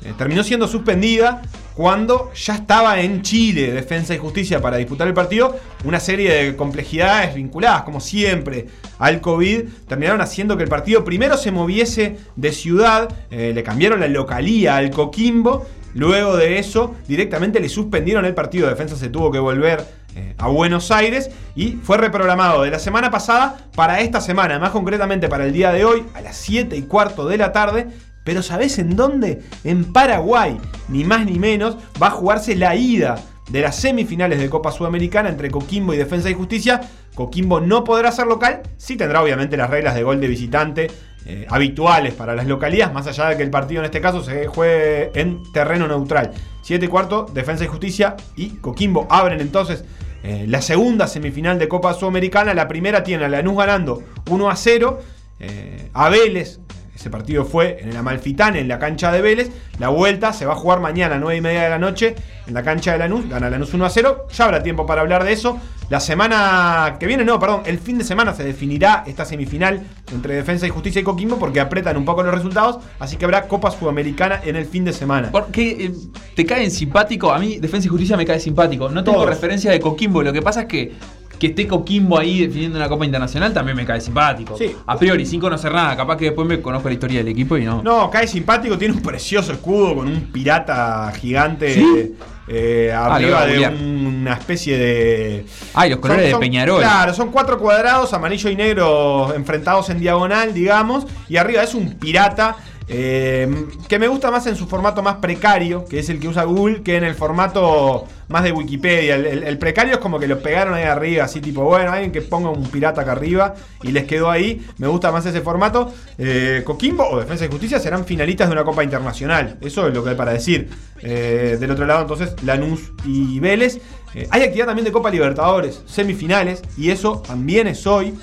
[0.06, 1.42] eh, terminó siendo suspendida
[1.80, 5.56] cuando ya estaba en Chile Defensa y Justicia para disputar el partido.
[5.86, 8.66] Una serie de complejidades vinculadas, como siempre,
[8.98, 14.02] al COVID terminaron haciendo que el partido primero se moviese de ciudad, eh, le cambiaron
[14.02, 15.68] la localía al Coquimbo.
[15.94, 18.68] Luego de eso, directamente le suspendieron el partido.
[18.68, 19.86] Defensa se tuvo que volver
[20.18, 24.72] eh, a Buenos Aires y fue reprogramado de la semana pasada para esta semana, más
[24.72, 27.88] concretamente para el día de hoy, a las 7 y cuarto de la tarde.
[28.24, 29.42] Pero ¿sabés en dónde?
[29.64, 33.16] En Paraguay, ni más ni menos, va a jugarse la ida
[33.50, 36.82] de las semifinales de Copa Sudamericana entre Coquimbo y Defensa y Justicia.
[37.16, 40.88] Coquimbo no podrá ser local, sí tendrá obviamente las reglas de gol de visitante
[41.26, 44.48] eh, habituales para las localidades, más allá de que el partido en este caso se
[44.48, 46.32] juegue en terreno neutral.
[46.62, 49.84] 7 y cuarto, Defensa y Justicia y Coquimbo abren entonces
[50.24, 52.54] eh, la segunda semifinal de Copa Sudamericana.
[52.54, 55.00] La primera tiene a Lanús ganando 1 a 0,
[55.40, 56.60] eh, a Vélez.
[57.00, 59.52] Ese partido fue en el Amalfitán, en la cancha de Vélez.
[59.78, 62.14] La vuelta se va a jugar mañana a 9 y media de la noche
[62.46, 63.30] en la cancha de Lanús.
[63.30, 64.28] Gana Lanús 1 a 0.
[64.34, 65.58] Ya habrá tiempo para hablar de eso.
[65.88, 69.82] La semana que viene, no, perdón, el fin de semana se definirá esta semifinal
[70.12, 72.80] entre Defensa y Justicia y Coquimbo porque apretan un poco los resultados.
[73.00, 75.30] Así que habrá Copa Sudamericana en el fin de semana.
[75.32, 75.94] Porque eh,
[76.36, 77.32] te caen simpático.
[77.32, 78.90] A mí, Defensa y Justicia me cae simpático.
[78.90, 79.30] No tengo Todos.
[79.30, 80.22] referencia de Coquimbo.
[80.22, 80.92] Lo que pasa es que
[81.40, 84.58] que esté Coquimbo ahí definiendo una Copa Internacional también me cae simpático.
[84.58, 84.76] Sí.
[84.86, 85.96] A priori, sin conocer nada.
[85.96, 87.82] Capaz que después me conozco la historia del equipo y no.
[87.82, 92.14] No, cae simpático, tiene un precioso escudo con un pirata gigante ¿Sí?
[92.48, 95.46] eh, Ah, arriba de una especie de.
[95.74, 96.82] Ay, los colores de Peñarol.
[96.82, 101.94] Claro, son cuatro cuadrados, amarillo y negro enfrentados en diagonal, digamos, y arriba es un
[101.94, 102.58] pirata.
[102.90, 103.48] Eh,
[103.88, 106.82] que me gusta más en su formato más precario, que es el que usa Google,
[106.82, 109.16] que en el formato más de Wikipedia.
[109.16, 112.12] El, el- el precario es como que lo pegaron ahí arriba, así tipo, bueno, alguien
[112.12, 113.54] que ponga un pirata acá arriba
[113.84, 114.66] y les quedó ahí.
[114.78, 115.94] Me gusta más ese formato.
[116.18, 119.58] Eh, Coquimbo o Defensa y Justicia serán finalistas de una Copa Internacional.
[119.62, 120.70] Eso es lo que hay para decir.
[121.02, 123.80] Eh, del otro lado, entonces, Lanús y Vélez.
[124.16, 128.14] Eh, hay actividad también de Copa Libertadores, semifinales, y eso también es hoy.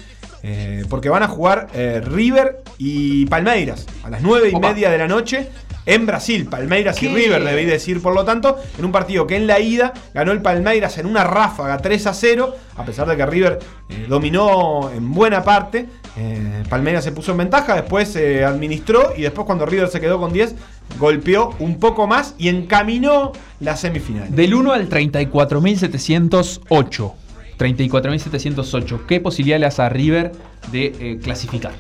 [0.48, 4.68] Eh, porque van a jugar eh, River y Palmeiras a las 9 y Opa.
[4.68, 5.48] media de la noche
[5.86, 6.47] en Brasil.
[6.47, 7.09] Palmeiras y.
[7.09, 10.40] River, debí decir por lo tanto, en un partido que en la ida ganó el
[10.43, 13.59] Palmeiras en una ráfaga 3 a 0, a pesar de que River
[13.89, 15.86] eh, dominó en buena parte.
[16.16, 20.18] eh, Palmeiras se puso en ventaja, después se administró y después cuando River se quedó
[20.20, 20.55] con 10,
[20.98, 24.35] golpeó un poco más y encaminó la semifinal.
[24.35, 27.12] Del 1 al 34.708.
[27.59, 29.07] 34.708.
[29.07, 30.33] ¿Qué posibilidad le das a River
[30.70, 31.73] de eh, clasificar?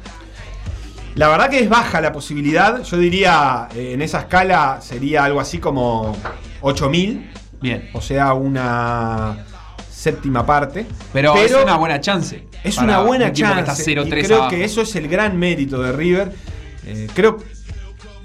[1.14, 2.82] La verdad que es baja la posibilidad.
[2.82, 6.14] Yo diría, eh, en esa escala sería algo así como
[6.60, 7.30] 8000.
[7.60, 7.88] Bien.
[7.94, 9.46] O sea, una
[9.90, 10.86] séptima parte.
[11.12, 12.44] Pero, es una buena chance.
[12.62, 13.90] Es una buena un que chance.
[13.90, 14.50] y 0-3 creo abajo.
[14.50, 16.32] que eso es el gran mérito de River.
[16.86, 17.38] Eh, creo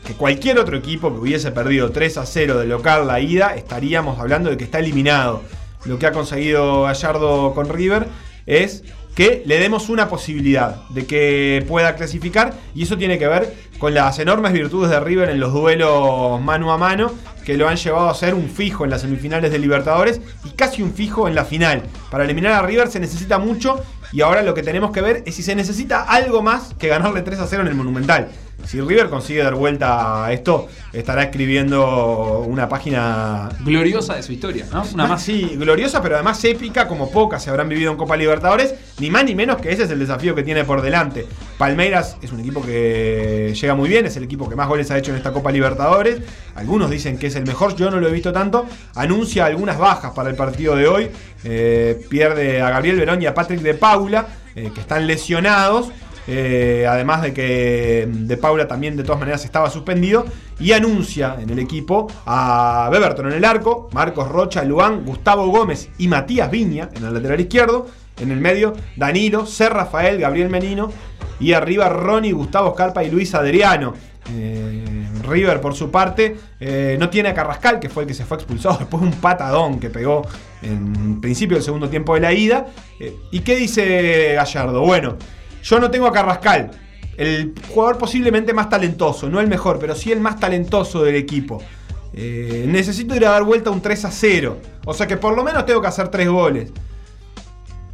[0.05, 4.19] que cualquier otro equipo que hubiese perdido 3 a 0 de local la ida, estaríamos
[4.19, 5.43] hablando de que está eliminado.
[5.85, 8.07] Lo que ha conseguido Gallardo con River
[8.45, 8.83] es
[9.15, 13.93] que le demos una posibilidad de que pueda clasificar y eso tiene que ver con
[13.93, 17.11] las enormes virtudes de River en los duelos mano a mano
[17.45, 20.81] que lo han llevado a ser un fijo en las semifinales de Libertadores y casi
[20.81, 21.83] un fijo en la final.
[22.09, 23.83] Para eliminar a River se necesita mucho
[24.13, 27.21] y ahora lo que tenemos que ver es si se necesita algo más que ganarle
[27.21, 28.29] 3 a 0 en el Monumental.
[28.65, 34.65] Si River consigue dar vuelta a esto, estará escribiendo una página Gloriosa de su historia,
[34.71, 34.83] ¿no?
[34.93, 35.23] Una más.
[35.23, 38.73] Sí, gloriosa, pero además épica, como pocas se habrán vivido en Copa Libertadores.
[38.99, 41.25] Ni más ni menos que ese es el desafío que tiene por delante.
[41.57, 44.97] Palmeiras es un equipo que llega muy bien, es el equipo que más goles ha
[44.97, 46.21] hecho en esta Copa Libertadores.
[46.55, 48.65] Algunos dicen que es el mejor, yo no lo he visto tanto.
[48.95, 51.09] Anuncia algunas bajas para el partido de hoy.
[51.43, 55.91] Eh, pierde a Gabriel Verón y a Patrick de Paula, eh, que están lesionados.
[56.33, 60.25] Eh, además de que De Paula también de todas maneras estaba suspendido.
[60.61, 65.89] Y anuncia en el equipo a Beberton en el arco, Marcos Rocha, Luan, Gustavo Gómez
[65.97, 67.87] y Matías Viña en el lateral izquierdo.
[68.17, 70.89] En el medio, Danilo, Ser Rafael, Gabriel Menino.
[71.41, 73.93] Y arriba, Ronnie, Gustavo Scarpa y Luis Adriano.
[74.33, 78.23] Eh, River, por su parte, eh, no tiene a Carrascal, que fue el que se
[78.23, 80.21] fue expulsado después de un patadón que pegó
[80.61, 82.67] en principio del segundo tiempo de la ida.
[83.31, 84.81] ¿Y qué dice Gallardo?
[84.81, 85.17] Bueno,
[85.63, 86.71] yo no tengo a Carrascal,
[87.17, 91.61] el jugador posiblemente más talentoso, no el mejor, pero sí el más talentoso del equipo.
[92.13, 94.57] Eh, necesito ir a dar vuelta un 3 a 0.
[94.85, 96.71] O sea que por lo menos tengo que hacer 3 goles.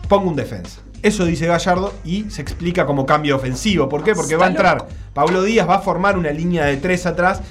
[0.07, 0.81] Pongo un defensa.
[1.03, 3.87] Eso dice Gallardo y se explica como cambio ofensivo.
[3.87, 4.15] ¿Por qué?
[4.15, 7.41] Porque va a entrar Pablo Díaz, va a formar una línea de 3 atrás.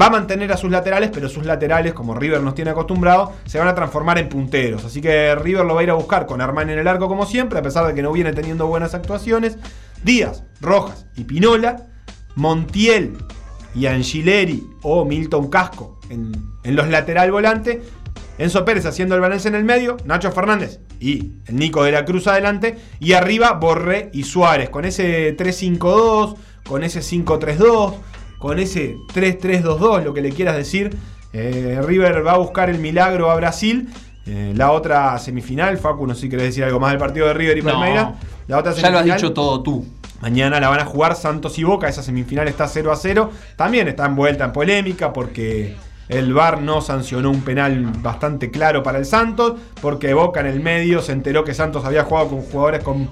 [0.00, 3.58] Va a mantener a sus laterales, pero sus laterales, como River nos tiene acostumbrado, se
[3.58, 4.84] van a transformar en punteros.
[4.84, 7.26] Así que River lo va a ir a buscar con Armani en el arco como
[7.26, 9.58] siempre, a pesar de que no viene teniendo buenas actuaciones.
[10.02, 11.86] Díaz, Rojas y Pinola.
[12.36, 13.16] Montiel
[13.74, 17.82] y Angileri o Milton Casco en, en los lateral volante.
[18.38, 19.96] Enzo Pérez haciendo el balance en el medio.
[20.04, 22.76] Nacho Fernández y el Nico de la Cruz adelante.
[22.98, 24.70] Y arriba Borré y Suárez.
[24.70, 27.94] Con ese 3-5-2, con ese 5-3-2,
[28.44, 30.94] con ese 3-3-2-2, lo que le quieras decir.
[31.32, 33.88] Eh, River va a buscar el milagro a Brasil.
[34.26, 37.32] Eh, la otra semifinal, Facu, no sé si querés decir algo más del partido de
[37.32, 37.70] River y No.
[37.72, 38.08] Palmeiras.
[38.46, 39.86] La otra Ya lo has semifinal- dicho todo tú.
[40.20, 41.88] Mañana la van a jugar Santos y Boca.
[41.88, 43.30] Esa semifinal está 0 a 0.
[43.56, 45.74] También está envuelta en polémica porque
[46.10, 49.54] el VAR no sancionó un penal bastante claro para el Santos.
[49.80, 53.08] Porque Boca en el medio se enteró que Santos había jugado con jugadores con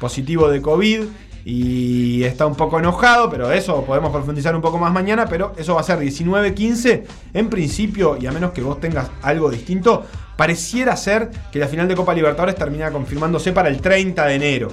[0.00, 1.02] positivo de COVID.
[1.44, 5.26] Y está un poco enojado, pero eso podemos profundizar un poco más mañana.
[5.26, 7.02] Pero eso va a ser 19-15.
[7.34, 10.04] En principio, y a menos que vos tengas algo distinto,
[10.36, 14.68] pareciera ser que la final de Copa Libertadores termina confirmándose para el 30 de enero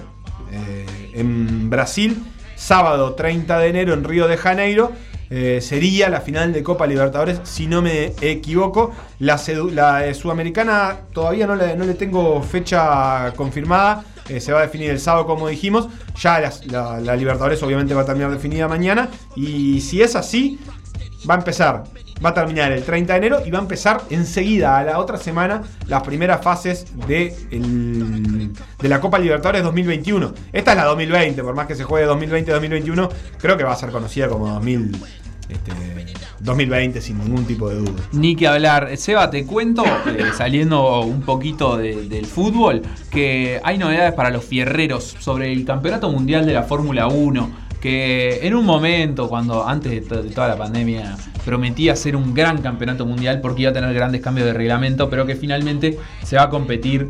[0.52, 2.24] eh, en Brasil,
[2.56, 4.92] sábado 30 de enero en Río de Janeiro.
[5.32, 8.92] eh, sería la final de Copa Libertadores, si no me equivoco.
[9.20, 9.36] La,
[10.06, 14.04] eh, sudamericana todavía no le, no le tengo fecha confirmada.
[14.30, 15.88] Eh, se va a definir el sábado, como dijimos.
[16.22, 19.10] Ya las- la, la Libertadores, obviamente, va a terminar definida mañana.
[19.36, 20.60] Y si es así,
[21.30, 21.84] va a empezar.
[22.24, 25.18] Va a terminar el 30 de enero y va a empezar enseguida, a la otra
[25.18, 30.34] semana, las primeras fases de, el- de la Copa Libertadores 2021.
[30.52, 33.92] Esta es la 2020, por más que se juegue 2020-2021, creo que va a ser
[33.92, 34.98] conocida como 2000,
[35.50, 35.72] este,
[36.40, 38.02] 2020 sin ningún tipo de duda.
[38.14, 38.96] Ni que hablar.
[38.98, 42.82] Seba, te cuento, eh, saliendo un poquito de- del fútbol,
[43.12, 47.68] que hay novedades para los fierreros sobre el Campeonato Mundial de la Fórmula 1.
[47.82, 51.16] Que en un momento, cuando antes de, to- de toda la pandemia,
[51.46, 55.26] prometía ser un gran campeonato mundial porque iba a tener grandes cambios de reglamento, pero
[55.26, 57.08] que finalmente se va a competir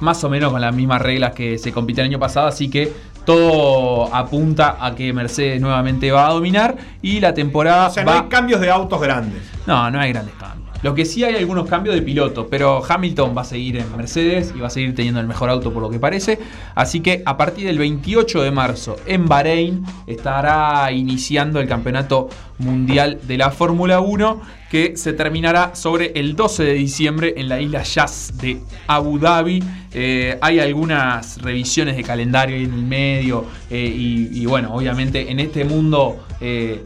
[0.00, 2.92] más o menos con las mismas reglas que se compitió el año pasado, así que
[3.26, 8.12] todo apunta a que Mercedes nuevamente va a dominar y la temporada O sea, no
[8.12, 9.42] va hay cambios de autos grandes.
[9.66, 10.55] no, no hay grandes cambios.
[10.82, 14.52] Lo que sí hay algunos cambios de piloto, pero Hamilton va a seguir en Mercedes
[14.54, 16.38] y va a seguir teniendo el mejor auto por lo que parece.
[16.74, 22.28] Así que a partir del 28 de marzo en Bahrein estará iniciando el campeonato
[22.58, 24.40] mundial de la Fórmula 1
[24.70, 29.62] que se terminará sobre el 12 de diciembre en la isla Yas de Abu Dhabi.
[29.92, 35.40] Eh, hay algunas revisiones de calendario en el medio eh, y, y bueno, obviamente en
[35.40, 36.26] este mundo...
[36.40, 36.84] eh,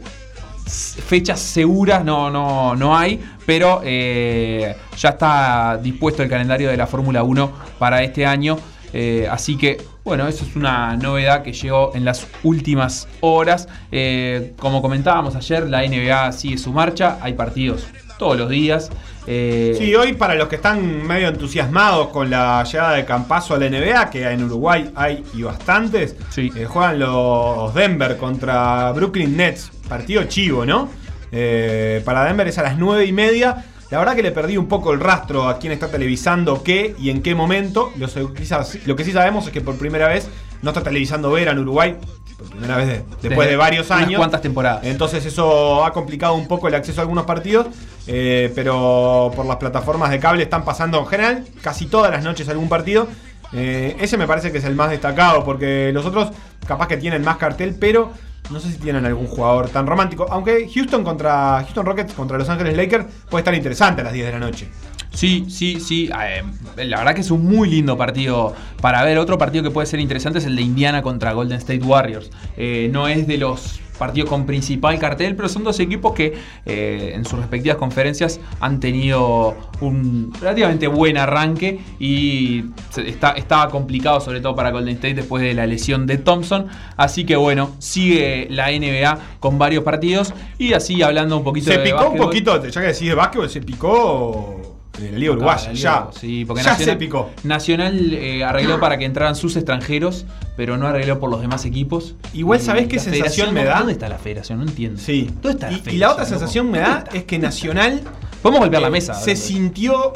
[0.71, 6.87] fechas seguras no, no, no hay, pero eh, ya está dispuesto el calendario de la
[6.87, 8.57] Fórmula 1 para este año.
[8.93, 13.67] eh, así que, bueno, eso es una novedad que llegó en las últimas horas.
[13.91, 17.85] Eh, como comentábamos ayer, la NBA sigue su marcha, hay partidos
[18.17, 18.89] todos los días.
[19.27, 23.59] Eh, Sí, hoy para los que están medio entusiasmados con la llegada de Campazo a
[23.59, 29.71] la NBA, que en Uruguay hay y bastantes, eh, juegan los Denver contra Brooklyn Nets.
[29.91, 30.87] Partido chivo, ¿no?
[31.33, 33.65] Eh, para Denver es a las 9 y media.
[33.89, 37.09] La verdad que le perdí un poco el rastro a quién está televisando qué y
[37.09, 37.91] en qué momento.
[37.97, 40.29] Lo, quizás- lo que sí sabemos es que por primera vez
[40.61, 41.97] no está televisando Vera en Uruguay.
[42.37, 44.17] Por primera vez de- después de, varios años.
[44.17, 44.85] cuantas temporadas.
[44.85, 47.67] Entonces eso ha complicado un poco el acceso a algunos partidos,
[48.07, 52.47] eh, pero por las plataformas de cable están pasando en general casi todas las noches
[52.47, 53.09] algún partido.
[53.51, 56.31] Eh, ese me parece que es el más destacado, porque los otros
[56.65, 58.13] capaz que tienen más cartel, pero
[58.49, 60.25] no sé si tienen algún jugador tan romántico.
[60.29, 64.25] Aunque Houston contra Houston Rockets contra Los Ángeles Lakers puede estar interesante a las 10
[64.25, 64.67] de la noche.
[65.13, 66.09] Sí, sí, sí.
[66.09, 66.43] eh,
[66.85, 69.17] la verdad que es un muy lindo partido para ver.
[69.17, 72.31] Otro partido que puede ser interesante es el de Indiana contra Golden State Warriors.
[72.57, 76.33] Eh, no es de los partidos con principal cartel, pero son dos equipos que
[76.65, 83.69] eh, en sus respectivas conferencias han tenido un relativamente buen arranque y se- está, estaba
[83.69, 86.65] complicado sobre todo para Golden State después de la lesión de Thompson.
[86.97, 91.77] Así que bueno, sigue la NBA con varios partidos y así hablando un poquito Se
[91.77, 95.71] de picó un poquito, ya que decís de básquetbol, se picó de la Liga Uruguaya.
[95.73, 97.29] Ya, sí, porque ya Nacional, se picó.
[97.43, 100.25] Nacional eh, arregló para que entraran sus extranjeros,
[100.57, 102.15] pero no arregló por los demás equipos.
[102.33, 103.77] Igual, Y ¿sabés qué sensación me da?
[103.79, 104.59] ¿Dónde está la federación?
[104.59, 104.99] No entiendo.
[105.01, 105.29] Sí.
[105.41, 108.01] ¿Dónde está la Y, y federación, la otra sensación me da es que Nacional.
[108.41, 109.13] Podemos golpear la eh, mesa.
[109.13, 110.13] Se sintió.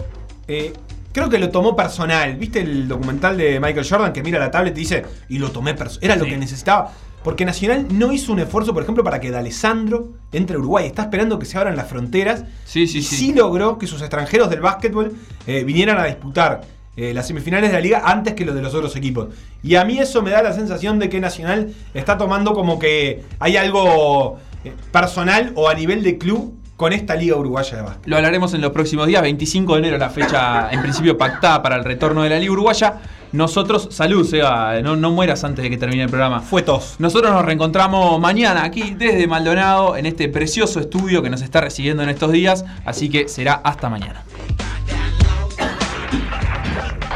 [0.48, 0.74] eh,
[1.14, 2.36] creo que lo tomó personal.
[2.36, 5.06] ¿Viste el documental de Michael Jordan que mira la tablet y dice.
[5.30, 6.04] Y lo tomé personal.
[6.04, 6.92] Era lo que necesitaba.
[7.26, 10.86] Porque Nacional no hizo un esfuerzo, por ejemplo, para que D'Alessandro entre a Uruguay.
[10.86, 12.44] Está esperando que se abran las fronteras.
[12.66, 13.16] Sí, sí, y sí.
[13.16, 15.12] sí logró que sus extranjeros del básquetbol
[15.48, 16.62] eh, vinieran a disputar
[16.96, 19.30] eh, las semifinales de la liga antes que los de los otros equipos.
[19.64, 23.24] Y a mí eso me da la sensación de que Nacional está tomando como que
[23.40, 28.08] hay algo eh, personal o a nivel de club con esta liga uruguaya de básquet.
[28.08, 29.24] Lo hablaremos en los próximos días.
[29.24, 33.02] 25 de enero, la fecha en principio pactada para el retorno de la Liga Uruguaya.
[33.36, 36.40] Nosotros, salud, Seba, no, no mueras antes de que termine el programa.
[36.40, 36.96] Fue tos.
[37.00, 42.02] Nosotros nos reencontramos mañana aquí desde Maldonado en este precioso estudio que nos está recibiendo
[42.02, 42.64] en estos días.
[42.86, 44.24] Así que será hasta mañana.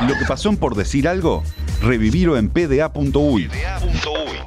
[0.05, 1.41] Lo que pasó en por decir algo,
[1.81, 3.49] revivirlo en pda.uy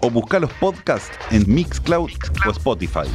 [0.03, 2.11] o buscar los podcasts en Mixcloud
[2.47, 3.09] o Spotify.